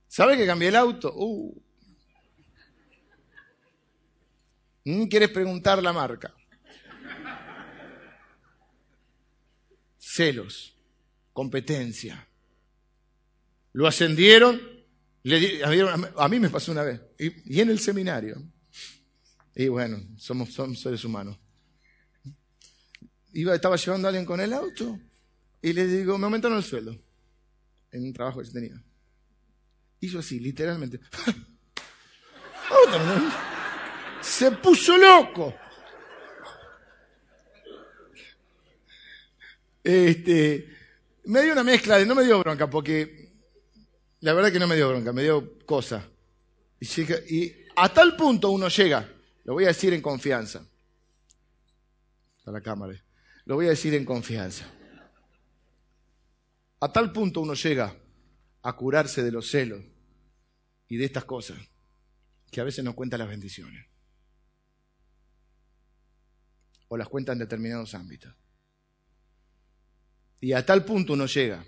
¿Sabe 0.07 0.37
que 0.37 0.47
cambié 0.47 0.69
el 0.69 0.77
auto? 0.77 1.13
Uh, 1.13 1.61
¿Quieres 4.85 5.31
preguntar 5.31 5.83
la 5.83 5.95
marca? 5.95 6.35
Celos, 9.99 10.77
competencia. 11.33 12.29
Lo 13.73 13.87
ascendieron, 13.87 14.61
le 15.23 15.65
a 15.65 16.29
mí 16.29 16.39
me 16.39 16.51
pasó 16.51 16.73
una 16.73 16.83
vez, 16.83 17.01
y, 17.19 17.61
en 17.61 17.71
el 17.71 17.81
seminario. 17.81 18.43
Y 19.57 19.69
bueno, 19.69 20.03
somos, 20.19 20.53
seres 20.79 21.03
humanos. 21.05 21.39
Estaba 23.33 23.77
llevando 23.77 24.07
a 24.07 24.11
alguien 24.11 24.27
con 24.27 24.41
el 24.41 24.53
auto 24.53 25.01
y 25.63 25.73
le 25.73 25.87
digo, 25.87 26.19
me 26.19 26.27
aumentaron 26.27 26.59
el 26.59 26.65
sueldo 26.65 26.95
en 27.91 28.05
un 28.05 28.13
trabajo 28.13 28.43
que 28.43 28.51
tenía. 28.51 28.81
Hizo 30.01 30.19
así, 30.19 30.39
literalmente. 30.39 31.01
se 34.25 34.51
puso 34.53 34.97
loco. 34.97 35.55
Este, 39.83 40.67
me 41.25 41.43
dio 41.43 41.53
una 41.53 41.63
mezcla 41.63 41.99
de, 41.99 42.07
no 42.07 42.15
me 42.15 42.25
dio 42.25 42.39
bronca, 42.39 42.71
porque 42.71 43.33
la 44.21 44.33
verdad 44.33 44.51
que 44.51 44.59
no 44.59 44.67
me 44.67 44.77
dio 44.77 44.89
bronca, 44.89 45.13
me 45.13 45.23
dio 45.23 45.59
cosa. 45.67 46.09
Y, 46.81 47.53
a 47.77 47.89
tal 47.91 48.17
punto 48.17 48.51
uno 48.51 48.69
llega, 48.69 49.07
lo 49.45 49.53
voy 49.53 49.65
a 49.65 49.69
decir 49.69 49.93
en 49.93 50.01
confianza, 50.01 50.67
a 52.47 52.51
la 52.51 52.61
cámara, 52.61 52.95
lo 53.45 53.57
voy 53.57 53.67
a 53.67 53.71
decir 53.71 53.95
en 53.95 54.05
confianza. 54.05 54.65
A 56.81 56.93
tal 56.93 57.13
punto 57.13 57.41
uno 57.41 57.55
llega 57.55 57.95
a 58.63 58.77
curarse 58.77 59.23
de 59.23 59.33
los 59.33 59.51
celos 59.51 59.83
y 60.89 60.97
de 60.97 61.05
estas 61.05 61.25
cosas, 61.25 61.59
que 62.51 62.61
a 62.61 62.65
veces 62.65 62.85
no 62.85 62.95
cuenta 62.95 63.19
las 63.19 63.29
bendiciones. 63.29 63.94
O 66.89 66.97
las 66.97 67.09
cuenta 67.09 67.33
en 67.33 67.39
determinados 67.39 67.95
ámbitos. 67.95 68.35
Y 70.41 70.53
a 70.53 70.65
tal 70.65 70.85
punto 70.85 71.15
uno 71.15 71.27
llega, 71.27 71.65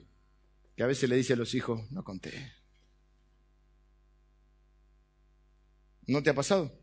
que 0.77 0.83
a 0.83 0.87
veces 0.87 1.09
le 1.09 1.17
dice 1.17 1.33
a 1.33 1.37
los 1.37 1.55
hijos, 1.55 1.91
no 1.91 2.05
conté. 2.05 2.53
¿No 6.07 6.23
te 6.23 6.31
ha 6.31 6.35
pasado? 6.35 6.79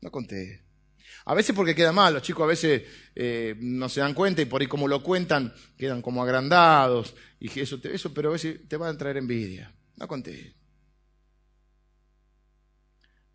No 0.00 0.10
conté. 0.10 0.64
A 1.24 1.34
veces 1.34 1.54
porque 1.54 1.74
queda 1.74 1.92
mal, 1.92 2.14
los 2.14 2.22
chicos 2.22 2.44
a 2.44 2.46
veces 2.46 2.82
eh, 3.14 3.54
no 3.60 3.88
se 3.88 4.00
dan 4.00 4.14
cuenta 4.14 4.42
y 4.42 4.46
por 4.46 4.60
ahí 4.60 4.66
como 4.66 4.88
lo 4.88 5.02
cuentan 5.02 5.54
quedan 5.76 6.02
como 6.02 6.22
agrandados 6.22 7.14
y 7.38 7.60
eso, 7.60 7.78
eso 7.82 8.14
pero 8.14 8.30
a 8.30 8.32
veces 8.32 8.68
te 8.68 8.76
van 8.76 8.94
a 8.94 8.98
traer 8.98 9.18
envidia. 9.18 9.74
No 9.96 10.08
conté. 10.08 10.54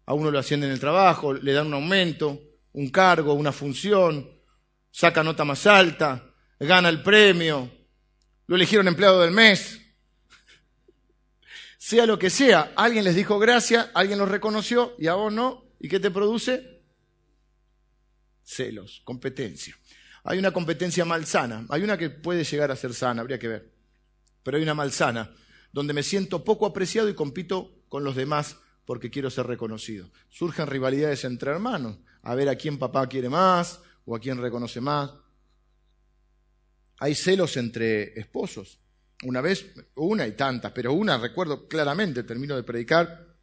A 0.05 0.13
uno 0.13 0.31
lo 0.31 0.39
ascienden 0.39 0.69
en 0.69 0.73
el 0.73 0.79
trabajo, 0.79 1.33
le 1.33 1.51
dan 1.51 1.67
un 1.67 1.73
aumento, 1.73 2.41
un 2.77 2.89
cargo, 2.89 3.33
una 3.33 3.51
función, 3.51 4.29
saca 4.91 5.23
nota 5.23 5.43
más 5.43 5.65
alta, 5.65 6.31
gana 6.59 6.89
el 6.89 7.01
premio, 7.01 7.71
lo 8.45 8.55
eligieron 8.55 8.87
empleado 8.87 9.19
del 9.21 9.31
mes. 9.31 9.81
Sea 11.79 12.05
lo 12.05 12.19
que 12.19 12.29
sea, 12.29 12.73
alguien 12.75 13.03
les 13.03 13.15
dijo 13.15 13.39
gracias, 13.39 13.89
alguien 13.95 14.19
los 14.19 14.29
reconoció 14.29 14.93
y 14.99 15.07
a 15.07 15.15
vos 15.15 15.33
no. 15.33 15.65
¿Y 15.79 15.89
qué 15.89 15.99
te 15.99 16.11
produce? 16.11 16.83
Celos, 18.43 19.01
competencia. 19.03 19.75
Hay 20.23 20.37
una 20.37 20.51
competencia 20.51 21.03
malsana, 21.03 21.65
hay 21.69 21.81
una 21.81 21.97
que 21.97 22.11
puede 22.11 22.43
llegar 22.43 22.69
a 22.69 22.75
ser 22.75 22.93
sana, 22.93 23.21
habría 23.21 23.39
que 23.39 23.47
ver. 23.47 23.73
Pero 24.43 24.57
hay 24.57 24.63
una 24.63 24.75
malsana, 24.75 25.31
donde 25.71 25.93
me 25.93 26.03
siento 26.03 26.43
poco 26.43 26.67
apreciado 26.67 27.09
y 27.09 27.15
compito 27.15 27.81
con 27.89 28.03
los 28.03 28.15
demás 28.15 28.57
porque 28.85 29.09
quiero 29.09 29.29
ser 29.29 29.47
reconocido. 29.47 30.09
Surgen 30.29 30.67
rivalidades 30.67 31.25
entre 31.25 31.51
hermanos, 31.51 31.97
a 32.27 32.35
ver 32.35 32.49
a 32.49 32.57
quién 32.57 32.77
papá 32.77 33.07
quiere 33.07 33.29
más 33.29 33.79
o 34.05 34.13
a 34.13 34.19
quién 34.19 34.37
reconoce 34.37 34.81
más. 34.81 35.11
Hay 36.99 37.15
celos 37.15 37.55
entre 37.55 38.19
esposos. 38.19 38.79
Una 39.23 39.39
vez, 39.39 39.65
una 39.95 40.27
y 40.27 40.33
tantas, 40.33 40.73
pero 40.73 40.91
una 40.91 41.17
recuerdo 41.17 41.69
claramente, 41.69 42.23
termino 42.23 42.57
de 42.57 42.63
predicar, 42.63 43.33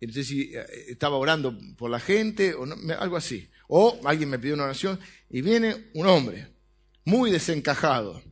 no 0.00 0.12
sé 0.12 0.24
si 0.24 0.54
eh, 0.54 0.64
estaba 0.88 1.16
orando 1.16 1.58
por 1.76 1.90
la 1.90 2.00
gente 2.00 2.54
o 2.54 2.64
algo 2.98 3.18
así. 3.18 3.50
O 3.68 4.00
alguien 4.04 4.30
me 4.30 4.38
pidió 4.38 4.54
una 4.54 4.64
oración 4.64 4.98
y 5.28 5.42
viene 5.42 5.90
un 5.92 6.06
hombre 6.06 6.48
muy 7.04 7.30
desencajado. 7.30 8.22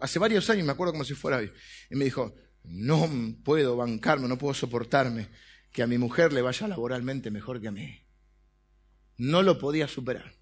Hace 0.00 0.20
varios 0.20 0.48
años, 0.48 0.64
me 0.64 0.72
acuerdo 0.72 0.92
como 0.92 1.04
si 1.04 1.14
fuera 1.14 1.38
hoy, 1.38 1.50
y 1.90 1.96
me 1.96 2.04
dijo, 2.04 2.36
no 2.62 3.10
puedo 3.42 3.76
bancarme, 3.76 4.28
no 4.28 4.38
puedo 4.38 4.54
soportarme 4.54 5.28
que 5.72 5.82
a 5.82 5.88
mi 5.88 5.98
mujer 5.98 6.32
le 6.32 6.42
vaya 6.42 6.68
laboralmente 6.68 7.32
mejor 7.32 7.60
que 7.60 7.66
a 7.66 7.72
mí. 7.72 7.98
No 9.18 9.42
lo 9.42 9.58
podía 9.58 9.88
superar. 9.88 10.34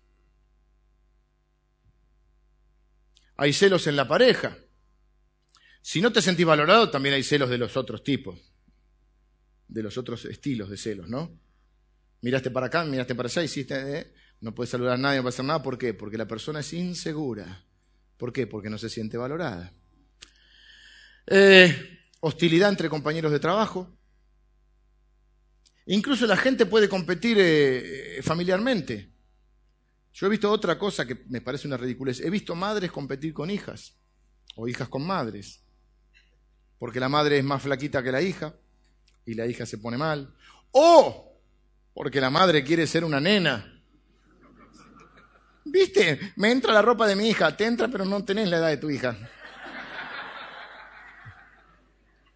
Hay 3.36 3.52
celos 3.52 3.86
en 3.86 3.96
la 3.96 4.06
pareja. 4.06 4.56
Si 5.80 6.00
no 6.00 6.12
te 6.12 6.20
sentís 6.20 6.44
valorado, 6.44 6.90
también 6.90 7.14
hay 7.14 7.22
celos 7.22 7.48
de 7.48 7.58
los 7.58 7.76
otros 7.76 8.04
tipos, 8.04 8.38
de 9.66 9.82
los 9.82 9.96
otros 9.96 10.26
estilos 10.26 10.68
de 10.68 10.76
celos, 10.76 11.08
¿no? 11.08 11.40
Miraste 12.20 12.50
para 12.50 12.66
acá, 12.66 12.84
miraste 12.84 13.14
para 13.14 13.28
allá, 13.28 13.42
hiciste, 13.42 13.98
eh, 13.98 14.12
no 14.40 14.54
puedes 14.54 14.70
saludar 14.70 14.94
a 14.94 14.98
nadie, 14.98 15.16
no 15.16 15.22
puedes 15.22 15.36
hacer 15.36 15.46
nada. 15.46 15.62
¿Por 15.62 15.78
qué? 15.78 15.94
Porque 15.94 16.18
la 16.18 16.28
persona 16.28 16.60
es 16.60 16.72
insegura. 16.74 17.64
¿Por 18.18 18.32
qué? 18.32 18.46
Porque 18.46 18.68
no 18.68 18.76
se 18.76 18.90
siente 18.90 19.16
valorada. 19.16 19.72
Eh, 21.26 21.98
hostilidad 22.20 22.68
entre 22.68 22.90
compañeros 22.90 23.32
de 23.32 23.40
trabajo. 23.40 23.98
Incluso 25.86 26.26
la 26.26 26.36
gente 26.36 26.66
puede 26.66 26.88
competir 26.88 27.36
eh, 27.40 28.20
familiarmente. 28.22 29.10
Yo 30.12 30.26
he 30.26 30.30
visto 30.30 30.50
otra 30.50 30.78
cosa 30.78 31.06
que 31.06 31.24
me 31.28 31.40
parece 31.40 31.66
una 31.66 31.76
ridiculez. 31.76 32.20
He 32.20 32.30
visto 32.30 32.54
madres 32.54 32.90
competir 32.90 33.32
con 33.32 33.50
hijas 33.50 33.96
o 34.56 34.68
hijas 34.68 34.88
con 34.88 35.06
madres. 35.06 35.62
Porque 36.78 37.00
la 37.00 37.08
madre 37.08 37.38
es 37.38 37.44
más 37.44 37.62
flaquita 37.62 38.02
que 38.02 38.12
la 38.12 38.22
hija 38.22 38.54
y 39.24 39.34
la 39.34 39.46
hija 39.46 39.66
se 39.66 39.78
pone 39.78 39.96
mal. 39.96 40.34
O 40.72 41.30
porque 41.94 42.20
la 42.20 42.30
madre 42.30 42.64
quiere 42.64 42.86
ser 42.86 43.04
una 43.04 43.20
nena. 43.20 43.82
¿Viste? 45.64 46.32
Me 46.36 46.50
entra 46.50 46.72
la 46.72 46.82
ropa 46.82 47.06
de 47.06 47.16
mi 47.16 47.28
hija, 47.28 47.56
te 47.56 47.66
entra 47.66 47.88
pero 47.88 48.04
no 48.04 48.24
tenés 48.24 48.48
la 48.48 48.58
edad 48.58 48.68
de 48.68 48.76
tu 48.78 48.90
hija. 48.90 49.16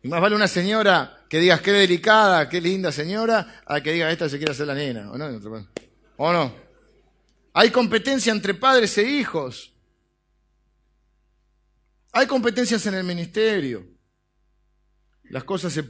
Y 0.03 0.09
más 0.09 0.21
vale 0.21 0.37
una 0.37 0.49
señora 0.49 1.24
que 1.35 1.41
digas 1.41 1.63
qué 1.63 1.73
delicada, 1.73 2.49
qué 2.49 2.61
linda 2.61 2.93
señora, 2.93 3.61
a 3.67 3.81
que 3.81 3.91
diga 3.91 4.09
esta 4.09 4.29
se 4.29 4.37
quiere 4.37 4.53
hacer 4.53 4.69
la 4.69 4.75
nena. 4.77 5.11
¿O 5.11 5.19
no? 5.19 5.27
¿O 6.17 6.33
no? 6.33 6.55
Hay 7.55 7.71
competencia 7.71 8.33
entre 8.33 8.55
padres 8.55 8.97
e 8.99 9.03
hijos. 9.03 9.75
Hay 12.13 12.29
competencias 12.29 12.87
en 12.87 12.95
el 12.95 13.03
ministerio. 13.03 13.85
Las 15.25 15.43
cosas 15.43 15.73
se, 15.73 15.83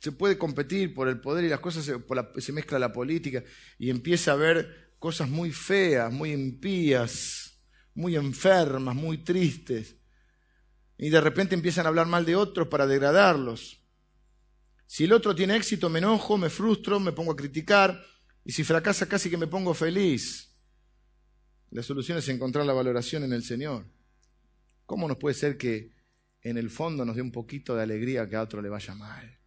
se 0.00 0.12
puede 0.12 0.36
competir 0.36 0.92
por 0.92 1.08
el 1.08 1.18
poder 1.18 1.46
y 1.46 1.48
las 1.48 1.60
cosas 1.60 1.86
se, 1.86 1.96
se 2.42 2.52
mezcla 2.52 2.78
la 2.78 2.92
política 2.92 3.42
y 3.78 3.88
empieza 3.88 4.32
a 4.32 4.34
haber 4.34 4.92
cosas 4.98 5.30
muy 5.30 5.50
feas, 5.50 6.12
muy 6.12 6.32
impías, 6.32 7.58
muy 7.94 8.16
enfermas, 8.16 8.94
muy 8.94 9.24
tristes. 9.24 9.96
Y 10.98 11.08
de 11.08 11.22
repente 11.22 11.54
empiezan 11.54 11.86
a 11.86 11.88
hablar 11.88 12.06
mal 12.06 12.26
de 12.26 12.36
otros 12.36 12.68
para 12.68 12.86
degradarlos. 12.86 13.80
Si 14.86 15.04
el 15.04 15.12
otro 15.12 15.34
tiene 15.34 15.56
éxito, 15.56 15.88
me 15.88 15.98
enojo, 15.98 16.36
me 16.36 16.50
frustro, 16.50 17.00
me 17.00 17.12
pongo 17.12 17.32
a 17.32 17.36
criticar. 17.36 18.04
Y 18.44 18.52
si 18.52 18.64
fracasa, 18.64 19.08
casi 19.08 19.30
que 19.30 19.36
me 19.36 19.46
pongo 19.46 19.74
feliz. 19.74 20.54
La 21.70 21.82
solución 21.82 22.18
es 22.18 22.28
encontrar 22.28 22.66
la 22.66 22.72
valoración 22.72 23.24
en 23.24 23.32
el 23.32 23.42
Señor. 23.42 23.84
¿Cómo 24.86 25.08
nos 25.08 25.16
puede 25.16 25.34
ser 25.34 25.56
que 25.56 25.92
en 26.42 26.58
el 26.58 26.70
fondo 26.70 27.04
nos 27.04 27.16
dé 27.16 27.22
un 27.22 27.32
poquito 27.32 27.74
de 27.74 27.82
alegría 27.82 28.28
que 28.28 28.36
a 28.36 28.42
otro 28.42 28.60
le 28.60 28.68
vaya 28.68 28.94
mal? 28.94 29.38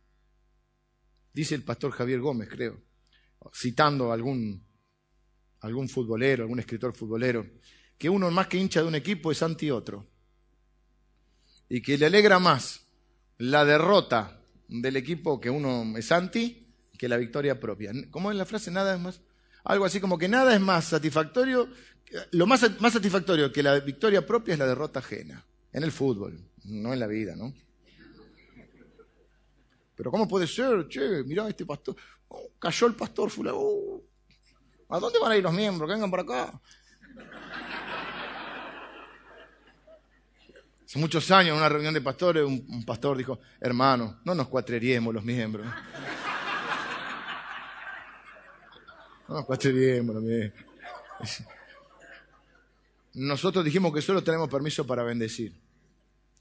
Dice 1.32 1.56
el 1.56 1.64
pastor 1.64 1.92
Javier 1.92 2.20
Gómez, 2.20 2.50
creo, 2.50 2.82
citando 3.54 4.12
a 4.12 4.16
algún, 4.16 4.66
algún 5.62 5.88
futbolero, 5.88 6.44
algún 6.44 6.60
escritor 6.60 6.96
futbolero, 6.96 7.46
que 7.98 8.10
uno 8.10 8.32
más 8.32 8.48
que 8.48 8.58
hincha 8.58 8.82
de 8.82 8.88
un 8.88 8.96
equipo 8.96 9.32
es 9.32 9.42
anti 9.44 9.70
otro. 9.70 10.08
Y 11.70 11.82
que 11.82 11.98
le 11.98 12.08
alegra 12.08 12.40
más 12.40 12.88
la 13.38 13.66
derrota 13.66 14.42
del 14.68 14.96
equipo 14.96 15.40
que 15.40 15.50
uno 15.50 15.98
es 15.98 16.12
anti 16.12 16.68
que 16.98 17.08
la 17.08 17.18
victoria 17.18 17.60
propia. 17.60 17.92
¿Cómo 18.12 18.32
es 18.32 18.38
la 18.38 18.46
frase? 18.46 18.72
Nada 18.72 18.96
es 18.96 19.00
más. 19.00 19.22
Algo 19.64 19.86
así 19.86 20.00
como 20.00 20.18
que 20.18 20.28
nada 20.28 20.54
es 20.54 20.62
más 20.62 20.86
satisfactorio 20.86 21.70
lo 22.32 22.48
más, 22.48 22.80
más 22.80 22.94
satisfactorio 22.94 23.52
que 23.52 23.64
la 23.64 23.80
victoria 23.80 24.26
propia 24.26 24.54
es 24.54 24.60
la 24.60 24.68
derrota 24.68 25.00
ajena. 25.00 25.46
En 25.74 25.84
el 25.84 25.92
fútbol, 25.92 26.40
no 26.64 26.94
en 26.94 27.00
la 27.00 27.08
vida, 27.08 27.36
¿no? 27.36 27.54
Pero 29.96 30.12
¿cómo 30.12 30.28
puede 30.28 30.48
ser? 30.48 30.88
Che, 30.88 31.24
mirá 31.24 31.48
este 31.50 31.66
pastor. 31.66 31.96
Oh, 32.30 32.52
cayó 32.60 32.88
el 32.88 32.96
pastor 32.96 33.30
fulano. 33.30 33.58
Oh. 33.60 34.04
¿A 34.90 35.00
dónde 35.00 35.20
van 35.20 35.32
a 35.32 35.38
ir 35.38 35.44
los 35.44 35.54
miembros? 35.54 35.88
Que 35.88 35.96
vengan 35.96 36.12
para 36.12 36.24
acá. 36.24 36.62
Hace 40.88 41.00
muchos 41.00 41.30
años, 41.32 41.52
en 41.52 41.58
una 41.58 41.68
reunión 41.68 41.94
de 41.94 42.00
pastores, 42.00 42.46
un, 42.46 42.86
pastor 42.86 43.18
dijo, 43.18 43.42
hermano, 43.60 44.22
no 44.24 44.34
nos 44.34 44.48
cuatreriemos 44.48 45.14
los 45.14 45.22
miembros. 45.22 45.68
No 49.28 49.36
nos 49.36 49.46
cuatreriemos 49.46 50.16
los 50.16 50.24
miembros. 50.24 50.64
nosotros 53.16 53.66
dijimos 53.66 53.94
que 53.94 54.02
solo 54.02 54.24
tenemos 54.24 54.48
permiso 54.48 54.88
para 54.88 55.04
bendecir. 55.04 55.52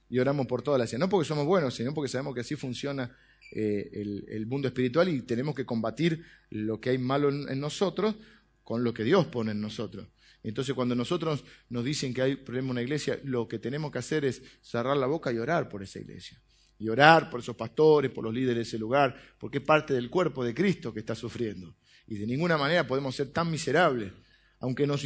Y 0.08 0.20
oramos 0.20 0.46
por 0.46 0.62
toda 0.62 0.78
la 0.78 0.86
ciudad. 0.86 1.00
No 1.00 1.08
porque 1.08 1.26
somos 1.26 1.44
buenos, 1.44 1.74
sino 1.74 1.92
porque 1.92 2.08
sabemos 2.08 2.32
que 2.32 2.42
así 2.42 2.54
funciona 2.54 3.16
eh, 3.50 4.24
el, 4.28 4.46
mundo 4.46 4.68
espiritual 4.68 5.08
y 5.08 5.22
tenemos 5.22 5.56
que 5.56 5.66
combatir 5.66 6.24
lo 6.50 6.80
que 6.80 6.90
hay 6.90 6.98
malo 6.98 7.30
en, 7.30 7.58
nosotros 7.58 8.14
con 8.62 8.84
lo 8.84 8.94
que 8.94 9.02
Dios 9.02 9.26
pone 9.26 9.50
en 9.50 9.60
nosotros. 9.60 10.06
Entonces, 10.48 10.76
cuando 10.76 10.94
nosotros 10.94 11.42
nos 11.70 11.84
dicen 11.84 12.14
que 12.14 12.22
hay 12.22 12.36
problema 12.36 12.66
en 12.66 12.70
una 12.70 12.82
iglesia, 12.82 13.18
lo 13.24 13.48
que 13.48 13.58
tenemos 13.58 13.90
que 13.90 13.98
hacer 13.98 14.24
es 14.24 14.40
cerrar 14.62 14.96
la 14.96 15.06
boca 15.06 15.32
y 15.32 15.38
orar 15.38 15.68
por 15.68 15.82
esa 15.82 15.98
iglesia. 15.98 16.40
Y 16.78 16.88
orar 16.88 17.28
por 17.28 17.40
esos 17.40 17.56
pastores, 17.56 18.12
por 18.12 18.22
los 18.22 18.32
líderes 18.32 18.56
de 18.56 18.62
ese 18.62 18.78
lugar, 18.78 19.16
porque 19.38 19.58
es 19.58 19.64
parte 19.64 19.92
del 19.92 20.08
cuerpo 20.08 20.44
de 20.44 20.54
Cristo 20.54 20.94
que 20.94 21.00
está 21.00 21.16
sufriendo. 21.16 21.74
Y 22.06 22.14
de 22.14 22.26
ninguna 22.28 22.56
manera 22.56 22.86
podemos 22.86 23.16
ser 23.16 23.32
tan 23.32 23.50
miserables, 23.50 24.12
aunque 24.60 24.86
nos, 24.86 25.04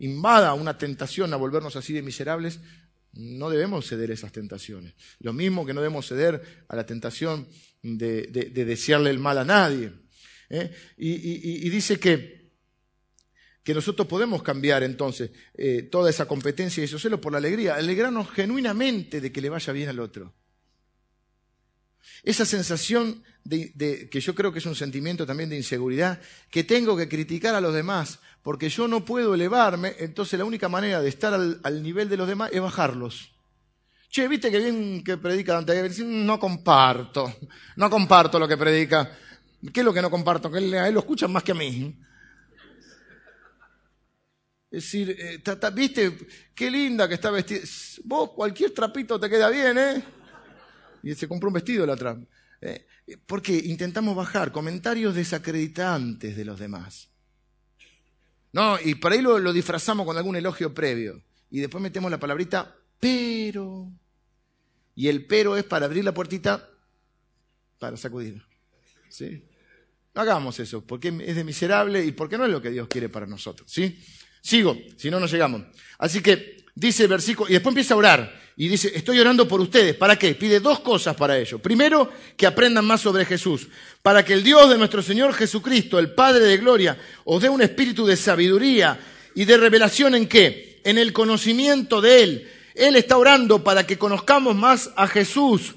invada 0.00 0.54
una 0.54 0.76
tentación 0.76 1.32
a 1.32 1.36
volvernos 1.36 1.76
así 1.76 1.92
de 1.92 2.02
miserables, 2.02 2.58
no 3.12 3.48
debemos 3.48 3.86
ceder 3.86 4.10
a 4.10 4.14
esas 4.14 4.32
tentaciones. 4.32 4.94
Lo 5.20 5.32
mismo 5.32 5.64
que 5.64 5.72
no 5.72 5.82
debemos 5.82 6.08
ceder 6.08 6.64
a 6.66 6.74
la 6.74 6.84
tentación 6.84 7.46
de, 7.80 8.26
desearle 8.26 9.10
el 9.10 9.20
mal 9.20 9.38
a 9.38 9.44
nadie. 9.44 9.92
¿eh? 10.48 10.72
Y, 10.96 11.68
dice 11.68 12.00
que, 12.00 12.39
que 13.62 13.74
nosotros 13.74 14.08
podemos 14.08 14.42
cambiar 14.42 14.82
entonces 14.82 15.30
eh, 15.54 15.82
toda 15.82 16.10
esa 16.10 16.26
competencia 16.26 16.80
y 16.80 16.84
esos 16.84 17.02
celos 17.02 17.20
por 17.20 17.32
la 17.32 17.38
alegría, 17.38 17.74
alegrarnos 17.74 18.30
genuinamente 18.30 19.20
de 19.20 19.32
que 19.32 19.40
le 19.40 19.50
vaya 19.50 19.72
bien 19.72 19.88
al 19.88 20.00
otro. 20.00 20.34
Esa 22.22 22.44
sensación 22.44 23.22
de, 23.44 24.08
que 24.10 24.20
yo 24.20 24.34
creo 24.34 24.52
que 24.52 24.58
es 24.58 24.66
un 24.66 24.74
sentimiento 24.74 25.26
también 25.26 25.50
de 25.50 25.56
inseguridad, 25.56 26.20
que 26.50 26.64
tengo 26.64 26.96
que 26.96 27.08
criticar 27.08 27.54
a 27.54 27.60
los 27.60 27.74
demás, 27.74 28.18
porque 28.42 28.68
yo 28.68 28.88
no 28.88 29.04
puedo 29.04 29.34
elevarme, 29.34 29.94
entonces 29.98 30.38
la 30.38 30.44
única 30.44 30.68
manera 30.68 31.00
de 31.00 31.08
estar 31.08 31.34
al, 31.34 31.82
nivel 31.82 32.08
de 32.08 32.16
los 32.16 32.28
demás 32.28 32.50
es 32.52 32.60
bajarlos. 32.60 33.32
Che, 34.10 34.26
viste 34.26 34.50
que 34.50 34.58
bien 34.58 35.04
que 35.04 35.18
predica 35.18 35.54
Dante, 35.54 35.88
no 36.04 36.40
comparto, 36.40 37.32
no 37.76 37.88
comparto 37.88 38.38
lo 38.38 38.48
que 38.48 38.56
predica. 38.56 39.16
¿Qué 39.72 39.80
es 39.80 39.86
lo 39.86 39.92
que 39.92 40.02
no 40.02 40.10
comparto? 40.10 40.50
Que 40.50 40.58
a 40.78 40.88
él 40.88 40.94
lo 40.94 41.00
escuchan 41.00 41.30
más 41.30 41.44
que 41.44 41.52
a 41.52 41.54
mí. 41.54 41.96
Es 44.70 44.84
decir, 44.84 45.16
eh, 45.18 45.42
viste, 45.74 46.16
qué 46.54 46.70
linda 46.70 47.08
que 47.08 47.14
está 47.14 47.30
vestida. 47.30 47.60
Vos 48.04 48.30
cualquier 48.30 48.70
trapito 48.70 49.18
te 49.18 49.28
queda 49.28 49.50
bien, 49.50 49.76
¿eh? 49.76 50.04
Y 51.02 51.14
se 51.14 51.26
compró 51.26 51.48
un 51.48 51.54
vestido 51.54 51.84
la 51.84 51.96
trap. 51.96 52.18
¿eh? 52.60 52.86
Porque 53.26 53.52
intentamos 53.52 54.14
bajar 54.14 54.52
comentarios 54.52 55.14
desacreditantes 55.14 56.36
de 56.36 56.44
los 56.44 56.60
demás. 56.60 57.08
No, 58.52 58.78
y 58.80 58.94
por 58.94 59.12
ahí 59.12 59.20
lo, 59.20 59.38
lo 59.38 59.52
disfrazamos 59.52 60.06
con 60.06 60.16
algún 60.16 60.36
elogio 60.36 60.72
previo. 60.72 61.22
Y 61.50 61.58
después 61.60 61.82
metemos 61.82 62.10
la 62.10 62.20
palabrita 62.20 62.76
pero. 63.00 63.90
Y 64.94 65.08
el 65.08 65.26
pero 65.26 65.56
es 65.56 65.64
para 65.64 65.86
abrir 65.86 66.04
la 66.04 66.14
puertita 66.14 66.68
para 67.78 67.96
sacudir. 67.96 68.42
¿Sí? 69.08 69.42
No 70.14 70.22
hagamos 70.22 70.60
eso, 70.60 70.84
porque 70.84 71.08
es 71.24 71.36
de 71.36 71.44
miserable 71.44 72.04
y 72.04 72.12
porque 72.12 72.36
no 72.36 72.44
es 72.44 72.50
lo 72.50 72.60
que 72.60 72.70
Dios 72.70 72.86
quiere 72.88 73.08
para 73.08 73.26
nosotros. 73.26 73.70
¿Sí? 73.70 73.98
Sigo, 74.40 74.76
si 74.96 75.10
no, 75.10 75.20
no 75.20 75.26
llegamos. 75.26 75.62
Así 75.98 76.20
que 76.20 76.64
dice 76.74 77.04
el 77.04 77.08
versículo, 77.08 77.50
y 77.50 77.54
después 77.54 77.72
empieza 77.72 77.94
a 77.94 77.98
orar, 77.98 78.40
y 78.56 78.68
dice, 78.68 78.92
estoy 78.94 79.18
orando 79.18 79.48
por 79.48 79.58
ustedes. 79.60 79.94
¿Para 79.96 80.16
qué? 80.16 80.34
Pide 80.34 80.60
dos 80.60 80.80
cosas 80.80 81.16
para 81.16 81.38
ello. 81.38 81.58
Primero, 81.60 82.12
que 82.36 82.46
aprendan 82.46 82.84
más 82.84 83.00
sobre 83.00 83.24
Jesús, 83.24 83.68
para 84.02 84.22
que 84.22 84.34
el 84.34 84.42
Dios 84.42 84.68
de 84.68 84.76
nuestro 84.76 85.00
Señor 85.00 85.32
Jesucristo, 85.32 85.98
el 85.98 86.12
Padre 86.12 86.44
de 86.44 86.58
Gloria, 86.58 86.98
os 87.24 87.40
dé 87.40 87.48
un 87.48 87.62
espíritu 87.62 88.04
de 88.04 88.18
sabiduría 88.18 89.00
y 89.34 89.46
de 89.46 89.56
revelación 89.56 90.14
en 90.14 90.28
qué? 90.28 90.82
En 90.84 90.98
el 90.98 91.14
conocimiento 91.14 92.02
de 92.02 92.22
Él. 92.22 92.50
Él 92.74 92.96
está 92.96 93.16
orando 93.16 93.64
para 93.64 93.86
que 93.86 93.96
conozcamos 93.96 94.54
más 94.54 94.90
a 94.94 95.06
Jesús. 95.06 95.74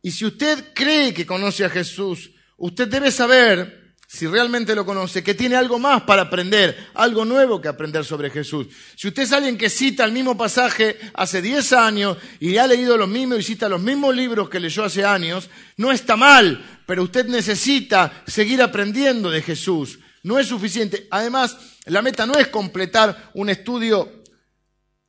Y 0.00 0.12
si 0.12 0.24
usted 0.24 0.72
cree 0.72 1.12
que 1.12 1.26
conoce 1.26 1.64
a 1.64 1.70
Jesús, 1.70 2.30
usted 2.58 2.86
debe 2.86 3.10
saber 3.10 3.83
si 4.14 4.28
realmente 4.28 4.76
lo 4.76 4.86
conoce, 4.86 5.24
que 5.24 5.34
tiene 5.34 5.56
algo 5.56 5.80
más 5.80 6.02
para 6.02 6.22
aprender, 6.22 6.90
algo 6.94 7.24
nuevo 7.24 7.60
que 7.60 7.66
aprender 7.66 8.04
sobre 8.04 8.30
Jesús. 8.30 8.68
Si 8.94 9.08
usted 9.08 9.24
es 9.24 9.32
alguien 9.32 9.58
que 9.58 9.68
cita 9.68 10.04
el 10.04 10.12
mismo 10.12 10.36
pasaje 10.36 10.98
hace 11.14 11.42
10 11.42 11.72
años 11.72 12.16
y 12.38 12.56
ha 12.56 12.66
leído 12.68 12.96
los 12.96 13.08
mismos 13.08 13.40
y 13.40 13.42
cita 13.42 13.68
los 13.68 13.82
mismos 13.82 14.14
libros 14.14 14.48
que 14.48 14.60
leyó 14.60 14.84
hace 14.84 15.04
años, 15.04 15.50
no 15.76 15.90
está 15.90 16.14
mal, 16.14 16.64
pero 16.86 17.02
usted 17.02 17.26
necesita 17.26 18.22
seguir 18.24 18.62
aprendiendo 18.62 19.30
de 19.30 19.42
Jesús. 19.42 19.98
No 20.22 20.38
es 20.38 20.46
suficiente. 20.46 21.08
Además, 21.10 21.56
la 21.86 22.00
meta 22.00 22.24
no 22.24 22.34
es 22.34 22.46
completar 22.48 23.32
un 23.34 23.50
estudio 23.50 24.22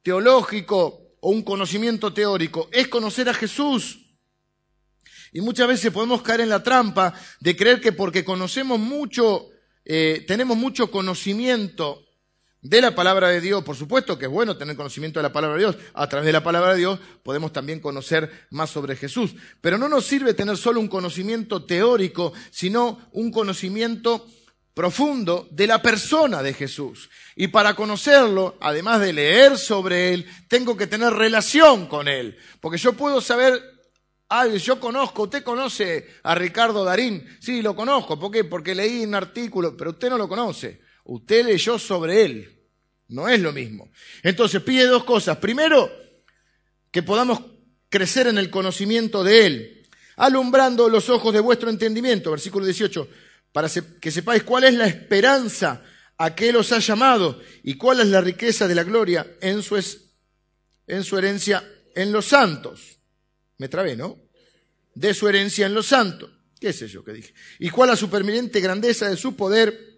teológico 0.02 1.16
o 1.20 1.30
un 1.30 1.44
conocimiento 1.44 2.12
teórico, 2.12 2.70
es 2.72 2.88
conocer 2.88 3.30
a 3.30 3.34
Jesús. 3.36 4.05
Y 5.36 5.42
muchas 5.42 5.68
veces 5.68 5.92
podemos 5.92 6.22
caer 6.22 6.40
en 6.40 6.50
la 6.50 6.64
trampa 6.64 7.14
de 7.42 7.58
creer 7.58 7.82
que 7.82 7.92
porque 7.92 8.24
conocemos 8.24 8.80
mucho, 8.80 9.50
eh, 9.84 10.24
tenemos 10.26 10.56
mucho 10.56 10.90
conocimiento 10.90 12.06
de 12.62 12.80
la 12.80 12.96
palabra 12.96 13.28
de 13.28 13.42
Dios, 13.42 13.62
por 13.66 13.76
supuesto 13.76 14.18
que 14.18 14.28
es 14.28 14.32
bueno 14.32 14.56
tener 14.56 14.78
conocimiento 14.78 15.20
de 15.20 15.24
la 15.24 15.34
palabra 15.34 15.58
de 15.58 15.64
Dios, 15.64 15.78
a 15.94 16.08
través 16.08 16.26
de 16.26 16.32
la 16.32 16.42
palabra 16.42 16.72
de 16.72 16.78
Dios 16.78 17.00
podemos 17.22 17.52
también 17.52 17.82
conocer 17.82 18.48
más 18.50 18.70
sobre 18.70 18.96
Jesús, 18.96 19.36
pero 19.60 19.78
no 19.78 19.90
nos 19.90 20.06
sirve 20.06 20.34
tener 20.34 20.56
solo 20.56 20.80
un 20.80 20.88
conocimiento 20.88 21.66
teórico, 21.66 22.32
sino 22.50 23.02
un 23.12 23.30
conocimiento 23.30 24.26
profundo 24.74 25.50
de 25.52 25.68
la 25.68 25.82
persona 25.82 26.44
de 26.44 26.54
Jesús. 26.54 27.10
Y 27.36 27.50
para 27.50 27.76
conocerlo, 27.76 28.56
además 28.62 29.02
de 29.02 29.12
leer 29.12 29.58
sobre 29.58 30.14
Él, 30.14 30.26
tengo 30.48 30.78
que 30.78 30.88
tener 30.88 31.12
relación 31.12 31.88
con 31.88 32.08
Él, 32.08 32.38
porque 32.62 32.78
yo 32.78 32.94
puedo 32.94 33.20
saber 33.20 33.75
Ah, 34.30 34.48
yo 34.48 34.80
conozco, 34.80 35.24
usted 35.24 35.44
conoce 35.44 36.08
a 36.24 36.34
Ricardo 36.34 36.84
Darín. 36.84 37.26
Sí, 37.40 37.62
lo 37.62 37.76
conozco. 37.76 38.20
¿Por 38.20 38.32
qué? 38.32 38.44
Porque 38.44 38.74
leí 38.74 39.04
un 39.04 39.14
artículo, 39.14 39.78
pero 39.78 39.92
usted 39.92 40.10
no 40.10 40.18
lo 40.18 40.28
conoce. 40.28 40.82
Usted 41.06 41.46
leyó 41.46 41.78
sobre 41.78 42.24
él. 42.24 42.52
No 43.10 43.30
es 43.30 43.40
lo 43.40 43.52
mismo. 43.52 43.92
Entonces 44.24 44.62
pide 44.64 44.86
dos 44.88 45.04
cosas. 45.04 45.38
Primero, 45.38 45.92
que 46.90 47.04
podamos 47.04 47.40
crecer 47.90 48.28
en 48.28 48.40
el 48.40 48.50
conocimiento 48.50 49.24
de 49.24 49.46
él, 49.46 49.88
alumbrando 50.16 50.90
los 50.90 51.10
ojos 51.10 51.32
de 51.32 51.40
vuestro 51.40 51.70
entendimiento. 51.70 52.32
Versículo 52.32 52.66
18. 52.66 53.08
Para 53.52 53.70
que 54.02 54.12
sepáis 54.12 54.44
cuál 54.44 54.64
es 54.64 54.74
la 54.74 54.88
esperanza 54.88 55.84
a 56.18 56.34
que 56.34 56.50
él 56.50 56.56
os 56.56 56.72
ha 56.72 56.80
llamado 56.80 57.40
y 57.64 57.76
cuál 57.76 58.00
es 58.00 58.08
la 58.08 58.22
riqueza 58.22 58.68
de 58.68 58.76
la 58.76 58.84
gloria 58.84 59.28
en 59.40 59.62
su, 59.62 59.78
en 60.88 61.04
su 61.04 61.18
herencia 61.18 61.64
en 61.94 62.12
los 62.12 62.26
santos. 62.26 62.95
Me 63.58 63.70
trabé, 63.70 63.96
¿no? 63.96 64.20
De 64.94 65.14
su 65.14 65.28
herencia 65.28 65.66
en 65.66 65.74
los 65.74 65.88
santos. 65.88 66.30
¿Qué 66.60 66.74
sé 66.74 66.88
yo 66.88 67.04
que 67.04 67.14
dije? 67.14 67.34
Y 67.60 67.70
cuál 67.70 67.90
la 67.90 67.96
superminente 67.96 68.60
grandeza 68.60 69.10
de 69.10 69.18
su 69.18 69.36
poder 69.36 69.96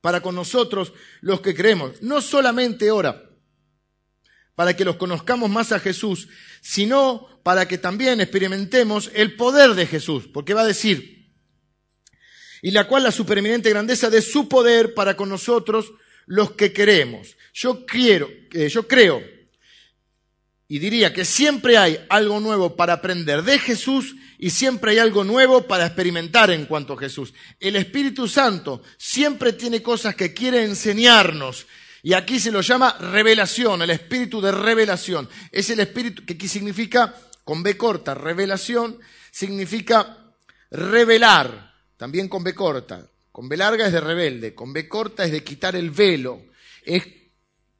para 0.00 0.20
con 0.20 0.34
nosotros 0.34 0.92
los 1.20 1.40
que 1.40 1.54
creemos. 1.54 2.02
No 2.02 2.20
solamente 2.20 2.90
ora 2.90 3.30
para 4.54 4.76
que 4.76 4.84
los 4.84 4.96
conozcamos 4.96 5.48
más 5.48 5.72
a 5.72 5.80
Jesús, 5.80 6.28
sino 6.60 7.40
para 7.42 7.66
que 7.66 7.78
también 7.78 8.20
experimentemos 8.20 9.10
el 9.14 9.34
poder 9.36 9.74
de 9.74 9.86
Jesús. 9.86 10.28
Porque 10.32 10.54
va 10.54 10.62
a 10.62 10.66
decir, 10.66 11.32
y 12.60 12.70
la 12.70 12.86
cual 12.86 13.04
la 13.04 13.12
superminente 13.12 13.70
grandeza 13.70 14.10
de 14.10 14.22
su 14.22 14.48
poder 14.48 14.94
para 14.94 15.16
con 15.16 15.28
nosotros 15.28 15.92
los 16.26 16.52
que 16.52 16.72
creemos. 16.72 17.36
Yo 17.52 17.86
quiero, 17.86 18.28
eh, 18.52 18.68
yo 18.68 18.86
creo 18.86 19.22
y 20.72 20.78
diría 20.78 21.12
que 21.12 21.26
siempre 21.26 21.76
hay 21.76 22.02
algo 22.08 22.40
nuevo 22.40 22.76
para 22.76 22.94
aprender 22.94 23.42
de 23.42 23.58
Jesús 23.58 24.16
y 24.38 24.48
siempre 24.48 24.92
hay 24.92 25.00
algo 25.00 25.22
nuevo 25.22 25.66
para 25.66 25.84
experimentar 25.84 26.50
en 26.50 26.64
cuanto 26.64 26.94
a 26.94 26.98
Jesús. 26.98 27.34
El 27.60 27.76
Espíritu 27.76 28.26
Santo 28.26 28.82
siempre 28.96 29.52
tiene 29.52 29.82
cosas 29.82 30.14
que 30.14 30.32
quiere 30.32 30.64
enseñarnos. 30.64 31.66
Y 32.02 32.14
aquí 32.14 32.40
se 32.40 32.50
lo 32.50 32.62
llama 32.62 32.96
revelación, 32.98 33.82
el 33.82 33.90
espíritu 33.90 34.40
de 34.40 34.50
revelación. 34.50 35.28
Es 35.50 35.68
el 35.68 35.80
espíritu 35.80 36.24
que 36.24 36.32
aquí 36.32 36.48
significa, 36.48 37.16
con 37.44 37.62
B 37.62 37.76
corta, 37.76 38.14
revelación, 38.14 38.98
significa 39.30 40.32
revelar, 40.70 41.74
también 41.98 42.30
con 42.30 42.42
B 42.42 42.54
corta. 42.54 43.10
Con 43.30 43.46
B 43.46 43.58
larga 43.58 43.88
es 43.88 43.92
de 43.92 44.00
rebelde, 44.00 44.54
con 44.54 44.72
B 44.72 44.88
corta 44.88 45.26
es 45.26 45.32
de 45.32 45.44
quitar 45.44 45.76
el 45.76 45.90
velo. 45.90 46.44
Es 46.82 47.04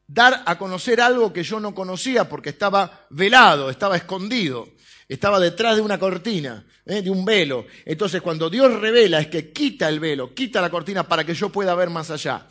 dar 0.06 0.42
a 0.46 0.58
conocer 0.58 1.00
algo 1.00 1.32
que 1.32 1.42
yo 1.42 1.60
no 1.60 1.74
conocía 1.74 2.28
porque 2.28 2.50
estaba 2.50 3.06
velado, 3.10 3.70
estaba 3.70 3.96
escondido, 3.96 4.68
estaba 5.08 5.40
detrás 5.40 5.76
de 5.76 5.82
una 5.82 5.98
cortina, 5.98 6.66
¿eh? 6.86 7.02
de 7.02 7.10
un 7.10 7.24
velo. 7.24 7.66
Entonces 7.84 8.20
cuando 8.20 8.50
Dios 8.50 8.80
revela 8.80 9.20
es 9.20 9.28
que 9.28 9.52
quita 9.52 9.88
el 9.88 10.00
velo, 10.00 10.34
quita 10.34 10.60
la 10.60 10.70
cortina 10.70 11.06
para 11.06 11.24
que 11.24 11.34
yo 11.34 11.50
pueda 11.50 11.74
ver 11.74 11.90
más 11.90 12.10
allá. 12.10 12.46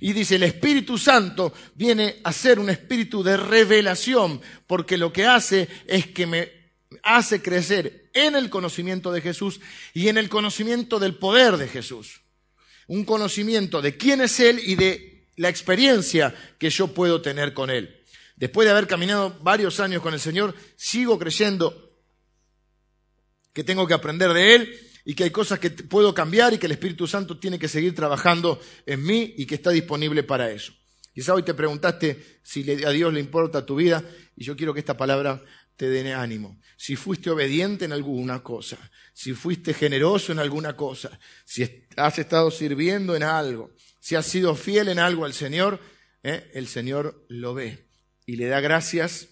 Y 0.00 0.12
dice, 0.12 0.36
el 0.36 0.42
Espíritu 0.42 0.98
Santo 0.98 1.52
viene 1.74 2.16
a 2.22 2.32
ser 2.32 2.58
un 2.58 2.68
espíritu 2.68 3.22
de 3.22 3.36
revelación, 3.36 4.40
porque 4.66 4.98
lo 4.98 5.12
que 5.12 5.24
hace 5.26 5.68
es 5.86 6.08
que 6.08 6.26
me 6.26 6.52
hace 7.02 7.40
crecer 7.40 8.10
en 8.12 8.36
el 8.36 8.50
conocimiento 8.50 9.10
de 9.12 9.20
Jesús 9.20 9.60
y 9.94 10.08
en 10.08 10.18
el 10.18 10.28
conocimiento 10.28 10.98
del 10.98 11.14
poder 11.14 11.56
de 11.56 11.68
Jesús. 11.68 12.20
Un 12.88 13.04
conocimiento 13.04 13.80
de 13.80 13.96
quién 13.96 14.20
es 14.20 14.38
Él 14.38 14.60
y 14.64 14.74
de 14.74 15.15
la 15.36 15.48
experiencia 15.48 16.34
que 16.58 16.70
yo 16.70 16.88
puedo 16.88 17.20
tener 17.22 17.54
con 17.54 17.70
Él. 17.70 18.02
Después 18.36 18.66
de 18.66 18.72
haber 18.72 18.86
caminado 18.86 19.38
varios 19.40 19.80
años 19.80 20.02
con 20.02 20.12
el 20.12 20.20
Señor, 20.20 20.54
sigo 20.76 21.18
creyendo 21.18 21.94
que 23.52 23.64
tengo 23.64 23.86
que 23.86 23.94
aprender 23.94 24.32
de 24.32 24.54
Él 24.54 24.80
y 25.04 25.14
que 25.14 25.24
hay 25.24 25.30
cosas 25.30 25.58
que 25.58 25.70
puedo 25.70 26.12
cambiar 26.12 26.52
y 26.52 26.58
que 26.58 26.66
el 26.66 26.72
Espíritu 26.72 27.06
Santo 27.06 27.38
tiene 27.38 27.58
que 27.58 27.68
seguir 27.68 27.94
trabajando 27.94 28.60
en 28.84 29.02
mí 29.02 29.34
y 29.38 29.46
que 29.46 29.54
está 29.54 29.70
disponible 29.70 30.22
para 30.22 30.50
eso. 30.50 30.72
Quizá 31.14 31.32
hoy 31.32 31.44
te 31.44 31.54
preguntaste 31.54 32.40
si 32.42 32.70
a 32.84 32.90
Dios 32.90 33.12
le 33.12 33.20
importa 33.20 33.64
tu 33.64 33.76
vida 33.76 34.04
y 34.36 34.44
yo 34.44 34.54
quiero 34.54 34.74
que 34.74 34.80
esta 34.80 34.98
palabra 34.98 35.42
te 35.76 35.88
dé 35.88 36.12
ánimo. 36.12 36.60
Si 36.76 36.96
fuiste 36.96 37.30
obediente 37.30 37.86
en 37.86 37.92
alguna 37.92 38.42
cosa, 38.42 38.78
si 39.14 39.32
fuiste 39.32 39.72
generoso 39.72 40.32
en 40.32 40.38
alguna 40.38 40.76
cosa, 40.76 41.18
si 41.44 41.86
has 41.96 42.18
estado 42.18 42.50
sirviendo 42.50 43.16
en 43.16 43.22
algo, 43.22 43.70
si 44.06 44.14
has 44.14 44.26
sido 44.26 44.54
fiel 44.54 44.86
en 44.86 45.00
algo 45.00 45.24
al 45.24 45.32
Señor, 45.32 45.80
¿eh? 46.22 46.48
el 46.54 46.68
Señor 46.68 47.26
lo 47.28 47.54
ve 47.54 47.88
y 48.24 48.36
le 48.36 48.46
da 48.46 48.60
gracias 48.60 49.30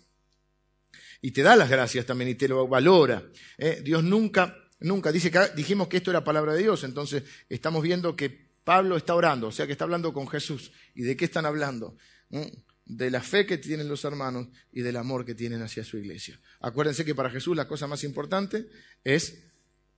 y 1.22 1.31
te 1.31 1.43
da 1.43 1.55
las 1.55 1.70
gracias 1.70 2.07
también 2.07 2.31
y 2.31 2.35
te 2.35 2.49
lo 2.49 2.66
valora. 2.66 3.22
¿eh? 3.57 3.83
Dios 3.85 4.03
nunca, 4.03 4.68
nunca, 4.81 5.12
dice 5.12 5.31
que 5.31 5.39
dijimos 5.55 5.87
que 5.87 5.99
esto 5.99 6.11
era 6.11 6.25
palabra 6.25 6.55
de 6.55 6.62
Dios, 6.62 6.83
entonces 6.83 7.22
estamos 7.49 7.85
viendo 7.85 8.16
que 8.16 8.51
Pablo 8.64 8.97
está 8.97 9.14
orando, 9.14 9.47
o 9.47 9.53
sea 9.53 9.64
que 9.66 9.70
está 9.70 9.85
hablando 9.85 10.12
con 10.12 10.27
Jesús. 10.27 10.72
¿Y 10.97 11.03
de 11.03 11.16
qué 11.16 11.27
están 11.27 11.47
hablando? 11.47 11.97
¿Mm? 12.31 12.43
De 12.85 13.12
la 13.12 13.22
fe 13.22 13.47
que 13.47 13.59
tienen 13.59 13.89
los 13.89 14.05
hermanos 14.05 14.49
y 14.72 14.81
del 14.81 14.97
amor 14.97 15.25
que 15.25 15.37
tienen 15.37 15.62
hacia 15.62 15.85
su 15.85 15.99
iglesia. 15.99 16.41
Acuérdense 16.59 17.05
que 17.05 17.14
para 17.14 17.31
Jesús 17.31 17.57
la 17.57 17.68
cosa 17.68 17.87
más 17.87 18.03
importante 18.03 18.66
es 19.05 19.41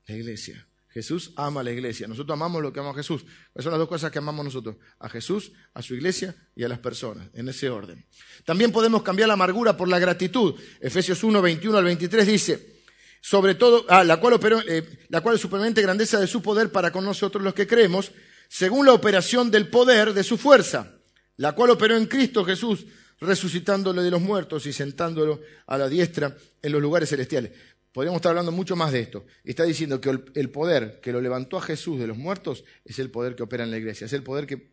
La 0.06 0.14
iglesia. 0.14 0.68
Jesús 0.96 1.32
ama 1.36 1.60
a 1.60 1.62
la 1.62 1.72
iglesia. 1.72 2.08
Nosotros 2.08 2.34
amamos 2.34 2.62
lo 2.62 2.72
que 2.72 2.80
ama 2.80 2.88
a 2.88 2.94
Jesús. 2.94 3.20
Esas 3.50 3.64
son 3.64 3.72
las 3.72 3.78
dos 3.78 3.88
cosas 3.88 4.10
que 4.10 4.16
amamos 4.16 4.46
nosotros. 4.46 4.76
A 4.98 5.10
Jesús, 5.10 5.52
a 5.74 5.82
su 5.82 5.94
iglesia 5.94 6.34
y 6.54 6.64
a 6.64 6.70
las 6.70 6.78
personas, 6.78 7.28
en 7.34 7.50
ese 7.50 7.68
orden. 7.68 8.06
También 8.46 8.72
podemos 8.72 9.02
cambiar 9.02 9.28
la 9.28 9.34
amargura 9.34 9.76
por 9.76 9.88
la 9.88 9.98
gratitud. 9.98 10.54
Efesios 10.80 11.22
1, 11.22 11.42
21 11.42 11.76
al 11.76 11.84
23 11.84 12.26
dice, 12.26 12.80
sobre 13.20 13.56
todo, 13.56 13.84
ah, 13.90 14.04
la, 14.04 14.18
cual 14.18 14.32
operó, 14.32 14.58
eh, 14.66 14.88
la 15.10 15.20
cual 15.20 15.34
es 15.34 15.42
supremamente 15.42 15.82
grandeza 15.82 16.18
de 16.18 16.26
su 16.26 16.40
poder 16.40 16.72
para 16.72 16.90
con 16.90 17.04
nosotros 17.04 17.44
los 17.44 17.52
que 17.52 17.66
creemos, 17.66 18.12
según 18.48 18.86
la 18.86 18.94
operación 18.94 19.50
del 19.50 19.68
poder 19.68 20.14
de 20.14 20.24
su 20.24 20.38
fuerza, 20.38 20.94
la 21.36 21.52
cual 21.52 21.72
operó 21.72 21.94
en 21.94 22.06
Cristo 22.06 22.42
Jesús, 22.42 22.86
resucitándole 23.20 24.00
de 24.00 24.12
los 24.12 24.22
muertos 24.22 24.64
y 24.64 24.72
sentándolo 24.72 25.42
a 25.66 25.76
la 25.76 25.90
diestra 25.90 26.38
en 26.62 26.72
los 26.72 26.80
lugares 26.80 27.10
celestiales 27.10 27.52
podríamos 27.96 28.18
estar 28.18 28.28
hablando 28.28 28.52
mucho 28.52 28.76
más 28.76 28.92
de 28.92 29.00
esto. 29.00 29.24
Está 29.42 29.64
diciendo 29.64 30.02
que 30.02 30.10
el 30.34 30.50
poder 30.50 31.00
que 31.00 31.12
lo 31.12 31.22
levantó 31.22 31.56
a 31.56 31.62
Jesús 31.62 31.98
de 31.98 32.06
los 32.06 32.18
muertos 32.18 32.62
es 32.84 32.98
el 32.98 33.10
poder 33.10 33.34
que 33.34 33.42
opera 33.42 33.64
en 33.64 33.70
la 33.70 33.78
iglesia, 33.78 34.04
es 34.04 34.12
el 34.12 34.22
poder 34.22 34.46
que 34.46 34.70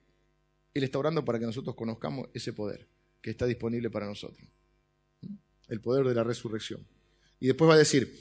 Él 0.74 0.84
está 0.84 1.00
orando 1.00 1.24
para 1.24 1.40
que 1.40 1.46
nosotros 1.46 1.74
conozcamos 1.74 2.28
ese 2.34 2.52
poder 2.52 2.86
que 3.22 3.30
está 3.30 3.46
disponible 3.46 3.90
para 3.90 4.08
nosotros. 4.08 4.46
El 5.70 5.80
poder 5.80 6.06
de 6.06 6.14
la 6.14 6.26
resurrección. 6.26 6.86
Y 7.40 7.48
después 7.48 7.70
va 7.70 7.76
a 7.76 7.78
decir 7.78 8.14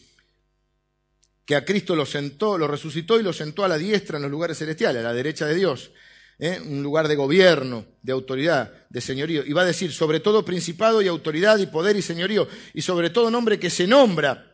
que 1.44 1.56
a 1.56 1.64
Cristo 1.64 1.96
lo 1.96 2.06
sentó, 2.06 2.56
lo 2.56 2.68
resucitó 2.68 3.18
y 3.18 3.24
lo 3.24 3.32
sentó 3.32 3.64
a 3.64 3.68
la 3.68 3.78
diestra 3.78 4.18
en 4.18 4.22
los 4.22 4.30
lugares 4.30 4.58
celestiales, 4.58 5.00
a 5.00 5.08
la 5.08 5.12
derecha 5.12 5.46
de 5.46 5.56
Dios. 5.56 5.90
¿eh? 6.38 6.60
un 6.64 6.80
lugar 6.80 7.08
de 7.08 7.16
gobierno, 7.16 7.86
de 8.02 8.12
autoridad, 8.12 8.72
de 8.88 9.00
señorío. 9.00 9.44
Y 9.44 9.52
va 9.52 9.62
a 9.62 9.66
decir, 9.66 9.92
sobre 9.92 10.20
todo 10.20 10.44
principado 10.44 11.02
y 11.02 11.08
autoridad 11.08 11.58
y 11.58 11.66
poder 11.66 11.96
y 11.96 12.02
señorío, 12.02 12.46
y 12.72 12.82
sobre 12.82 13.10
todo 13.10 13.32
nombre 13.32 13.58
que 13.58 13.68
se 13.68 13.88
nombra 13.88 14.51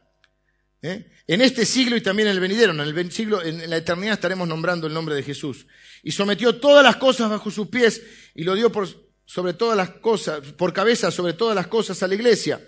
¿Eh? 0.80 1.10
En 1.26 1.40
este 1.40 1.66
siglo 1.66 1.96
y 1.96 2.00
también 2.00 2.28
en 2.28 2.34
el 2.34 2.40
venidero, 2.40 2.72
en 2.72 2.80
el 2.80 3.12
siglo, 3.12 3.42
en 3.42 3.68
la 3.68 3.76
eternidad 3.76 4.14
estaremos 4.14 4.46
nombrando 4.46 4.86
el 4.86 4.94
nombre 4.94 5.14
de 5.14 5.22
Jesús. 5.22 5.66
Y 6.02 6.12
sometió 6.12 6.56
todas 6.56 6.84
las 6.84 6.96
cosas 6.96 7.28
bajo 7.28 7.50
sus 7.50 7.68
pies 7.68 8.02
y 8.34 8.44
lo 8.44 8.54
dio 8.54 8.70
por 8.70 8.88
sobre 9.24 9.52
todas 9.52 9.76
las 9.76 9.90
cosas, 9.90 10.40
por 10.52 10.72
cabeza 10.72 11.10
sobre 11.10 11.34
todas 11.34 11.54
las 11.54 11.66
cosas 11.66 12.02
a 12.02 12.08
la 12.08 12.14
iglesia, 12.14 12.64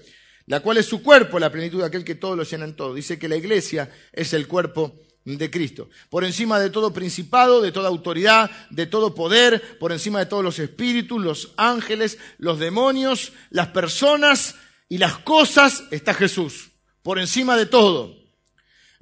la 0.46 0.60
cual 0.60 0.76
es 0.76 0.86
su 0.86 1.02
cuerpo, 1.02 1.38
la 1.38 1.50
plenitud 1.50 1.78
de 1.78 1.86
aquel 1.86 2.04
que 2.04 2.16
todo 2.16 2.36
lo 2.36 2.42
llena 2.42 2.64
en 2.64 2.76
todo. 2.76 2.92
Dice 2.92 3.18
que 3.18 3.28
la 3.28 3.36
iglesia 3.36 3.90
es 4.12 4.34
el 4.34 4.46
cuerpo 4.46 5.00
de 5.24 5.50
Cristo. 5.50 5.88
Por 6.10 6.24
encima 6.24 6.58
de 6.58 6.68
todo 6.68 6.92
principado, 6.92 7.62
de 7.62 7.72
toda 7.72 7.88
autoridad, 7.88 8.50
de 8.70 8.86
todo 8.86 9.14
poder, 9.14 9.78
por 9.78 9.92
encima 9.92 10.18
de 10.18 10.26
todos 10.26 10.44
los 10.44 10.58
espíritus, 10.58 11.22
los 11.22 11.54
ángeles, 11.56 12.18
los 12.38 12.58
demonios, 12.58 13.32
las 13.50 13.68
personas 13.68 14.56
y 14.88 14.98
las 14.98 15.18
cosas, 15.18 15.84
está 15.92 16.12
Jesús 16.12 16.69
por 17.02 17.18
encima 17.18 17.56
de 17.56 17.66
todo. 17.66 18.20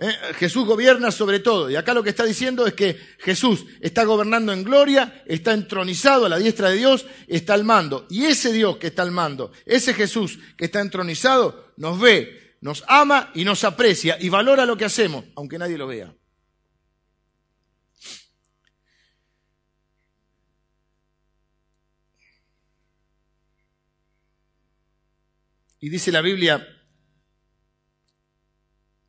¿Eh? 0.00 0.12
Jesús 0.36 0.64
gobierna 0.64 1.10
sobre 1.10 1.40
todo. 1.40 1.68
Y 1.68 1.76
acá 1.76 1.92
lo 1.92 2.04
que 2.04 2.10
está 2.10 2.24
diciendo 2.24 2.66
es 2.66 2.74
que 2.74 2.96
Jesús 3.18 3.64
está 3.80 4.04
gobernando 4.04 4.52
en 4.52 4.62
gloria, 4.62 5.24
está 5.26 5.52
entronizado 5.52 6.26
a 6.26 6.28
la 6.28 6.38
diestra 6.38 6.70
de 6.70 6.76
Dios, 6.76 7.04
está 7.26 7.54
al 7.54 7.64
mando. 7.64 8.06
Y 8.08 8.26
ese 8.26 8.52
Dios 8.52 8.76
que 8.76 8.86
está 8.88 9.02
al 9.02 9.10
mando, 9.10 9.50
ese 9.66 9.94
Jesús 9.94 10.38
que 10.56 10.66
está 10.66 10.80
entronizado, 10.80 11.72
nos 11.76 11.98
ve, 11.98 12.56
nos 12.60 12.84
ama 12.86 13.32
y 13.34 13.44
nos 13.44 13.64
aprecia 13.64 14.16
y 14.20 14.28
valora 14.28 14.64
lo 14.66 14.76
que 14.76 14.84
hacemos, 14.84 15.24
aunque 15.34 15.58
nadie 15.58 15.76
lo 15.76 15.88
vea. 15.88 16.14
Y 25.80 25.90
dice 25.90 26.10
la 26.10 26.20
Biblia, 26.20 26.77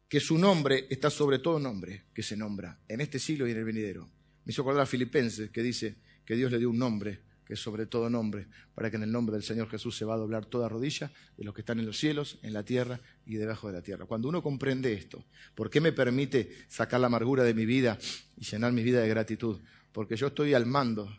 que 0.10 0.20
su 0.20 0.38
nombre 0.38 0.88
está 0.90 1.10
sobre 1.10 1.40
todo 1.40 1.60
nombre 1.60 2.06
que 2.14 2.24
se 2.24 2.36
nombra 2.36 2.80
en 2.88 3.00
este 3.00 3.20
siglo 3.20 3.48
y 3.48 3.52
en 3.52 3.58
el 3.58 3.64
venidero. 3.64 4.10
Me 4.44 4.52
hizo 4.52 4.64
acordar 4.64 4.82
a 4.84 4.88
Filipenses 4.88 5.52
que 5.52 5.62
dice 5.62 5.98
que 6.26 6.36
Dios 6.36 6.52
le 6.52 6.58
dio 6.58 6.72
un 6.72 6.80
nombre 6.80 7.22
que 7.46 7.54
es 7.56 7.60
sobre 7.60 7.88
todo 7.88 8.12
nombre, 8.12 8.46
para 8.76 8.92
que 8.92 8.98
en 8.98 9.02
el 9.02 9.12
nombre 9.12 9.34
del 9.34 9.42
Señor 9.42 9.70
Jesús 9.70 9.98
se 9.98 10.06
va 10.06 10.14
a 10.14 10.18
doblar 10.18 10.46
toda 10.46 10.70
rodilla 10.70 11.12
de 11.36 11.44
los 11.44 11.56
que 11.56 11.62
están 11.62 11.80
en 11.80 11.88
los 11.88 11.98
cielos, 11.98 12.38
en 12.44 12.54
la 12.54 12.62
tierra 12.64 13.02
y 13.26 13.38
debajo 13.38 13.66
de 13.66 13.74
la 13.74 13.82
tierra. 13.82 14.06
Cuando 14.06 14.30
uno 14.30 14.44
comprende 14.44 14.94
esto, 14.94 15.26
¿por 15.56 15.72
qué 15.72 15.82
me 15.82 15.92
permite 15.92 16.56
sacar 16.68 17.00
la 17.00 17.08
amargura 17.08 17.44
de 17.44 17.56
mi 17.56 17.66
vida 17.66 17.98
y 18.38 18.46
llenar 18.46 18.72
mi 18.72 18.84
vida 18.84 19.02
de 19.02 19.10
gratitud? 19.10 19.60
Porque 19.92 20.16
yo 20.16 20.28
estoy 20.28 20.54
al 20.54 20.68
mando, 20.68 21.12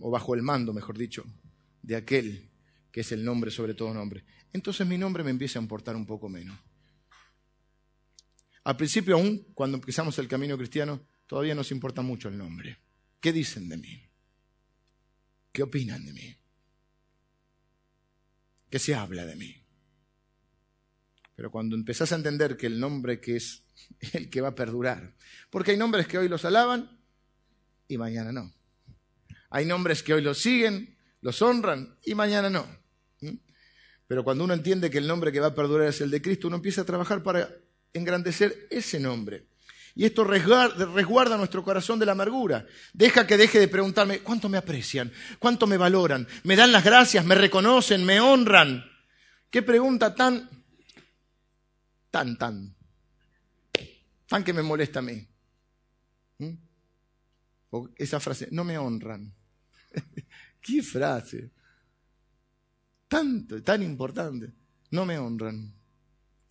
o 0.00 0.08
bajo 0.08 0.36
el 0.36 0.42
mando, 0.42 0.72
mejor 0.72 0.96
dicho, 0.96 1.24
de 1.82 1.96
aquel 1.96 2.48
que 2.92 3.00
es 3.00 3.10
el 3.10 3.24
nombre 3.24 3.50
sobre 3.50 3.74
todo 3.74 3.92
nombre. 3.92 4.24
Entonces 4.52 4.86
mi 4.86 4.98
nombre 4.98 5.24
me 5.24 5.30
empieza 5.30 5.58
a 5.58 5.62
importar 5.62 5.96
un 5.96 6.06
poco 6.06 6.28
menos. 6.28 6.56
Al 8.64 8.76
principio 8.76 9.16
aún, 9.16 9.52
cuando 9.54 9.76
empezamos 9.76 10.18
el 10.18 10.26
camino 10.26 10.56
cristiano, 10.56 11.06
todavía 11.26 11.54
nos 11.54 11.70
importa 11.70 12.00
mucho 12.02 12.28
el 12.28 12.38
nombre. 12.38 12.78
¿Qué 13.20 13.32
dicen 13.32 13.68
de 13.68 13.76
mí? 13.76 14.02
¿Qué 15.52 15.62
opinan 15.62 16.04
de 16.04 16.12
mí? 16.12 16.36
¿Qué 18.70 18.78
se 18.78 18.94
habla 18.94 19.26
de 19.26 19.36
mí? 19.36 19.54
Pero 21.36 21.50
cuando 21.50 21.76
empezás 21.76 22.12
a 22.12 22.16
entender 22.16 22.56
que 22.56 22.66
el 22.66 22.80
nombre 22.80 23.20
que 23.20 23.36
es 23.36 23.64
el 24.12 24.30
que 24.30 24.40
va 24.40 24.48
a 24.48 24.54
perdurar, 24.54 25.14
porque 25.50 25.72
hay 25.72 25.76
nombres 25.76 26.06
que 26.06 26.18
hoy 26.18 26.28
los 26.28 26.44
alaban 26.44 26.98
y 27.86 27.98
mañana 27.98 28.32
no. 28.32 28.52
Hay 29.50 29.66
nombres 29.66 30.02
que 30.02 30.14
hoy 30.14 30.22
los 30.22 30.38
siguen, 30.38 30.96
los 31.20 31.40
honran 31.42 31.98
y 32.04 32.14
mañana 32.14 32.50
no. 32.50 32.66
¿Mm? 33.20 33.36
Pero 34.06 34.24
cuando 34.24 34.44
uno 34.44 34.54
entiende 34.54 34.90
que 34.90 34.98
el 34.98 35.06
nombre 35.06 35.32
que 35.32 35.40
va 35.40 35.48
a 35.48 35.54
perdurar 35.54 35.88
es 35.88 36.00
el 36.00 36.10
de 36.10 36.22
Cristo, 36.22 36.48
uno 36.48 36.56
empieza 36.56 36.80
a 36.80 36.84
trabajar 36.84 37.22
para 37.22 37.48
engrandecer 37.94 38.66
ese 38.70 39.00
nombre. 39.00 39.46
Y 39.96 40.04
esto 40.04 40.24
resguarda, 40.24 41.36
nuestro 41.36 41.62
corazón 41.62 42.00
de 42.00 42.06
la 42.06 42.12
amargura. 42.12 42.66
Deja 42.92 43.26
que 43.26 43.36
deje 43.36 43.60
de 43.60 43.68
preguntarme, 43.68 44.18
¿cuánto 44.18 44.48
me 44.48 44.58
aprecian? 44.58 45.10
¿Cuánto 45.38 45.68
me 45.68 45.76
valoran? 45.76 46.26
¿Me 46.42 46.56
dan 46.56 46.72
las 46.72 46.84
gracias? 46.84 47.24
¿Me 47.24 47.36
reconocen? 47.36 48.04
¿Me 48.04 48.20
honran? 48.20 48.84
¿Qué 49.48 49.62
pregunta 49.62 50.12
tan, 50.12 50.50
tan, 52.10 52.36
tan, 52.36 52.74
tan 54.26 54.42
que 54.42 54.52
me 54.52 54.62
molesta 54.62 54.98
a 54.98 55.02
mí? 55.02 55.26
¿Mm? 56.38 56.54
esa 57.96 58.20
frase, 58.20 58.48
no 58.50 58.64
me 58.64 58.78
honran. 58.78 59.32
¿Qué 60.60 60.82
frase? 60.82 61.50
Tanto, 63.06 63.62
tan 63.62 63.82
importante. 63.82 64.52
No 64.90 65.06
me 65.06 65.18
honran. 65.18 65.72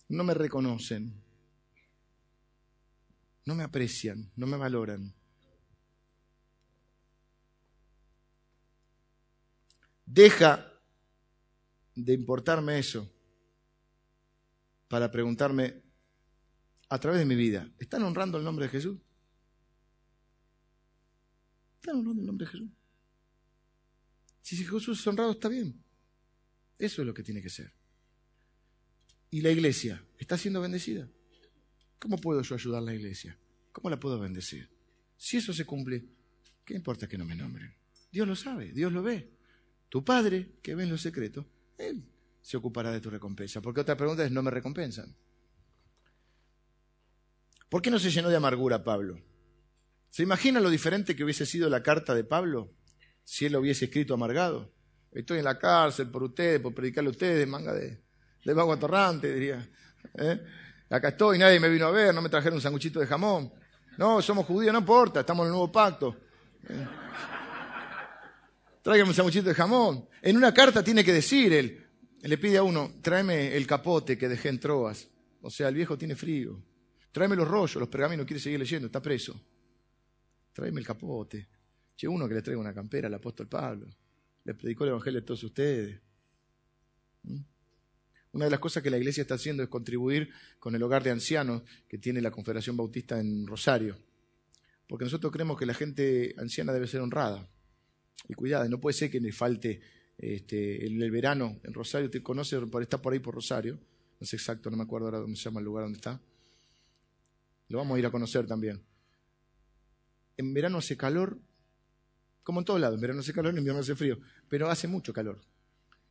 No 0.08 0.24
me 0.24 0.34
reconocen 0.34 1.23
no 3.44 3.54
me 3.54 3.64
aprecian, 3.64 4.30
no 4.36 4.46
me 4.46 4.56
valoran. 4.56 5.14
Deja 10.06 10.70
de 11.94 12.12
importarme 12.12 12.78
eso 12.78 13.10
para 14.88 15.10
preguntarme 15.10 15.82
a 16.88 16.98
través 16.98 17.20
de 17.20 17.26
mi 17.26 17.34
vida, 17.34 17.68
¿están 17.78 18.02
honrando 18.02 18.38
el 18.38 18.44
nombre 18.44 18.66
de 18.66 18.70
Jesús? 18.70 18.98
¿Están 21.76 21.96
honrando 21.96 22.20
el 22.20 22.26
nombre 22.26 22.46
de 22.46 22.52
Jesús? 22.52 22.70
Si 24.42 24.56
Jesús 24.56 25.00
es 25.00 25.06
honrado, 25.06 25.32
está 25.32 25.48
bien. 25.48 25.82
Eso 26.78 27.02
es 27.02 27.06
lo 27.06 27.14
que 27.14 27.22
tiene 27.22 27.42
que 27.42 27.48
ser. 27.48 27.72
¿Y 29.30 29.40
la 29.40 29.50
iglesia 29.50 30.04
está 30.18 30.36
siendo 30.36 30.60
bendecida? 30.60 31.08
¿Cómo 32.04 32.18
puedo 32.18 32.42
yo 32.42 32.54
ayudar 32.54 32.82
a 32.82 32.84
la 32.84 32.94
iglesia? 32.94 33.34
¿Cómo 33.72 33.88
la 33.88 33.98
puedo 33.98 34.18
bendecir? 34.18 34.68
Si 35.16 35.38
eso 35.38 35.54
se 35.54 35.64
cumple, 35.64 36.04
¿qué 36.62 36.74
importa 36.74 37.08
que 37.08 37.16
no 37.16 37.24
me 37.24 37.34
nombren? 37.34 37.74
Dios 38.12 38.28
lo 38.28 38.36
sabe, 38.36 38.72
Dios 38.72 38.92
lo 38.92 39.02
ve. 39.02 39.30
Tu 39.88 40.04
Padre, 40.04 40.58
que 40.62 40.74
ve 40.74 40.82
en 40.82 40.90
lo 40.90 40.98
secreto, 40.98 41.46
Él 41.78 42.04
se 42.42 42.58
ocupará 42.58 42.90
de 42.90 43.00
tu 43.00 43.08
recompensa. 43.08 43.62
Porque 43.62 43.80
otra 43.80 43.96
pregunta 43.96 44.22
es, 44.22 44.30
¿no 44.30 44.42
me 44.42 44.50
recompensan? 44.50 45.16
¿Por 47.70 47.80
qué 47.80 47.90
no 47.90 47.98
se 47.98 48.10
llenó 48.10 48.28
de 48.28 48.36
amargura 48.36 48.84
Pablo? 48.84 49.24
¿Se 50.10 50.24
imagina 50.24 50.60
lo 50.60 50.68
diferente 50.68 51.16
que 51.16 51.24
hubiese 51.24 51.46
sido 51.46 51.70
la 51.70 51.82
carta 51.82 52.14
de 52.14 52.24
Pablo 52.24 52.70
si 53.24 53.46
él 53.46 53.52
lo 53.54 53.60
hubiese 53.60 53.86
escrito 53.86 54.12
amargado? 54.12 54.74
Estoy 55.10 55.38
en 55.38 55.44
la 55.44 55.58
cárcel 55.58 56.10
por 56.10 56.22
ustedes, 56.22 56.60
por 56.60 56.74
predicarle 56.74 57.08
a 57.08 57.12
ustedes, 57.12 57.48
manga 57.48 57.72
de, 57.72 58.04
de 58.44 58.52
vago 58.52 58.76
diría. 59.22 59.66
¿Eh? 60.18 60.38
Acá 60.94 61.08
estoy, 61.08 61.38
nadie 61.38 61.58
me 61.60 61.68
vino 61.68 61.86
a 61.86 61.90
ver, 61.90 62.14
no 62.14 62.22
me 62.22 62.28
trajeron 62.28 62.56
un 62.56 62.62
sanguchito 62.62 63.00
de 63.00 63.06
jamón. 63.06 63.52
No, 63.98 64.20
somos 64.22 64.46
judíos, 64.46 64.72
no 64.72 64.80
importa, 64.80 65.20
estamos 65.20 65.44
en 65.44 65.48
el 65.48 65.52
nuevo 65.52 65.70
pacto. 65.70 66.16
Eh. 66.68 66.86
Tráigame 68.82 69.10
un 69.10 69.14
sanguchito 69.14 69.48
de 69.48 69.54
jamón. 69.54 70.08
En 70.22 70.36
una 70.36 70.52
carta 70.52 70.82
tiene 70.82 71.04
que 71.04 71.12
decir 71.12 71.52
él, 71.52 71.86
le 72.22 72.38
pide 72.38 72.58
a 72.58 72.62
uno, 72.62 72.92
tráeme 73.02 73.56
el 73.56 73.66
capote 73.66 74.16
que 74.16 74.28
dejé 74.28 74.48
en 74.48 74.60
Troas. 74.60 75.08
O 75.42 75.50
sea, 75.50 75.68
el 75.68 75.74
viejo 75.74 75.98
tiene 75.98 76.16
frío. 76.16 76.62
Tráeme 77.12 77.36
los 77.36 77.46
rollos, 77.46 77.76
los 77.76 77.88
pergaminos, 77.88 78.26
quiere 78.26 78.40
seguir 78.40 78.58
leyendo, 78.58 78.86
está 78.86 79.00
preso. 79.00 79.40
Tráeme 80.52 80.80
el 80.80 80.86
capote. 80.86 81.48
Che, 81.96 82.08
uno 82.08 82.26
que 82.26 82.34
le 82.34 82.42
traiga 82.42 82.60
una 82.60 82.74
campera 82.74 83.08
al 83.08 83.14
apóstol 83.14 83.46
Pablo. 83.46 83.86
Le 84.44 84.54
predicó 84.54 84.84
el 84.84 84.90
evangelio 84.90 85.20
a 85.20 85.24
todos 85.24 85.44
ustedes. 85.44 86.00
¿Mm? 87.22 87.53
Una 88.34 88.46
de 88.46 88.50
las 88.50 88.58
cosas 88.58 88.82
que 88.82 88.90
la 88.90 88.98
iglesia 88.98 89.22
está 89.22 89.36
haciendo 89.36 89.62
es 89.62 89.68
contribuir 89.68 90.28
con 90.58 90.74
el 90.74 90.82
hogar 90.82 91.04
de 91.04 91.12
ancianos 91.12 91.62
que 91.88 91.98
tiene 91.98 92.20
la 92.20 92.32
Confederación 92.32 92.76
Bautista 92.76 93.20
en 93.20 93.46
Rosario. 93.46 93.96
Porque 94.88 95.04
nosotros 95.04 95.32
creemos 95.32 95.56
que 95.56 95.64
la 95.64 95.72
gente 95.72 96.34
anciana 96.36 96.72
debe 96.72 96.88
ser 96.88 97.00
honrada 97.00 97.48
y 98.28 98.34
cuidada. 98.34 98.68
No 98.68 98.80
puede 98.80 98.94
ser 98.94 99.08
que 99.08 99.20
le 99.20 99.30
falte 99.30 99.80
este, 100.18 100.84
el, 100.84 101.10
verano 101.12 101.60
en 101.62 101.72
Rosario. 101.72 102.10
Te 102.10 102.24
conoce, 102.24 102.58
está 102.80 103.00
por 103.00 103.12
ahí 103.12 103.20
por 103.20 103.36
Rosario. 103.36 103.78
No 104.18 104.26
sé 104.26 104.34
exacto, 104.34 104.68
no 104.68 104.76
me 104.76 104.82
acuerdo 104.82 105.06
ahora 105.06 105.20
cómo 105.20 105.36
se 105.36 105.44
llama 105.44 105.60
el 105.60 105.66
lugar 105.66 105.84
donde 105.84 105.98
está. 105.98 106.20
Lo 107.68 107.78
vamos 107.78 107.94
a 107.94 107.98
ir 108.00 108.06
a 108.06 108.10
conocer 108.10 108.48
también. 108.48 108.82
En 110.36 110.52
verano 110.52 110.78
hace 110.78 110.96
calor, 110.96 111.38
como 112.42 112.58
en 112.58 112.64
todos 112.64 112.80
lados. 112.80 112.96
En 112.96 113.00
verano 113.00 113.20
hace 113.20 113.32
calor, 113.32 113.52
en 113.52 113.58
invierno 113.58 113.80
hace 113.80 113.94
frío. 113.94 114.18
Pero 114.48 114.68
hace 114.68 114.88
mucho 114.88 115.12
calor. 115.12 115.40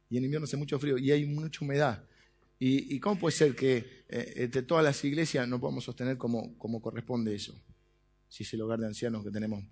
Y 0.10 0.18
en 0.18 0.24
invierno 0.24 0.46
hace 0.46 0.56
mucho 0.56 0.80
frío. 0.80 0.98
Y 0.98 1.12
hay 1.12 1.26
mucha 1.26 1.66
humedad. 1.66 2.08
¿Y, 2.66 2.98
cómo 3.02 3.20
puede 3.20 3.36
ser 3.36 3.56
que 3.56 4.06
eh, 4.08 4.34
entre 4.38 4.62
todas 4.62 4.86
las 4.86 5.04
iglesias 5.04 5.46
no 5.50 5.60
podamos 5.60 5.84
sostener 5.84 6.18
como, 6.18 6.58
corresponde 6.82 7.36
eso? 7.36 7.54
Si 8.30 8.44
es 8.44 8.54
el 8.54 8.62
hogar 8.62 8.80
de 8.80 8.88
ancianos 8.88 9.22
que 9.22 9.32
tenemos. 9.32 9.66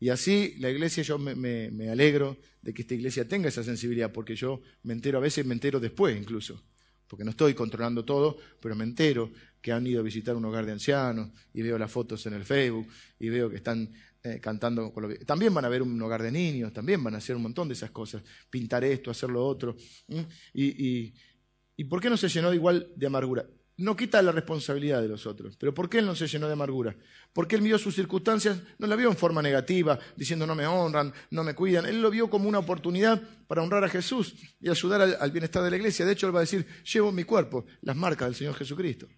Y 0.00 0.08
así 0.08 0.56
la 0.58 0.68
iglesia, 0.68 1.04
yo 1.04 1.16
me, 1.16 1.88
alegro 1.88 2.38
de 2.60 2.74
que 2.74 2.82
esta 2.82 2.94
iglesia 2.94 3.28
tenga 3.28 3.50
esa 3.50 3.62
sensibilidad, 3.62 4.10
porque 4.10 4.34
yo 4.34 4.62
me 4.82 4.94
entero, 4.94 5.18
a 5.18 5.20
veces 5.20 5.46
me 5.46 5.54
entero 5.54 5.78
después 5.78 6.20
incluso, 6.20 6.60
porque 7.06 7.22
no 7.22 7.30
estoy 7.30 7.54
controlando 7.54 8.04
todo, 8.04 8.36
pero 8.60 8.74
me 8.74 8.82
entero 8.82 9.30
que 9.62 9.70
han 9.70 9.86
ido 9.86 10.00
a 10.00 10.02
visitar 10.02 10.34
un 10.34 10.44
hogar 10.46 10.66
de 10.66 10.72
ancianos 10.72 11.30
y 11.52 11.62
veo 11.62 11.78
las 11.78 11.92
fotos 11.92 12.26
en 12.26 12.34
el 12.34 12.44
Facebook 12.44 12.88
y 13.20 13.28
veo 13.28 13.48
que 13.48 13.56
están 13.56 13.92
eh, 14.24 14.40
cantando. 14.40 14.92
También 15.24 15.54
van 15.54 15.66
a 15.66 15.68
ver 15.68 15.82
un 15.82 16.02
hogar 16.02 16.22
de 16.22 16.32
niños, 16.32 16.72
también 16.72 17.04
van 17.04 17.14
a 17.14 17.18
hacer 17.18 17.36
un 17.36 17.42
montón 17.42 17.68
de 17.68 17.74
esas 17.74 17.90
cosas, 17.90 18.24
pintar 18.50 18.82
esto, 18.82 19.10
hacer 19.10 19.30
lo 19.30 19.46
otro. 19.46 19.76
Y, 20.52 21.14
por 21.82 22.00
qué 22.00 22.08
no 22.08 22.16
se 22.16 22.28
llenó 22.28 22.54
igual 22.54 22.92
de 22.94 23.06
amargura? 23.08 23.44
No 23.76 23.96
quita 23.96 24.22
la 24.22 24.30
responsabilidad 24.30 25.02
de 25.02 25.08
los 25.08 25.26
otros, 25.26 25.56
pero 25.56 25.74
¿por 25.74 25.90
qué 25.90 25.98
él 25.98 26.06
no 26.06 26.14
se 26.14 26.28
llenó 26.28 26.46
de 26.46 26.52
amargura? 26.52 26.94
Porque 27.32 27.56
él 27.56 27.62
vio 27.62 27.76
sus 27.76 27.96
circunstancias, 27.96 28.60
no 28.78 28.86
la 28.86 28.94
vio 28.94 29.10
en 29.10 29.16
forma 29.16 29.42
negativa, 29.42 29.98
diciendo 30.16 30.46
no 30.46 30.54
me 30.54 30.64
honran, 30.64 31.12
no 31.30 31.42
me 31.42 31.56
cuidan. 31.56 31.84
Él 31.86 32.00
lo 32.00 32.08
vio 32.08 32.30
como 32.30 32.48
una 32.48 32.60
oportunidad 32.60 33.20
para 33.48 33.64
honrar 33.64 33.82
a 33.82 33.88
Jesús 33.88 34.36
y 34.60 34.70
ayudar 34.70 35.00
al, 35.00 35.16
al 35.18 35.32
bienestar 35.32 35.64
de 35.64 35.70
la 35.70 35.76
iglesia. 35.76 36.06
De 36.06 36.12
hecho, 36.12 36.28
él 36.28 36.34
va 36.34 36.38
a 36.38 36.42
decir, 36.42 36.64
llevo 36.84 37.08
en 37.08 37.16
mi 37.16 37.24
cuerpo 37.24 37.66
las 37.80 37.96
marcas 37.96 38.28
del 38.28 38.36
Señor 38.36 38.54
Jesucristo. 38.54 39.08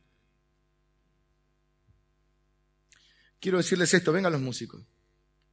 Quiero 3.38 3.58
decirles 3.58 3.92
esto, 3.92 4.10
vengan 4.10 4.32
los 4.32 4.40
músicos, 4.40 4.82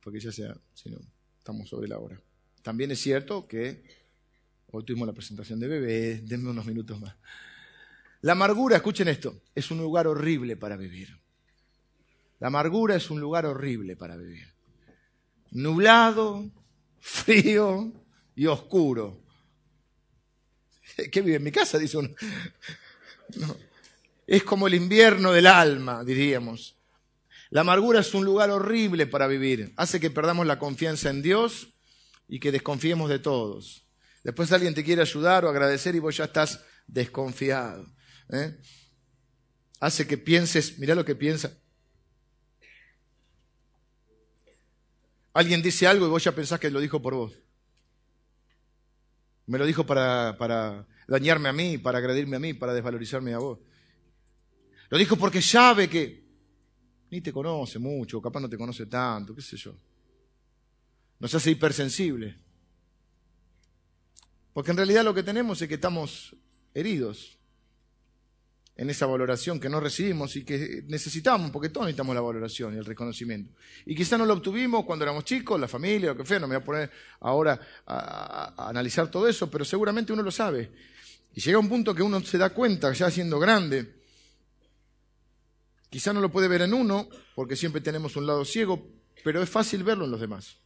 porque 0.02 0.20
ya 0.20 0.32
sea, 0.32 0.56
si 0.74 0.90
no, 0.90 1.00
estamos 1.38 1.68
sobre 1.68 1.90
la 1.90 2.00
hora. 2.00 2.20
También 2.62 2.92
es 2.92 3.02
cierto 3.02 3.48
que 3.48 3.84
hoy 4.76 4.84
tuvimos 4.84 5.08
la 5.08 5.14
presentación 5.14 5.60
de 5.60 5.68
bebé, 5.68 6.22
denme 6.24 6.50
unos 6.50 6.66
minutos 6.66 7.00
más. 7.00 7.16
La 8.22 8.32
amargura, 8.32 8.78
escuchen 8.78 9.08
esto, 9.08 9.42
es 9.54 9.70
un 9.70 9.78
lugar 9.78 10.08
horrible 10.08 10.58
para 10.58 10.76
vivir. 10.76 11.16
La 12.40 12.48
amargura 12.48 12.96
es 12.96 13.10
un 13.12 13.20
lugar 13.20 13.46
horrible 13.46 13.96
para 13.96 14.18
vivir. 14.18 14.48
Nublado, 15.52 16.50
frío 17.00 17.94
y 18.36 18.48
oscuro. 18.48 19.22
¿Qué 21.12 21.22
vive 21.22 21.36
en 21.36 21.44
mi 21.44 21.52
casa? 21.52 21.78
Dice 21.78 21.98
uno. 21.98 22.10
Es 24.26 24.44
como 24.44 24.68
el 24.68 24.74
invierno 24.74 25.32
del 25.32 25.46
alma, 25.46 26.04
diríamos. 26.04 26.76
La 27.52 27.62
amargura 27.62 28.00
es 28.00 28.14
un 28.16 28.26
lugar 28.26 28.50
horrible 28.50 29.06
para 29.06 29.28
vivir. 29.28 29.72
Hace 29.76 30.00
que 30.00 30.10
perdamos 30.10 30.48
la 30.48 30.58
confianza 30.58 31.12
en 31.12 31.22
Dios 31.22 31.68
y 32.28 32.40
que 32.40 32.52
desconfiemos 32.52 33.10
de 33.10 33.20
todos. 33.20 33.84
Después 34.24 34.52
alguien 34.52 34.74
te 34.74 34.84
quiere 34.84 35.02
ayudar 35.02 35.44
o 35.46 35.50
agradecer 35.50 35.96
y 35.96 36.00
vos 36.00 36.16
ya 36.16 36.26
estás 36.26 36.64
desconfiado. 36.88 37.86
¿eh? 38.30 38.58
Hace 39.80 40.08
que 40.08 40.18
pienses, 40.18 40.80
mira 40.80 40.96
lo 40.96 41.04
que 41.04 41.16
piensa. 41.16 41.58
Alguien 45.34 45.62
dice 45.62 45.88
algo 45.88 46.06
y 46.06 46.10
vos 46.10 46.24
ya 46.24 46.32
pensás 46.32 46.60
que 46.60 46.70
lo 46.70 46.80
dijo 46.80 47.02
por 47.02 47.16
vos. 47.16 47.34
Me 49.46 49.58
lo 49.58 49.66
dijo 49.66 49.86
para, 49.86 50.38
para 50.38 50.88
dañarme 51.08 51.50
a 51.50 51.54
mí, 51.54 51.78
para 51.78 51.98
agredirme 51.98 52.38
a 52.38 52.40
mí, 52.40 52.54
para 52.54 52.74
desvalorizarme 52.74 53.34
a 53.34 53.40
vos. 53.40 53.60
Lo 54.90 54.98
dijo 54.98 55.18
porque 55.18 55.42
sabe 55.42 55.90
que 55.90 56.24
ni 57.10 57.20
te 57.20 57.34
conoce 57.34 57.78
mucho, 57.78 58.22
capaz 58.22 58.40
no 58.40 58.50
te 58.50 58.58
conoce 58.58 58.86
tanto, 58.86 59.36
qué 59.36 59.42
sé 59.42 59.58
yo. 59.58 59.76
Nos 61.20 61.34
hace 61.36 61.52
hipersensible. 61.52 62.43
Porque 64.54 64.72
en 64.72 64.78
realidad 64.78 65.04
lo 65.04 65.14
que 65.14 65.24
tenemos 65.24 65.62
es 65.62 65.68
que 65.68 65.76
estamos 65.76 66.36
heridos 66.74 67.38
en 68.76 68.90
esa 68.90 69.06
valoración 69.06 69.60
que 69.60 69.70
no 69.70 69.80
recibimos 69.80 70.36
y 70.36 70.44
que 70.44 70.84
necesitamos, 70.88 71.52
porque 71.52 71.70
todos 71.70 71.86
necesitamos 71.86 72.16
la 72.16 72.22
valoración 72.22 72.76
y 72.76 72.78
el 72.78 72.86
reconocimiento. 72.86 73.54
Y 73.86 73.96
quizá 73.96 74.18
no 74.18 74.26
lo 74.26 74.34
obtuvimos 74.34 74.86
cuando 74.86 75.06
éramos 75.06 75.26
chicos, 75.26 75.60
la 75.60 75.68
familia, 75.68 76.12
lo 76.12 76.18
que 76.18 76.24
fue, 76.24 76.40
no 76.40 76.48
me 76.48 76.56
voy 76.56 76.62
a 76.62 76.66
poner 76.66 76.92
ahora 77.20 77.60
a 77.86 78.70
analizar 78.70 79.10
todo 79.12 79.28
eso, 79.28 79.50
pero 79.50 79.64
seguramente 79.64 80.14
uno 80.14 80.24
lo 80.24 80.32
sabe. 80.32 80.72
Y 81.36 81.42
llega 81.42 81.60
un 81.60 81.70
punto 81.70 81.94
que 81.94 82.02
uno 82.02 82.22
se 82.22 82.38
da 82.38 82.50
cuenta, 82.50 82.92
ya 82.94 83.12
siendo 83.12 83.40
grande, 83.40 84.04
Quizá 85.94 86.12
no 86.12 86.22
lo 86.22 86.32
puede 86.32 86.48
ver 86.48 86.64
en 86.64 86.74
uno, 86.74 87.08
porque 87.36 87.56
siempre 87.56 87.80
tenemos 87.80 88.16
un 88.16 88.26
lado 88.26 88.44
ciego, 88.46 88.84
pero 89.24 89.44
es 89.44 89.48
fácil 89.48 89.84
verlo 89.84 90.06
en 90.06 90.10
los 90.10 90.20
demás. 90.20 90.58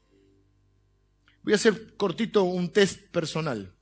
Voy 1.43 1.51
a 1.51 1.57
hacer 1.57 1.97
cortito 1.97 2.43
un 2.43 2.71
test 2.71 3.11
personal. 3.11 3.75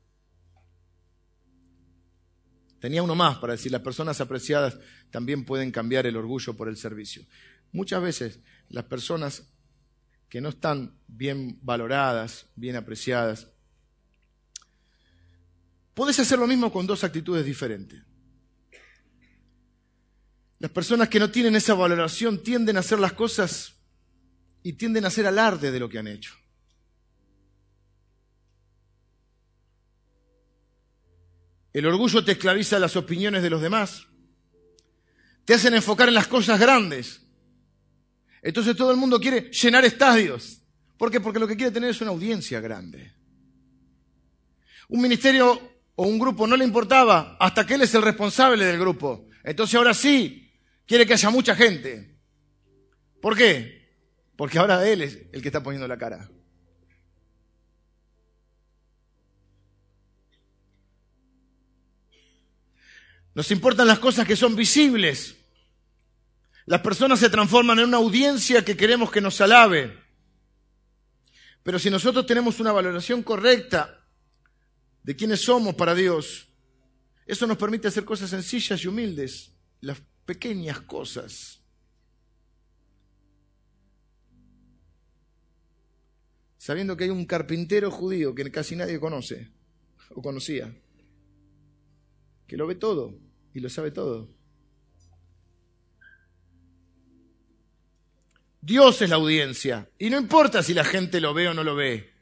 Tenía 2.80 3.04
uno 3.04 3.16
más 3.16 3.38
para 3.38 3.54
decir, 3.54 3.72
las 3.72 3.82
personas 3.82 4.22
apreciadas 4.22 4.78
también 5.10 5.46
pueden 5.46 5.72
cambiar 5.72 6.06
el 6.06 6.18
orgullo 6.18 6.56
por 6.56 6.68
el 6.68 6.78
servicio. 6.78 7.24
Muchas 7.72 8.02
veces 8.02 8.40
las 8.70 8.86
personas 8.86 9.48
que 10.30 10.42
no 10.42 10.50
están 10.50 10.98
bien 11.08 11.60
valoradas, 11.62 12.48
bien 12.56 12.76
apreciadas, 12.76 13.48
puedes 15.94 16.20
hacer 16.20 16.40
lo 16.40 16.48
mismo 16.48 16.72
con 16.72 16.86
dos 16.86 17.04
actitudes 17.04 17.46
diferentes. 17.46 18.02
Las 20.60 20.72
personas 20.72 21.10
que 21.10 21.20
no 21.20 21.30
tienen 21.30 21.56
esa 21.56 21.74
valoración 21.74 22.42
tienden 22.42 22.78
a 22.78 22.80
hacer 22.80 23.00
las 23.00 23.14
cosas 23.14 23.74
y 24.64 24.74
tienden 24.74 25.06
a 25.06 25.10
hacer 25.10 25.28
alarde 25.28 25.72
de 25.72 25.80
lo 25.80 25.90
que 25.90 26.00
han 26.00 26.08
hecho. 26.08 26.34
El 31.76 31.86
orgullo 31.88 32.24
te 32.24 32.32
esclaviza 32.32 32.80
las 32.80 32.96
opiniones 32.96 33.44
de 33.44 33.50
los 33.50 33.62
demás. 33.62 34.08
Te 35.44 35.56
hacen 35.56 35.74
enfocar 35.74 36.08
en 36.08 36.14
las 36.14 36.28
cosas 36.28 36.58
grandes. 36.58 37.22
Entonces 38.42 38.78
todo 38.78 38.92
el 38.92 38.98
mundo 38.98 39.20
quiere 39.20 39.52
llenar 39.52 39.84
estadios. 39.84 40.62
¿Por 40.98 41.12
qué? 41.12 41.20
Porque 41.20 41.38
lo 41.38 41.50
que 41.50 41.58
quiere 41.58 41.74
tener 41.74 41.90
es 41.90 42.00
una 42.00 42.12
audiencia 42.12 42.62
grande. 42.62 43.12
Un 44.88 45.02
ministerio 45.02 45.80
o 45.96 46.08
un 46.08 46.18
grupo 46.18 46.48
no 46.48 46.56
le 46.56 46.64
importaba 46.64 47.36
hasta 47.42 47.66
que 47.66 47.74
él 47.74 47.82
es 47.82 47.94
el 47.94 48.04
responsable 48.04 48.64
del 48.64 48.80
grupo. 48.80 49.28
Entonces 49.44 49.76
ahora 49.76 49.94
sí, 49.94 50.50
quiere 50.86 51.06
que 51.06 51.12
haya 51.12 51.30
mucha 51.30 51.58
gente. 51.58 52.18
¿Por 53.22 53.36
qué? 53.36 53.86
Porque 54.38 54.60
ahora 54.60 54.88
Él 54.88 55.02
es 55.02 55.24
el 55.34 55.42
que 55.42 55.50
está 55.50 55.62
poniendo 55.62 55.90
la 55.90 55.98
cara. 55.98 56.30
Nos 63.36 63.52
importan 63.52 63.86
las 63.86 64.00
cosas 64.00 64.26
que 64.26 64.38
son 64.38 64.56
visibles. 64.56 65.36
Las 66.66 66.82
personas 66.82 67.20
se 67.20 67.30
transforman 67.30 67.78
en 67.80 67.90
una 67.90 67.98
audiencia 67.98 68.64
que 68.64 68.78
queremos 68.78 69.12
que 69.12 69.22
nos 69.22 69.40
alabe. 69.42 70.02
Pero 71.62 71.78
si 71.78 71.90
nosotros 71.90 72.26
tenemos 72.26 72.60
una 72.62 72.72
valoración 72.72 73.22
correcta 73.22 74.08
de 75.04 75.16
quiénes 75.16 75.42
somos 75.42 75.76
para 75.76 75.94
Dios, 75.94 76.48
eso 77.26 77.46
nos 77.46 77.58
permite 77.58 77.90
hacer 77.90 78.06
cosas 78.06 78.30
sencillas 78.30 78.82
y 78.84 78.88
humildes. 78.88 79.52
Las 79.82 80.02
pequeñas 80.26 80.80
cosas. 80.80 81.60
Sabiendo 86.58 86.96
que 86.96 87.04
hay 87.04 87.10
un 87.10 87.26
carpintero 87.26 87.92
judío 87.92 88.34
que 88.34 88.50
casi 88.50 88.78
nadie 88.78 89.00
conoce 89.00 89.52
o 90.10 90.22
conocía, 90.22 90.74
que 92.48 92.58
lo 92.58 92.68
ve 92.68 92.76
todo 92.76 93.16
y 93.54 93.60
lo 93.60 93.70
sabe 93.70 93.92
todo. 93.92 94.30
Dios 98.62 99.02
es 99.02 99.10
la 99.10 99.18
audiencia. 99.18 99.88
Y 100.00 100.10
no 100.10 100.18
importa 100.18 100.64
si 100.64 100.74
la 100.74 100.84
gente 100.84 101.22
lo 101.22 101.34
ve 101.34 101.48
o 101.48 101.54
no 101.54 101.64
lo 101.64 101.76
ve. 101.76 102.14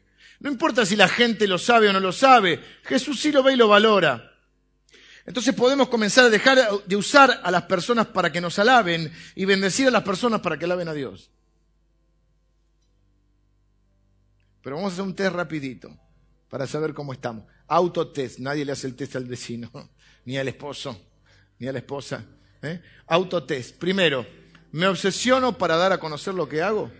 No 0.42 0.52
importa 0.52 0.86
si 0.86 0.98
la 0.98 1.08
gente 1.08 1.48
lo 1.48 1.58
sabe 1.58 1.88
o 1.88 1.94
no 1.94 2.02
lo 2.02 2.12
sabe. 2.12 2.60
Jesús 2.84 3.22
sí 3.22 3.32
lo 3.32 3.44
ve 3.44 3.54
y 3.54 3.56
lo 3.56 3.70
valora. 3.70 4.34
Entonces 5.26 5.56
podemos 5.56 5.88
comenzar 5.88 6.26
a 6.26 6.30
dejar 6.30 6.60
de 6.86 6.96
usar 6.98 7.40
a 7.44 7.50
las 7.50 7.64
personas 7.64 8.08
para 8.08 8.30
que 8.30 8.42
nos 8.42 8.60
alaben 8.60 9.10
y 9.36 9.46
bendecir 9.46 9.88
a 9.88 9.92
las 9.92 10.04
personas 10.04 10.42
para 10.42 10.60
que 10.60 10.66
alaben 10.66 10.90
a 10.90 10.94
Dios. 10.94 11.32
Pero 14.62 14.76
vamos 14.76 14.92
a 14.92 14.94
hacer 14.96 15.06
un 15.06 15.16
test 15.16 15.34
rapidito 15.34 15.98
para 16.50 16.68
saber 16.68 16.94
cómo 16.94 17.14
estamos. 17.14 17.46
Autotest. 17.68 18.40
Nadie 18.40 18.66
le 18.66 18.74
hace 18.74 18.88
el 18.88 18.96
test 18.96 19.16
al 19.16 19.26
vecino, 19.26 19.72
ni 20.26 20.38
al 20.38 20.48
esposo, 20.48 21.00
ni 21.60 21.68
a 21.68 21.72
la 21.72 21.80
esposa. 21.80 22.26
¿eh? 22.62 22.82
Autotest. 23.08 23.78
Primero, 23.78 24.26
¿me 24.72 24.88
obsesiono 24.88 25.58
para 25.58 25.76
dar 25.78 25.92
a 25.92 26.00
conocer 26.00 26.34
lo 26.34 26.48
que 26.48 26.62
hago? 26.62 26.92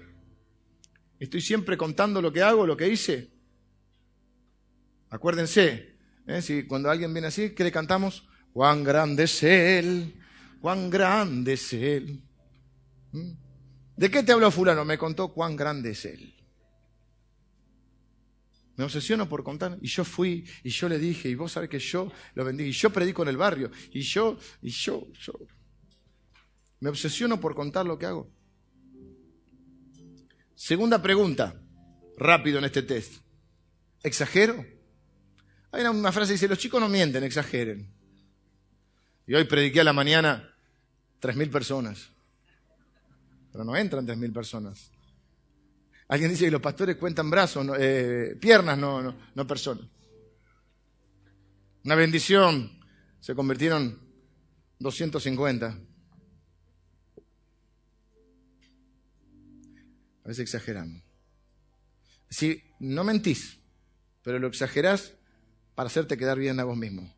¿Estoy 1.20 1.42
siempre 1.42 1.78
contando 1.78 2.22
lo 2.22 2.34
que 2.34 2.42
hago, 2.42 2.66
lo 2.66 2.76
que 2.76 2.90
hice? 2.90 3.32
Acuérdense, 5.10 5.96
¿eh? 6.28 6.42
si 6.42 6.64
cuando 6.64 6.90
alguien 6.90 7.14
viene 7.14 7.28
así, 7.28 7.52
¿qué 7.52 7.64
le 7.64 7.72
cantamos? 7.72 8.28
Cuán 8.52 8.84
grande 8.84 9.24
es 9.24 9.44
Él, 9.44 10.16
cuán 10.62 10.90
grande 10.90 11.54
es 11.54 11.74
Él. 11.74 12.22
¿Mm? 13.12 13.32
¿De 13.96 14.12
qué 14.12 14.24
te 14.24 14.32
habló 14.32 14.50
fulano? 14.52 14.84
Me 14.86 14.98
contó 14.98 15.34
cuán 15.34 15.56
grande 15.56 15.92
es 15.92 16.06
Él. 16.06 16.34
Me 18.76 18.84
obsesiono 18.84 19.30
por 19.30 19.44
contar. 19.44 19.78
Y 19.82 19.88
yo 19.88 20.04
fui, 20.04 20.46
y 20.64 20.70
yo 20.70 20.90
le 20.90 20.98
dije, 20.98 21.30
y 21.30 21.36
vos 21.36 21.52
sabés 21.52 21.70
que 21.70 21.80
yo 21.80 22.12
lo 22.34 22.44
vendí, 22.44 22.64
y 22.64 22.72
yo 22.72 22.90
predico 22.90 23.22
en 23.24 23.30
el 23.30 23.38
barrio, 23.38 23.72
y 23.92 24.02
yo, 24.02 24.38
y 24.62 24.70
yo, 24.70 25.08
yo. 25.20 25.34
Me 26.80 26.90
obsesiono 26.90 27.40
por 27.40 27.56
contar 27.56 27.86
lo 27.86 27.98
que 27.98 28.06
hago. 28.06 28.30
Segunda 30.56 31.02
pregunta, 31.02 31.62
rápido 32.18 32.60
en 32.60 32.66
este 32.66 32.84
test. 32.84 33.22
¿Exagero? 34.02 34.66
Hay 35.72 35.84
una, 35.84 36.12
frase 36.12 36.30
que 36.30 36.34
dice, 36.34 36.48
los 36.48 36.58
chicos 36.58 36.80
no 36.80 36.88
mienten, 36.88 37.24
exageren. 37.24 37.92
Y 39.26 39.34
hoy 39.34 39.46
prediqué 39.46 39.82
a 39.82 39.84
la 39.84 39.94
mañana 39.94 40.56
tres 41.20 41.36
mil 41.36 41.50
personas. 41.50 42.12
Pero 43.52 43.64
no 43.64 43.76
entran 43.76 44.06
tres 44.06 44.18
mil 44.18 44.32
personas. 44.32 44.93
Alguien 46.14 46.30
dice 46.30 46.46
que 46.46 46.52
los 46.52 46.62
pastores 46.62 46.98
cuentan 46.98 47.32
brazos, 47.32 47.68
eh, 47.80 48.38
piernas, 48.40 48.78
no, 48.78 49.02
no, 49.02 49.16
no 49.34 49.48
personas. 49.48 49.88
Una 51.84 51.96
bendición. 51.96 52.80
Se 53.20 53.34
convirtieron 53.34 54.00
250. 54.78 55.66
A 60.24 60.28
veces 60.28 60.44
exageramos. 60.44 61.02
Si 62.30 62.62
no 62.78 63.04
mentís, 63.04 63.58
pero 64.22 64.38
lo 64.38 64.46
exagerás 64.46 65.16
para 65.74 65.88
hacerte 65.88 66.16
quedar 66.16 66.38
bien 66.38 66.60
a 66.60 66.64
vos 66.64 66.78
mismo. 66.78 67.12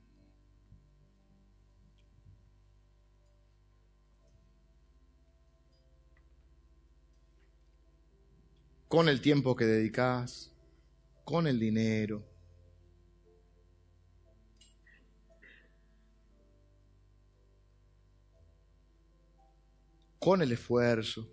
Con 8.88 9.10
el 9.10 9.22
tiempo 9.22 9.56
que 9.56 9.66
dedicas, 9.66 10.52
con 11.24 11.48
el 11.48 11.60
dinero. 11.60 12.24
con 20.26 20.42
el 20.42 20.52
esfuerzo. 20.52 21.30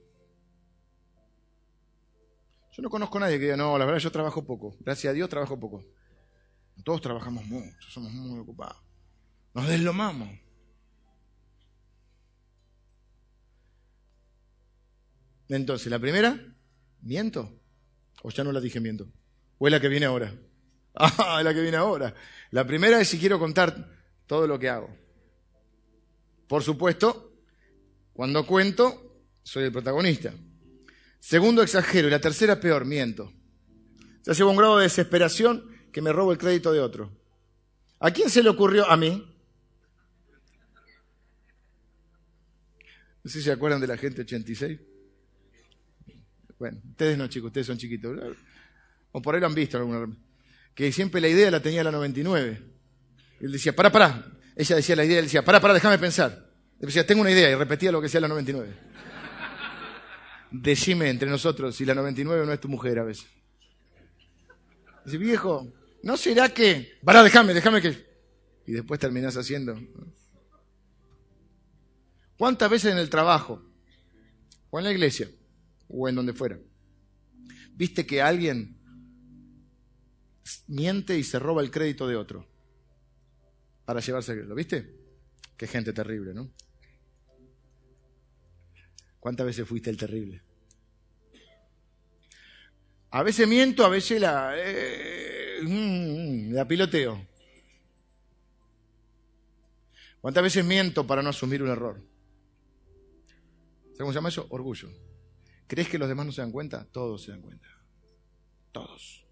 Yo 2.73 2.83
no 2.83 2.91
conozco 2.91 3.17
a 3.17 3.23
nadie 3.23 3.39
que 3.39 3.45
diga, 3.45 3.57
no, 3.57 3.79
la 3.79 3.87
verdad 3.87 4.01
yo 4.01 4.13
trabajo 4.13 4.45
poco. 4.45 4.77
Gracias 4.81 5.11
a 5.11 5.15
Dios 5.15 5.31
trabajo 5.31 5.59
poco. 5.59 5.83
Todos 6.85 7.01
trabajamos 7.01 7.47
mucho, 7.47 7.89
somos 7.89 8.13
muy 8.13 8.39
ocupados. 8.39 8.77
Nos 9.55 9.67
deslomamos. 9.67 10.29
Entonces, 15.49 15.91
la 15.91 15.99
primera, 15.99 16.39
¿Miento? 17.03 17.61
¿O 18.23 18.31
ya 18.31 18.45
no 18.45 18.53
la 18.53 18.61
dije 18.61 18.81
miento? 18.81 19.13
¿O 19.59 19.67
es 19.67 19.73
la 19.73 19.81
que 19.81 19.89
viene 19.89 20.07
ahora? 20.07 20.35
Ah, 20.95 21.37
es 21.39 21.45
la 21.45 21.55
que 21.55 21.63
viene 21.63 21.79
ahora. 21.79 22.15
La 22.51 22.67
primera 22.67 23.01
es 23.01 23.09
si 23.09 23.19
quiero 23.19 23.39
contar 23.39 23.89
todo 24.27 24.47
lo 24.47 24.59
que 24.59 24.69
hago. 24.69 24.95
Por 26.47 26.63
supuesto, 26.63 27.33
cuando 28.13 28.47
cuento, 28.47 29.25
soy 29.43 29.65
el 29.65 29.73
protagonista. 29.73 30.35
Segundo, 31.19 31.63
exagero. 31.63 32.09
Y 32.09 32.11
la 32.11 32.21
tercera, 32.21 32.61
peor, 32.61 32.85
miento. 32.85 33.33
Se 34.21 34.35
lleva 34.35 34.51
un 34.51 34.57
grado 34.59 34.77
de 34.77 34.83
desesperación 34.83 35.67
que 35.91 36.03
me 36.03 36.13
robo 36.13 36.31
el 36.31 36.37
crédito 36.37 36.73
de 36.73 36.81
otro. 36.81 37.11
¿A 37.99 38.11
quién 38.11 38.29
se 38.29 38.43
le 38.43 38.51
ocurrió? 38.51 38.85
A 38.91 38.99
mí. 38.99 39.27
No 43.25 43.31
sé 43.31 43.39
si 43.39 43.45
se 43.45 43.53
acuerdan 43.53 43.81
de 43.81 43.87
la 43.87 43.97
gente 43.97 44.21
86. 44.21 44.79
Bueno, 46.63 46.79
ustedes 46.91 47.19
no, 47.19 47.27
chicos, 47.27 47.49
ustedes 47.49 47.67
son 47.67 47.77
chiquitos. 47.77 48.17
O 49.11 49.21
por 49.21 49.35
ahí 49.35 49.41
lo 49.41 49.49
han 49.49 49.55
visto 49.55 49.79
alguna. 49.79 50.07
Que 50.77 50.93
siempre 50.93 51.21
la 51.21 51.27
idea 51.27 51.51
la 51.51 51.59
tenía 51.59 51.83
la 51.83 51.91
99. 51.91 52.63
Él 53.41 53.51
decía, 53.51 53.75
para, 53.75 53.91
para. 53.91 54.25
Ella 54.55 54.77
decía 54.77 54.95
la 54.95 55.05
idea, 55.05 55.19
él 55.19 55.25
decía, 55.25 55.45
para, 55.45 55.59
para, 55.61 55.75
déjame 55.75 55.99
pensar. 55.99 56.31
Él 56.79 56.87
decía, 56.87 57.05
tengo 57.05 57.23
una 57.23 57.33
idea, 57.33 57.51
y 57.51 57.57
repetía 57.57 57.91
lo 57.91 57.99
que 58.01 58.05
decía 58.05 58.21
la 58.21 58.29
99. 58.29 58.73
Decime 60.53 61.11
entre 61.11 61.29
nosotros 61.29 61.75
si 61.75 61.85
la 61.85 61.97
99 61.97 62.47
no 62.47 62.53
es 62.53 62.61
tu 62.61 62.69
mujer 62.69 63.01
a 63.01 63.03
veces. 63.03 63.27
Dice, 65.05 65.19
viejo, 65.19 65.67
¿no 66.05 66.17
será 66.17 66.51
que... 66.51 66.97
Para, 67.03 67.25
déjame, 67.25 67.55
déjame 67.55 67.83
que... 67.83 68.07
Y 68.69 68.71
después 68.71 69.01
terminás 69.01 69.37
haciendo. 69.37 69.77
¿Cuántas 72.39 72.71
veces 72.71 72.93
en 72.93 72.99
el 72.99 73.11
trabajo 73.11 73.61
o 74.71 74.79
en 74.79 74.85
la 74.85 74.93
iglesia 74.93 75.29
o 75.93 76.09
en 76.09 76.15
donde 76.15 76.33
fuera. 76.33 76.59
Viste 77.75 78.07
que 78.07 78.21
alguien 78.21 78.77
miente 80.67 81.17
y 81.17 81.23
se 81.23 81.39
roba 81.39 81.63
el 81.63 81.71
crédito 81.71 82.07
de 82.09 82.17
otro 82.17 82.49
para 83.85 84.01
llevarse 84.01 84.35
¿Lo 84.35 84.55
viste? 84.55 84.97
Qué 85.57 85.67
gente 85.67 85.93
terrible, 85.93 86.35
¿no? 86.35 86.51
¿Cuántas 89.21 89.47
veces 89.47 89.69
fuiste 89.69 89.91
el 89.91 89.97
terrible? 89.97 90.43
A 93.11 93.23
veces 93.23 93.47
miento, 93.47 93.85
a 93.85 93.89
veces 93.89 94.21
la, 94.21 94.55
eh, 94.57 95.61
mm, 95.63 96.53
la 96.53 96.67
piloteo. 96.67 97.29
¿Cuántas 100.21 100.43
veces 100.43 100.65
miento 100.65 101.07
para 101.07 101.23
no 101.23 101.29
asumir 101.29 101.63
un 101.63 101.69
error? 101.69 102.01
¿Sabes 103.83 103.99
cómo 103.99 104.13
se 104.13 104.17
llama 104.17 104.29
eso? 104.31 104.47
Orgullo. 104.51 104.89
¿Crees 105.73 105.89
que 105.89 105.97
los 105.97 106.07
demás 106.07 106.27
no 106.27 106.33
se 106.33 106.43
dan 106.43 106.53
cuenta? 106.53 106.85
Todos 106.85 107.23
se 107.23 107.31
dan 107.31 107.41
cuenta. 107.41 107.67
Todos. 108.73 109.27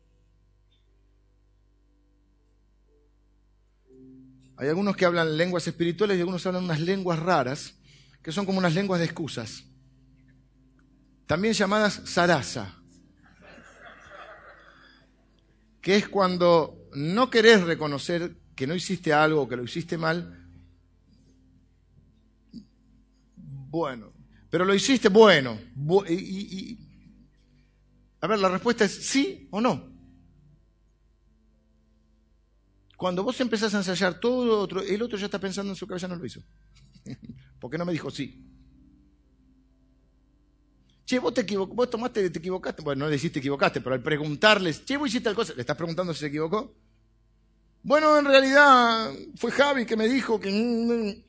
Hay 4.57 4.69
algunos 4.69 4.97
que 4.97 5.05
hablan 5.05 5.37
lenguas 5.37 5.69
espirituales 5.69 6.17
y 6.17 6.21
algunos 6.21 6.47
hablan 6.47 6.65
unas 6.65 6.81
lenguas 6.81 7.19
raras, 7.19 7.75
que 8.23 8.33
son 8.33 8.47
como 8.47 8.59
unas 8.59 8.75
lenguas 8.75 9.01
de 9.01 9.05
excusas. 9.05 9.65
También 11.27 11.53
llamadas 11.53 12.01
sarasa. 12.07 12.75
Que 15.83 15.97
es 15.97 16.09
cuando 16.09 16.89
no 16.95 17.29
querés 17.29 17.65
reconocer 17.65 18.39
que 18.57 18.67
no 18.67 18.75
hiciste 18.75 19.13
algo 19.13 19.47
que 19.47 19.57
lo 19.57 19.65
hiciste 19.65 19.99
mal. 19.99 20.49
Bueno, 23.37 24.15
pero 24.51 24.65
lo 24.65 24.75
hiciste 24.75 25.09
bueno. 25.09 25.59
A 28.21 28.27
ver, 28.27 28.39
la 28.39 28.49
respuesta 28.49 28.85
es 28.85 29.07
sí 29.07 29.49
o 29.51 29.61
no. 29.61 29.89
Cuando 32.97 33.23
vos 33.23 33.41
empezás 33.41 33.73
a 33.75 33.79
ensayar 33.79 34.21
todo 34.21 34.61
otro, 34.61 34.83
el 34.83 35.01
otro 35.01 35.17
ya 35.17 35.25
está 35.25 35.39
pensando 35.39 35.73
en 35.73 35.77
su 35.77 35.87
cabeza, 35.87 36.07
no 36.07 36.17
lo 36.17 36.27
hizo. 36.27 36.43
¿Por 37.61 37.71
qué 37.71 37.79
no 37.79 37.87
me 37.87 37.93
dijo 37.93 38.11
sí? 38.11 38.47
Che, 41.07 41.19
vos 41.19 41.33
te 41.33 41.41
equivocaste, 41.41 41.77
vos 41.77 41.91
tomaste, 41.91 42.29
te 42.29 42.39
equivocaste. 42.39 42.83
Bueno, 42.83 43.05
no 43.05 43.11
le 43.11 43.17
hiciste 43.17 43.39
equivocaste, 43.39 43.81
pero 43.81 43.95
al 43.95 44.03
preguntarles, 44.03 44.85
che, 44.85 44.99
vos 44.99 45.09
hiciste 45.09 45.25
tal 45.25 45.35
cosa, 45.35 45.55
le 45.55 45.63
estás 45.63 45.77
preguntando 45.77 46.13
si 46.13 46.21
se 46.21 46.27
equivocó. 46.27 46.75
Bueno, 47.83 48.19
en 48.19 48.27
realidad 48.27 49.13
fue 49.37 49.51
Javi 49.51 49.87
que 49.87 49.97
me 49.97 50.07
dijo 50.07 50.39
que... 50.39 51.25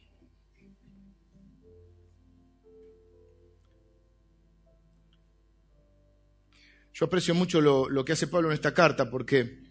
Yo 6.94 7.06
aprecio 7.06 7.34
mucho 7.34 7.62
lo, 7.62 8.06
que 8.06 8.14
hace 8.14 8.28
Pablo 8.28 8.50
en 8.50 8.54
esta 8.54 8.74
carta 8.74 9.10
porque 9.10 9.70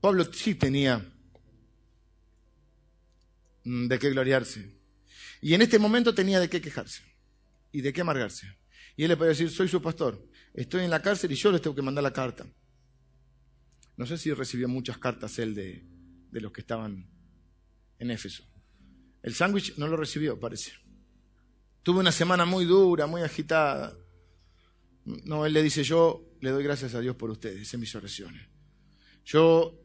Pablo 0.00 0.24
sí 0.32 0.54
tenía 0.54 0.98
mm, 3.64 3.86
de 3.88 3.98
qué 3.98 4.10
gloriarse. 4.10 4.78
Y 5.40 5.54
en 5.54 5.62
este 5.62 5.78
momento 5.78 6.14
tenía 6.14 6.38
de 6.38 6.50
qué 6.50 6.60
quejarse 6.60 7.02
y 7.72 7.80
de 7.80 7.92
qué 7.92 8.02
amargarse. 8.02 8.46
Y 8.96 9.04
él 9.04 9.08
le 9.08 9.16
puede 9.16 9.30
decir, 9.30 9.50
soy 9.50 9.68
su 9.68 9.80
pastor, 9.80 10.22
estoy 10.52 10.84
en 10.84 10.90
la 10.90 11.00
cárcel 11.00 11.32
y 11.32 11.36
yo 11.36 11.50
les 11.50 11.62
tengo 11.62 11.74
que 11.74 11.82
mandar 11.82 12.04
la 12.04 12.12
carta. 12.12 12.46
No 13.96 14.06
sé 14.06 14.18
si 14.18 14.32
recibió 14.32 14.68
muchas 14.68 14.98
cartas 14.98 15.38
él 15.38 15.54
de, 15.54 15.84
de 16.30 16.40
los 16.40 16.52
que 16.52 16.60
estaban 16.60 17.08
en 17.98 18.10
Éfeso. 18.10 18.44
El 19.22 19.34
sándwich 19.34 19.76
no 19.76 19.86
lo 19.86 19.96
recibió, 19.96 20.38
parece. 20.38 20.72
Tuve 21.82 22.00
una 22.00 22.12
semana 22.12 22.44
muy 22.44 22.64
dura, 22.64 23.06
muy 23.06 23.22
agitada. 23.22 23.96
No, 25.04 25.46
él 25.46 25.52
le 25.52 25.62
dice, 25.62 25.82
yo 25.82 26.29
le 26.40 26.50
doy 26.50 26.64
gracias 26.64 26.94
a 26.94 27.00
Dios 27.00 27.16
por 27.16 27.30
ustedes, 27.30 27.72
en 27.74 27.80
mis 27.80 27.94
oraciones. 27.94 28.46
Yo 29.24 29.78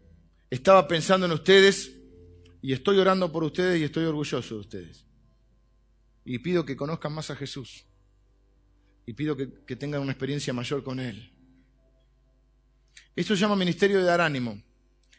estaba 0.49 0.87
pensando 0.87 1.25
en 1.25 1.33
ustedes 1.33 1.91
y 2.61 2.73
estoy 2.73 2.97
orando 2.97 3.31
por 3.31 3.43
ustedes 3.43 3.79
y 3.79 3.83
estoy 3.83 4.05
orgulloso 4.05 4.55
de 4.55 4.61
ustedes. 4.61 5.05
Y 6.23 6.39
pido 6.39 6.65
que 6.65 6.75
conozcan 6.75 7.13
más 7.13 7.29
a 7.29 7.35
Jesús. 7.35 7.85
Y 9.05 9.13
pido 9.13 9.37
que, 9.37 9.75
tengan 9.75 10.01
una 10.01 10.13
experiencia 10.13 10.51
mayor 10.53 10.83
con 10.83 10.99
Él. 10.99 11.31
Esto 13.15 13.35
se 13.35 13.41
llama 13.41 13.55
ministerio 13.55 13.99
de 13.99 14.05
dar 14.05 14.21
ánimo. 14.21 14.59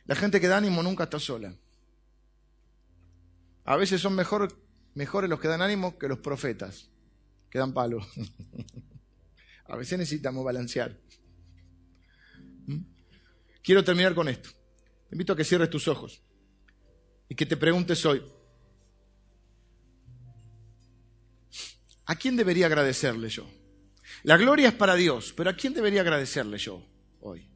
La 0.06 0.16
gente 0.16 0.40
que 0.40 0.48
da 0.48 0.56
ánimo 0.56 0.82
nunca 0.82 1.04
está 1.04 1.20
sola. 1.20 1.54
A 3.64 3.76
veces 3.76 4.00
son 4.00 4.14
mejor, 4.14 4.52
mejores 4.94 5.30
los 5.30 5.38
que 5.38 5.48
dan 5.48 5.62
ánimo 5.62 5.98
que 5.98 6.08
los 6.08 6.18
profetas, 6.18 6.88
que 7.50 7.58
dan 7.58 7.72
palo. 7.72 8.04
A 9.68 9.76
veces 9.76 9.98
necesitamos 9.98 10.44
balancear. 10.44 10.96
Quiero 13.66 13.82
terminar 13.82 14.14
con 14.14 14.28
esto. 14.28 14.50
Te 15.08 15.16
invito 15.16 15.32
a 15.32 15.36
que 15.36 15.42
cierres 15.42 15.68
tus 15.68 15.88
ojos 15.88 16.22
y 17.28 17.34
que 17.34 17.46
te 17.46 17.56
preguntes 17.56 18.06
hoy, 18.06 18.22
¿a 22.04 22.14
quién 22.14 22.36
debería 22.36 22.66
agradecerle 22.66 23.28
yo? 23.28 23.50
La 24.22 24.36
gloria 24.36 24.68
es 24.68 24.74
para 24.74 24.94
Dios, 24.94 25.34
pero 25.36 25.50
¿a 25.50 25.56
quién 25.56 25.74
debería 25.74 26.02
agradecerle 26.02 26.58
yo 26.58 26.80
hoy? 27.20 27.50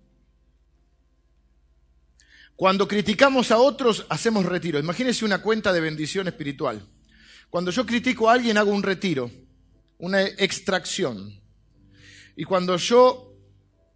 Cuando 2.56 2.88
criticamos 2.88 3.52
a 3.52 3.58
otros, 3.58 4.04
hacemos 4.08 4.44
retiro. 4.44 4.80
Imagínense 4.80 5.24
una 5.24 5.40
cuenta 5.40 5.72
de 5.72 5.80
bendición 5.80 6.26
espiritual. 6.26 6.84
Cuando 7.50 7.70
yo 7.70 7.86
critico 7.86 8.28
a 8.28 8.32
alguien, 8.32 8.58
hago 8.58 8.72
un 8.72 8.82
retiro, 8.82 9.30
una 9.98 10.22
extracción. 10.22 11.40
Y 12.34 12.42
cuando 12.42 12.76
yo 12.78 13.29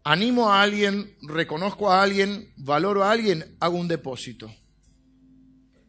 animo 0.04 0.52
a 0.52 0.62
alguien, 0.62 1.16
reconozco 1.22 1.90
a 1.90 2.02
alguien, 2.02 2.52
valoro 2.56 3.02
a 3.02 3.10
alguien, 3.10 3.56
hago 3.58 3.78
un 3.78 3.88
depósito. 3.88 4.54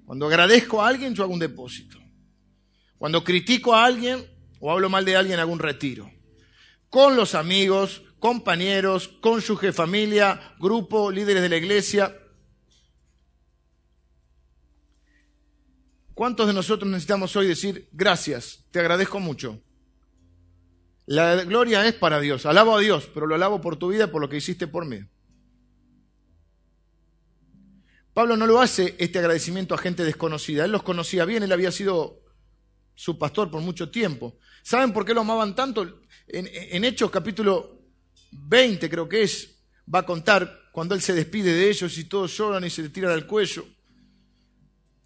Cuando 0.06 0.28
agradezco 0.28 0.82
a 0.82 0.88
alguien, 0.88 1.14
yo 1.14 1.24
hago 1.24 1.34
un 1.34 1.40
depósito. 1.40 2.00
Cuando 2.98 3.24
critico 3.24 3.76
a 3.76 3.86
alguien 3.86 4.26
o 4.60 4.72
hablo 4.72 4.90
mal 4.90 5.04
de 5.04 5.18
alguien, 5.18 5.40
hago 5.40 5.52
un 5.52 5.60
retiro. 5.60 6.10
Con 6.90 7.18
los 7.18 7.36
amigos, 7.36 8.04
compañeros, 8.20 9.10
cónyuge, 9.20 9.74
familia, 9.74 10.56
grupo, 10.60 11.12
líderes 11.12 11.44
de 11.44 11.50
la 11.50 11.58
iglesia. 11.58 12.18
¿Cuántos 16.14 16.48
de 16.48 16.54
nosotros 16.54 16.90
necesitamos 16.90 17.36
hoy 17.36 17.48
decir 17.48 17.90
gracias, 17.92 18.66
te 18.72 18.80
agradezco 18.80 19.20
mucho? 19.20 19.62
La 21.08 21.44
gloria 21.44 21.86
es 21.86 21.94
para 21.94 22.20
Dios, 22.20 22.46
alabo 22.46 22.76
a 22.76 22.80
Dios, 22.80 23.10
pero 23.14 23.28
lo 23.28 23.36
alabo 23.36 23.62
por 23.62 23.78
tu 23.78 23.90
vida, 23.90 24.12
por 24.12 24.22
lo 24.22 24.30
que 24.30 24.38
hiciste 24.38 24.68
por 24.68 24.86
mí. 24.86 25.00
Pablo 28.14 28.38
no 28.38 28.48
lo 28.48 28.60
hace 28.60 28.96
este 28.98 29.20
agradecimiento 29.20 29.76
a 29.76 29.78
gente 29.78 30.04
desconocida, 30.04 30.66
él 30.66 30.72
los 30.72 30.84
conocía 30.84 31.26
bien, 31.26 31.44
él 31.44 31.52
había 31.52 31.72
sido 31.72 32.24
su 32.96 33.20
pastor 33.20 33.52
por 33.52 33.62
mucho 33.62 33.92
tiempo. 33.92 34.40
¿Saben 34.64 34.94
por 34.94 35.06
qué 35.06 35.14
lo 35.14 35.22
amaban 35.22 35.54
tanto? 35.54 36.02
En, 36.28 36.84
Hechos 36.84 37.12
capítulo 37.12 37.82
20 38.32 38.90
creo 38.90 39.08
que 39.08 39.22
es, 39.22 39.60
va 39.94 40.00
a 40.00 40.06
contar 40.06 40.70
cuando 40.72 40.96
él 40.96 41.02
se 41.02 41.14
despide 41.14 41.54
de 41.54 41.70
ellos 41.70 41.96
y 41.98 42.06
todos 42.06 42.36
lloran 42.36 42.64
y 42.64 42.70
se 42.70 42.82
le 42.82 42.90
tiran 42.90 43.12
al 43.12 43.28
cuello. 43.28 43.66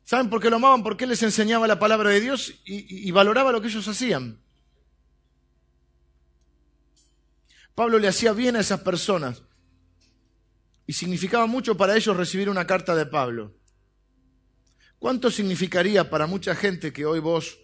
¿Saben 0.04 0.30
por 0.30 0.41
qué 0.41 0.50
lo 0.50 0.56
amaban? 0.56 0.82
Porque 0.82 1.04
él 1.04 1.10
les 1.10 1.24
enseñaba 1.24 1.68
la 1.68 1.78
palabra 1.78 2.10
de 2.12 2.22
Dios 2.22 2.54
y 2.64 3.12
valoraba 3.12 3.52
lo 3.52 3.60
que 3.60 3.68
ellos 3.68 3.88
hacían. 3.88 4.39
Pablo 7.80 7.98
le 7.98 8.10
hacía 8.10 8.34
bien 8.34 8.58
a 8.58 8.60
esas 8.60 8.82
personas 8.82 9.42
y 10.86 10.92
significaba 10.92 11.46
mucho 11.46 11.78
para 11.78 11.96
ellos 11.96 12.18
recibir 12.18 12.50
una 12.50 12.68
carta 12.68 12.94
de 12.94 13.06
Pablo. 13.06 13.56
¿Cuánto 15.00 15.32
significaría 15.32 16.10
para 16.10 16.28
mucha 16.28 16.56
gente 16.56 16.92
que 16.92 17.06
hoy 17.06 17.20
vos 17.20 17.58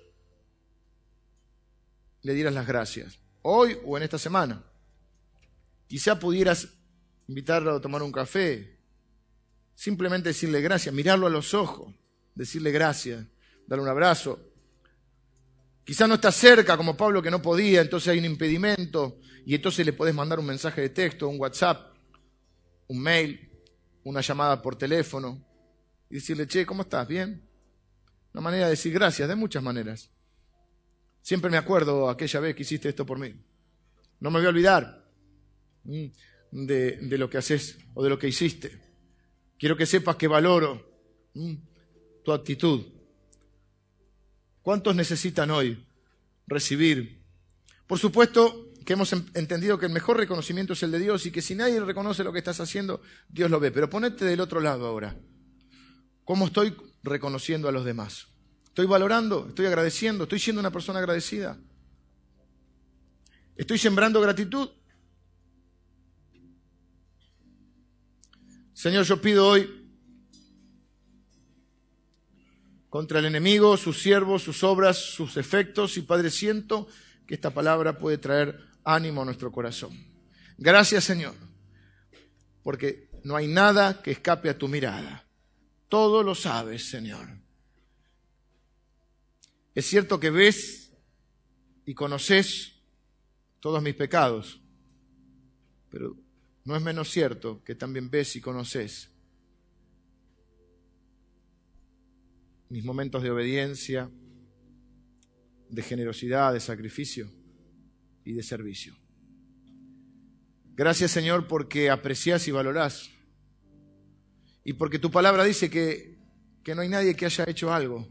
le 2.22 2.34
dieras 2.34 2.54
las 2.54 2.66
gracias? 2.66 3.20
Hoy 3.42 3.78
o 3.84 3.98
en 3.98 4.04
esta 4.04 4.18
semana. 4.18 4.64
Quizá 5.86 6.18
pudieras 6.18 6.66
invitarlo 7.28 7.76
a 7.76 7.82
tomar 7.82 8.02
un 8.02 8.14
café, 8.14 8.80
simplemente 9.74 10.30
decirle 10.30 10.62
gracias, 10.62 10.96
mirarlo 10.96 11.28
a 11.28 11.30
los 11.30 11.54
ojos, 11.54 11.94
decirle 12.34 12.72
gracias, 12.72 13.26
darle 13.68 13.84
un 13.84 13.90
abrazo. 13.90 14.40
Quizá 15.84 16.08
no 16.08 16.14
está 16.14 16.32
cerca 16.32 16.78
como 16.78 16.96
Pablo 16.96 17.22
que 17.22 17.30
no 17.30 17.42
podía, 17.42 17.82
entonces 17.82 18.08
hay 18.08 18.20
un 18.20 18.26
impedimento 18.26 19.20
y 19.46 19.56
entonces 19.56 19.86
le 19.86 19.94
podés 19.94 20.16
mandar 20.16 20.40
un 20.40 20.46
mensaje 20.46 20.82
de 20.82 20.90
texto, 20.90 21.28
un 21.28 21.40
WhatsApp 21.40 21.96
un 22.88 23.02
mail, 23.02 23.50
una 24.04 24.22
llamada 24.22 24.62
por 24.62 24.76
teléfono 24.76 25.44
y 26.10 26.16
decirle, 26.16 26.48
che, 26.48 26.66
¿cómo 26.66 26.84
estás? 26.84 27.08
¿Bien? 27.08 27.42
Una 28.34 28.42
manera 28.42 28.66
de 28.66 28.72
decir 28.72 28.94
gracias, 28.94 29.28
de 29.28 29.36
muchas 29.36 29.64
maneras. 29.64 30.12
Siempre 31.22 31.50
me 31.50 31.58
acuerdo 31.58 32.10
aquella 32.10 32.40
vez 32.40 32.56
que 32.56 32.62
hiciste 32.62 32.90
esto 32.90 33.06
por 33.06 33.18
mí. 33.18 33.34
No 34.20 34.30
me 34.30 34.40
voy 34.40 34.46
a 34.46 34.50
olvidar 34.50 35.04
de, 35.84 36.98
de 37.02 37.18
lo 37.18 37.30
que 37.30 37.38
haces 37.38 37.78
o 37.94 38.04
de 38.04 38.10
lo 38.10 38.20
que 38.20 38.28
hiciste. 38.28 38.80
Quiero 39.58 39.76
que 39.76 39.86
sepas 39.86 40.16
que 40.18 40.28
valoro 40.28 40.86
tu 42.24 42.32
actitud. 42.32 42.86
¿Cuántos 44.62 44.96
necesitan 44.96 45.50
hoy 45.52 45.86
recibir? 46.46 47.24
Por 47.88 47.98
supuesto, 47.98 48.65
que 48.86 48.94
hemos 48.94 49.12
entendido 49.14 49.80
que 49.80 49.88
el 49.88 49.92
mejor 49.92 50.18
reconocimiento 50.18 50.74
es 50.74 50.84
el 50.84 50.92
de 50.92 51.00
Dios 51.00 51.26
y 51.26 51.32
que 51.32 51.42
si 51.42 51.56
nadie 51.56 51.80
reconoce 51.80 52.24
lo 52.24 52.32
que 52.32 52.38
estás 52.38 52.60
haciendo, 52.60 53.02
Dios 53.28 53.50
lo 53.50 53.60
ve. 53.60 53.72
Pero 53.72 53.90
ponete 53.90 54.26
del 54.26 54.40
otro 54.40 54.62
lado 54.62 54.86
ahora. 54.86 55.18
¿Cómo 56.24 56.46
estoy 56.46 56.76
reconociendo 57.02 57.68
a 57.68 57.72
los 57.72 57.84
demás? 57.84 58.28
¿Estoy 58.66 58.86
valorando? 58.86 59.48
¿Estoy 59.50 59.66
agradeciendo? 59.66 60.26
¿Estoy 60.26 60.40
siendo 60.40 60.60
una 60.60 60.72
persona 60.72 61.00
agradecida? 61.00 61.58
¿Estoy 63.56 63.80
sembrando 63.80 64.22
gratitud? 64.22 64.70
Señor, 68.74 69.04
yo 69.06 69.20
pido 69.20 69.48
hoy 69.48 69.90
contra 72.90 73.18
el 73.18 73.26
enemigo, 73.26 73.78
sus 73.78 74.00
siervos, 74.00 74.44
sus 74.44 74.64
obras, 74.64 74.98
sus 74.98 75.38
efectos, 75.38 75.98
y 75.98 76.02
Padre, 76.02 76.30
siento 76.30 76.88
que 77.26 77.34
esta 77.34 77.52
palabra 77.52 77.98
puede 77.98 78.18
traer 78.18 78.75
ánimo 78.86 79.24
a 79.24 79.26
nuestro 79.26 79.52
corazón. 79.52 79.92
Gracias 80.58 81.04
Señor, 81.04 81.36
porque 82.64 83.10
no 83.24 83.36
hay 83.36 83.48
nada 83.48 84.02
que 84.02 84.12
escape 84.12 84.50
a 84.50 84.58
tu 84.58 84.68
mirada. 84.68 85.28
Todo 85.90 86.24
lo 86.24 86.36
sabes, 86.36 86.88
Señor. 86.88 87.28
Es 89.74 89.86
cierto 89.88 90.20
que 90.20 90.30
ves 90.30 90.94
y 91.86 91.94
conoces 91.94 92.74
todos 93.60 93.82
mis 93.82 93.96
pecados, 93.96 94.62
pero 95.90 96.16
no 96.64 96.76
es 96.76 96.82
menos 96.82 97.10
cierto 97.10 97.64
que 97.64 97.76
también 97.76 98.10
ves 98.10 98.36
y 98.36 98.42
conoces 98.42 99.10
mis 102.70 102.84
momentos 102.84 103.22
de 103.22 103.32
obediencia, 103.32 104.10
de 105.70 105.82
generosidad, 105.84 106.54
de 106.54 106.60
sacrificio 106.60 107.30
y 108.26 108.34
de 108.34 108.44
servicio. 108.44 108.94
Gracias 110.76 111.12
Señor 111.12 111.48
porque 111.48 111.90
aprecias 111.90 112.48
y 112.48 112.52
valorás. 112.52 113.10
Y 114.66 114.74
porque 114.74 115.00
tu 115.00 115.12
palabra 115.12 115.44
dice 115.44 115.70
que, 115.70 116.18
que 116.64 116.76
no 116.76 116.82
hay 116.82 116.90
nadie 116.90 117.16
que 117.16 117.26
haya 117.26 117.46
hecho 117.48 117.74
algo 117.74 118.08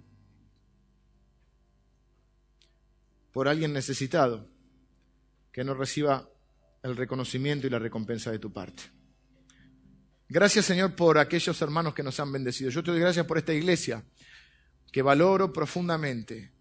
por 3.33 3.49
alguien 3.49 3.73
necesitado 3.73 4.49
que 5.53 5.65
no 5.65 5.75
reciba 5.75 6.31
el 6.83 6.97
reconocimiento 6.97 7.67
y 7.67 7.71
la 7.71 7.79
recompensa 7.81 8.31
de 8.31 8.39
tu 8.39 8.53
parte. 8.53 8.85
Gracias 10.29 10.65
Señor 10.65 10.95
por 10.95 11.19
aquellos 11.19 11.61
hermanos 11.61 11.95
que 11.95 12.03
nos 12.03 12.19
han 12.21 12.33
bendecido. 12.33 12.71
Yo 12.71 12.83
te 12.83 12.93
doy 12.93 13.01
gracias 13.01 13.27
por 13.27 13.39
esta 13.39 13.53
iglesia 13.53 14.05
que 14.91 15.03
valoro 15.03 15.53
profundamente, 15.53 16.53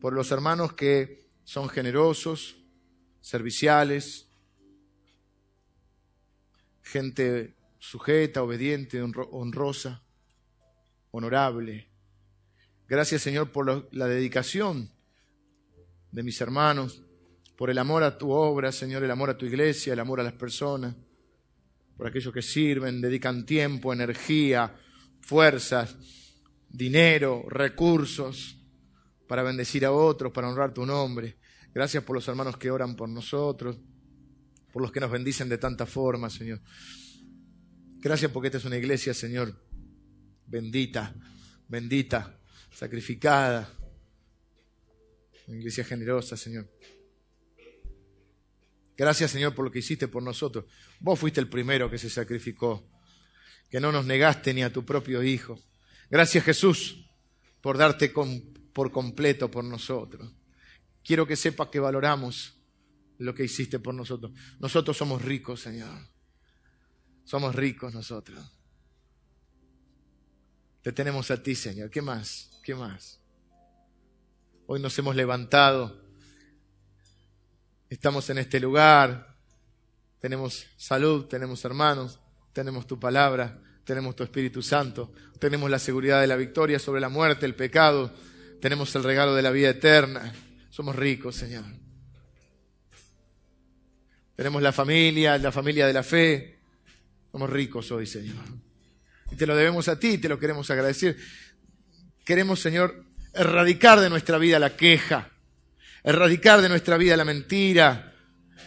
por 0.00 0.12
los 0.12 0.30
hermanos 0.30 0.74
que 0.74 1.30
son 1.44 1.68
generosos, 1.68 2.59
serviciales, 3.20 4.28
gente 6.82 7.54
sujeta, 7.78 8.42
obediente, 8.42 9.00
honrosa, 9.02 10.02
honorable. 11.10 11.88
Gracias 12.88 13.22
Señor 13.22 13.52
por 13.52 13.88
la 13.94 14.06
dedicación 14.06 14.90
de 16.10 16.22
mis 16.22 16.40
hermanos, 16.40 17.02
por 17.56 17.70
el 17.70 17.78
amor 17.78 18.02
a 18.02 18.18
tu 18.18 18.30
obra, 18.30 18.72
Señor, 18.72 19.04
el 19.04 19.10
amor 19.10 19.30
a 19.30 19.38
tu 19.38 19.46
iglesia, 19.46 19.92
el 19.92 20.00
amor 20.00 20.20
a 20.20 20.24
las 20.24 20.32
personas, 20.32 20.96
por 21.96 22.06
aquellos 22.06 22.32
que 22.32 22.42
sirven, 22.42 23.00
dedican 23.00 23.44
tiempo, 23.44 23.92
energía, 23.92 24.74
fuerzas, 25.20 25.96
dinero, 26.68 27.44
recursos 27.48 28.56
para 29.26 29.42
bendecir 29.42 29.84
a 29.84 29.92
otros, 29.92 30.32
para 30.32 30.48
honrar 30.48 30.72
tu 30.72 30.86
nombre. 30.86 31.36
Gracias 31.72 32.02
por 32.02 32.16
los 32.16 32.26
hermanos 32.26 32.56
que 32.56 32.70
oran 32.70 32.96
por 32.96 33.08
nosotros, 33.08 33.78
por 34.72 34.82
los 34.82 34.90
que 34.90 35.00
nos 35.00 35.10
bendicen 35.10 35.48
de 35.48 35.58
tanta 35.58 35.86
forma, 35.86 36.28
Señor. 36.30 36.60
Gracias 37.98 38.30
porque 38.32 38.48
esta 38.48 38.58
es 38.58 38.64
una 38.64 38.76
iglesia, 38.76 39.14
Señor, 39.14 39.54
bendita, 40.46 41.14
bendita, 41.68 42.40
sacrificada. 42.72 43.72
Una 45.46 45.58
iglesia 45.58 45.84
generosa, 45.84 46.36
Señor. 46.36 46.68
Gracias, 48.96 49.30
Señor, 49.30 49.54
por 49.54 49.64
lo 49.64 49.70
que 49.70 49.78
hiciste 49.78 50.08
por 50.08 50.22
nosotros. 50.22 50.64
Vos 50.98 51.18
fuiste 51.18 51.40
el 51.40 51.48
primero 51.48 51.90
que 51.90 51.98
se 51.98 52.10
sacrificó, 52.10 52.86
que 53.68 53.80
no 53.80 53.92
nos 53.92 54.04
negaste 54.04 54.52
ni 54.52 54.62
a 54.62 54.72
tu 54.72 54.84
propio 54.84 55.22
Hijo. 55.22 55.58
Gracias, 56.10 56.44
Jesús, 56.44 57.08
por 57.60 57.78
darte 57.78 58.12
por 58.72 58.92
completo 58.92 59.50
por 59.50 59.64
nosotros. 59.64 60.39
Quiero 61.04 61.26
que 61.26 61.36
sepas 61.36 61.68
que 61.68 61.80
valoramos 61.80 62.54
lo 63.18 63.34
que 63.34 63.44
hiciste 63.44 63.78
por 63.78 63.94
nosotros. 63.94 64.32
Nosotros 64.58 64.96
somos 64.96 65.22
ricos, 65.22 65.60
Señor. 65.60 66.08
Somos 67.24 67.54
ricos 67.54 67.94
nosotros. 67.94 68.44
Te 70.82 70.92
tenemos 70.92 71.30
a 71.30 71.42
ti, 71.42 71.54
Señor. 71.54 71.90
¿Qué 71.90 72.02
más? 72.02 72.50
¿Qué 72.62 72.74
más? 72.74 73.20
Hoy 74.66 74.80
nos 74.80 74.98
hemos 74.98 75.14
levantado. 75.14 76.00
Estamos 77.88 78.30
en 78.30 78.38
este 78.38 78.60
lugar. 78.60 79.36
Tenemos 80.20 80.66
salud, 80.76 81.24
tenemos 81.26 81.64
hermanos, 81.64 82.20
tenemos 82.52 82.86
tu 82.86 83.00
palabra, 83.00 83.58
tenemos 83.84 84.14
tu 84.14 84.22
Espíritu 84.22 84.62
Santo, 84.62 85.12
tenemos 85.38 85.70
la 85.70 85.78
seguridad 85.78 86.20
de 86.20 86.26
la 86.26 86.36
victoria 86.36 86.78
sobre 86.78 87.00
la 87.00 87.08
muerte, 87.08 87.46
el 87.46 87.54
pecado, 87.54 88.12
tenemos 88.60 88.94
el 88.94 89.02
regalo 89.02 89.34
de 89.34 89.42
la 89.42 89.50
vida 89.50 89.70
eterna. 89.70 90.32
Somos 90.80 90.96
ricos, 90.96 91.36
Señor. 91.36 91.64
Tenemos 94.34 94.62
la 94.62 94.72
familia, 94.72 95.36
la 95.36 95.52
familia 95.52 95.86
de 95.86 95.92
la 95.92 96.02
fe. 96.02 96.58
Somos 97.30 97.50
ricos 97.50 97.92
hoy, 97.92 98.06
Señor. 98.06 98.42
Y 99.30 99.36
te 99.36 99.46
lo 99.46 99.54
debemos 99.54 99.88
a 99.88 99.98
ti, 99.98 100.16
te 100.16 100.26
lo 100.26 100.38
queremos 100.38 100.70
agradecer. 100.70 101.18
Queremos, 102.24 102.60
Señor, 102.60 103.04
erradicar 103.34 104.00
de 104.00 104.08
nuestra 104.08 104.38
vida 104.38 104.58
la 104.58 104.74
queja, 104.74 105.30
erradicar 106.02 106.62
de 106.62 106.70
nuestra 106.70 106.96
vida 106.96 107.14
la 107.14 107.26
mentira, 107.26 108.14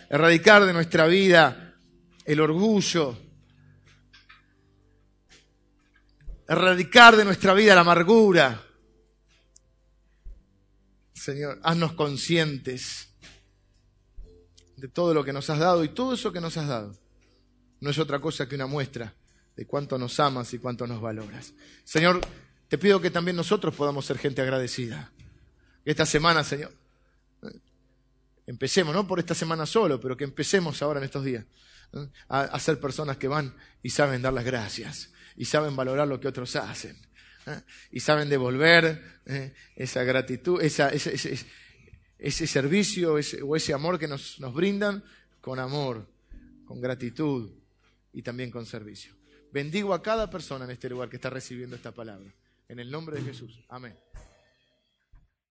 erradicar 0.08 0.66
de 0.66 0.74
nuestra 0.74 1.08
vida 1.08 1.74
el 2.26 2.40
orgullo, 2.42 3.18
erradicar 6.48 7.16
de 7.16 7.26
nuestra 7.26 7.56
vida 7.56 7.74
la 7.74 7.82
amargura. 7.82 8.73
Señor, 11.24 11.58
haznos 11.64 11.94
conscientes 11.94 13.08
de 14.76 14.90
todo 14.90 15.14
lo 15.14 15.24
que 15.24 15.32
nos 15.32 15.50
has 15.50 15.58
dado 15.58 15.86
y 15.86 15.88
todo 15.88 16.16
eso 16.16 16.34
que 16.34 16.42
nos 16.42 16.58
has 16.58 16.68
dado 16.68 17.00
no 17.80 17.90
es 17.90 17.98
otra 17.98 18.20
cosa 18.20 18.50
que 18.50 18.56
una 18.56 18.68
muestra 18.68 19.16
de 19.56 19.66
cuánto 19.66 19.98
nos 19.98 20.20
amas 20.20 20.54
y 20.54 20.60
cuánto 20.60 20.86
nos 20.86 21.00
valoras. 21.00 21.54
Señor, 21.86 22.20
te 22.68 22.78
pido 22.78 23.00
que 23.00 23.10
también 23.10 23.38
nosotros 23.38 23.74
podamos 23.74 24.06
ser 24.06 24.18
gente 24.18 24.42
agradecida. 24.42 25.14
Esta 25.86 26.06
semana, 26.06 26.44
Señor, 26.44 26.74
empecemos, 28.46 28.94
no 28.94 29.08
por 29.08 29.20
esta 29.20 29.34
semana 29.34 29.66
solo, 29.66 30.02
pero 30.02 30.18
que 30.18 30.26
empecemos 30.26 30.82
ahora 30.82 31.00
en 31.00 31.06
estos 31.06 31.24
días 31.24 31.46
a, 32.28 32.60
ser 32.60 32.82
personas 32.82 33.16
que 33.16 33.30
van 33.30 33.56
y 33.82 33.92
saben 33.92 34.22
dar 34.22 34.34
las 34.34 34.44
gracias 34.44 35.14
y 35.38 35.46
saben 35.46 35.74
valorar 35.78 36.06
lo 36.06 36.20
que 36.20 36.28
otros 36.28 36.54
hacen 36.58 36.98
¿eh? 37.48 37.62
y 37.92 38.00
saben 38.00 38.30
devolver 38.30 39.02
¿eh? 39.26 39.54
esa 39.76 40.04
gratitud, 40.04 40.62
ese, 40.62 40.90
ese 42.18 42.48
servicio 42.48 43.16
o 43.44 43.56
ese 43.56 43.74
amor 43.74 44.00
que 44.00 44.08
nos 44.08 44.54
brindan 44.54 45.04
con 45.42 45.60
amor, 45.60 46.08
con 46.66 46.80
gratitud 46.80 47.52
y 48.14 48.22
también 48.22 48.52
con 48.52 48.66
servicio. 48.66 49.14
Bendigo 49.52 49.94
a 49.94 50.02
cada 50.02 50.30
persona 50.30 50.66
en 50.66 50.72
este 50.72 50.90
lugar 50.90 51.10
que 51.10 51.18
está 51.18 51.30
recibiendo 51.30 51.76
esta 51.76 51.92
palabra. 51.92 52.34
En 52.68 52.80
el 52.80 52.90
nombre 52.90 53.18
de 53.18 53.24
Jesús. 53.24 53.60
Amén. 53.70 53.94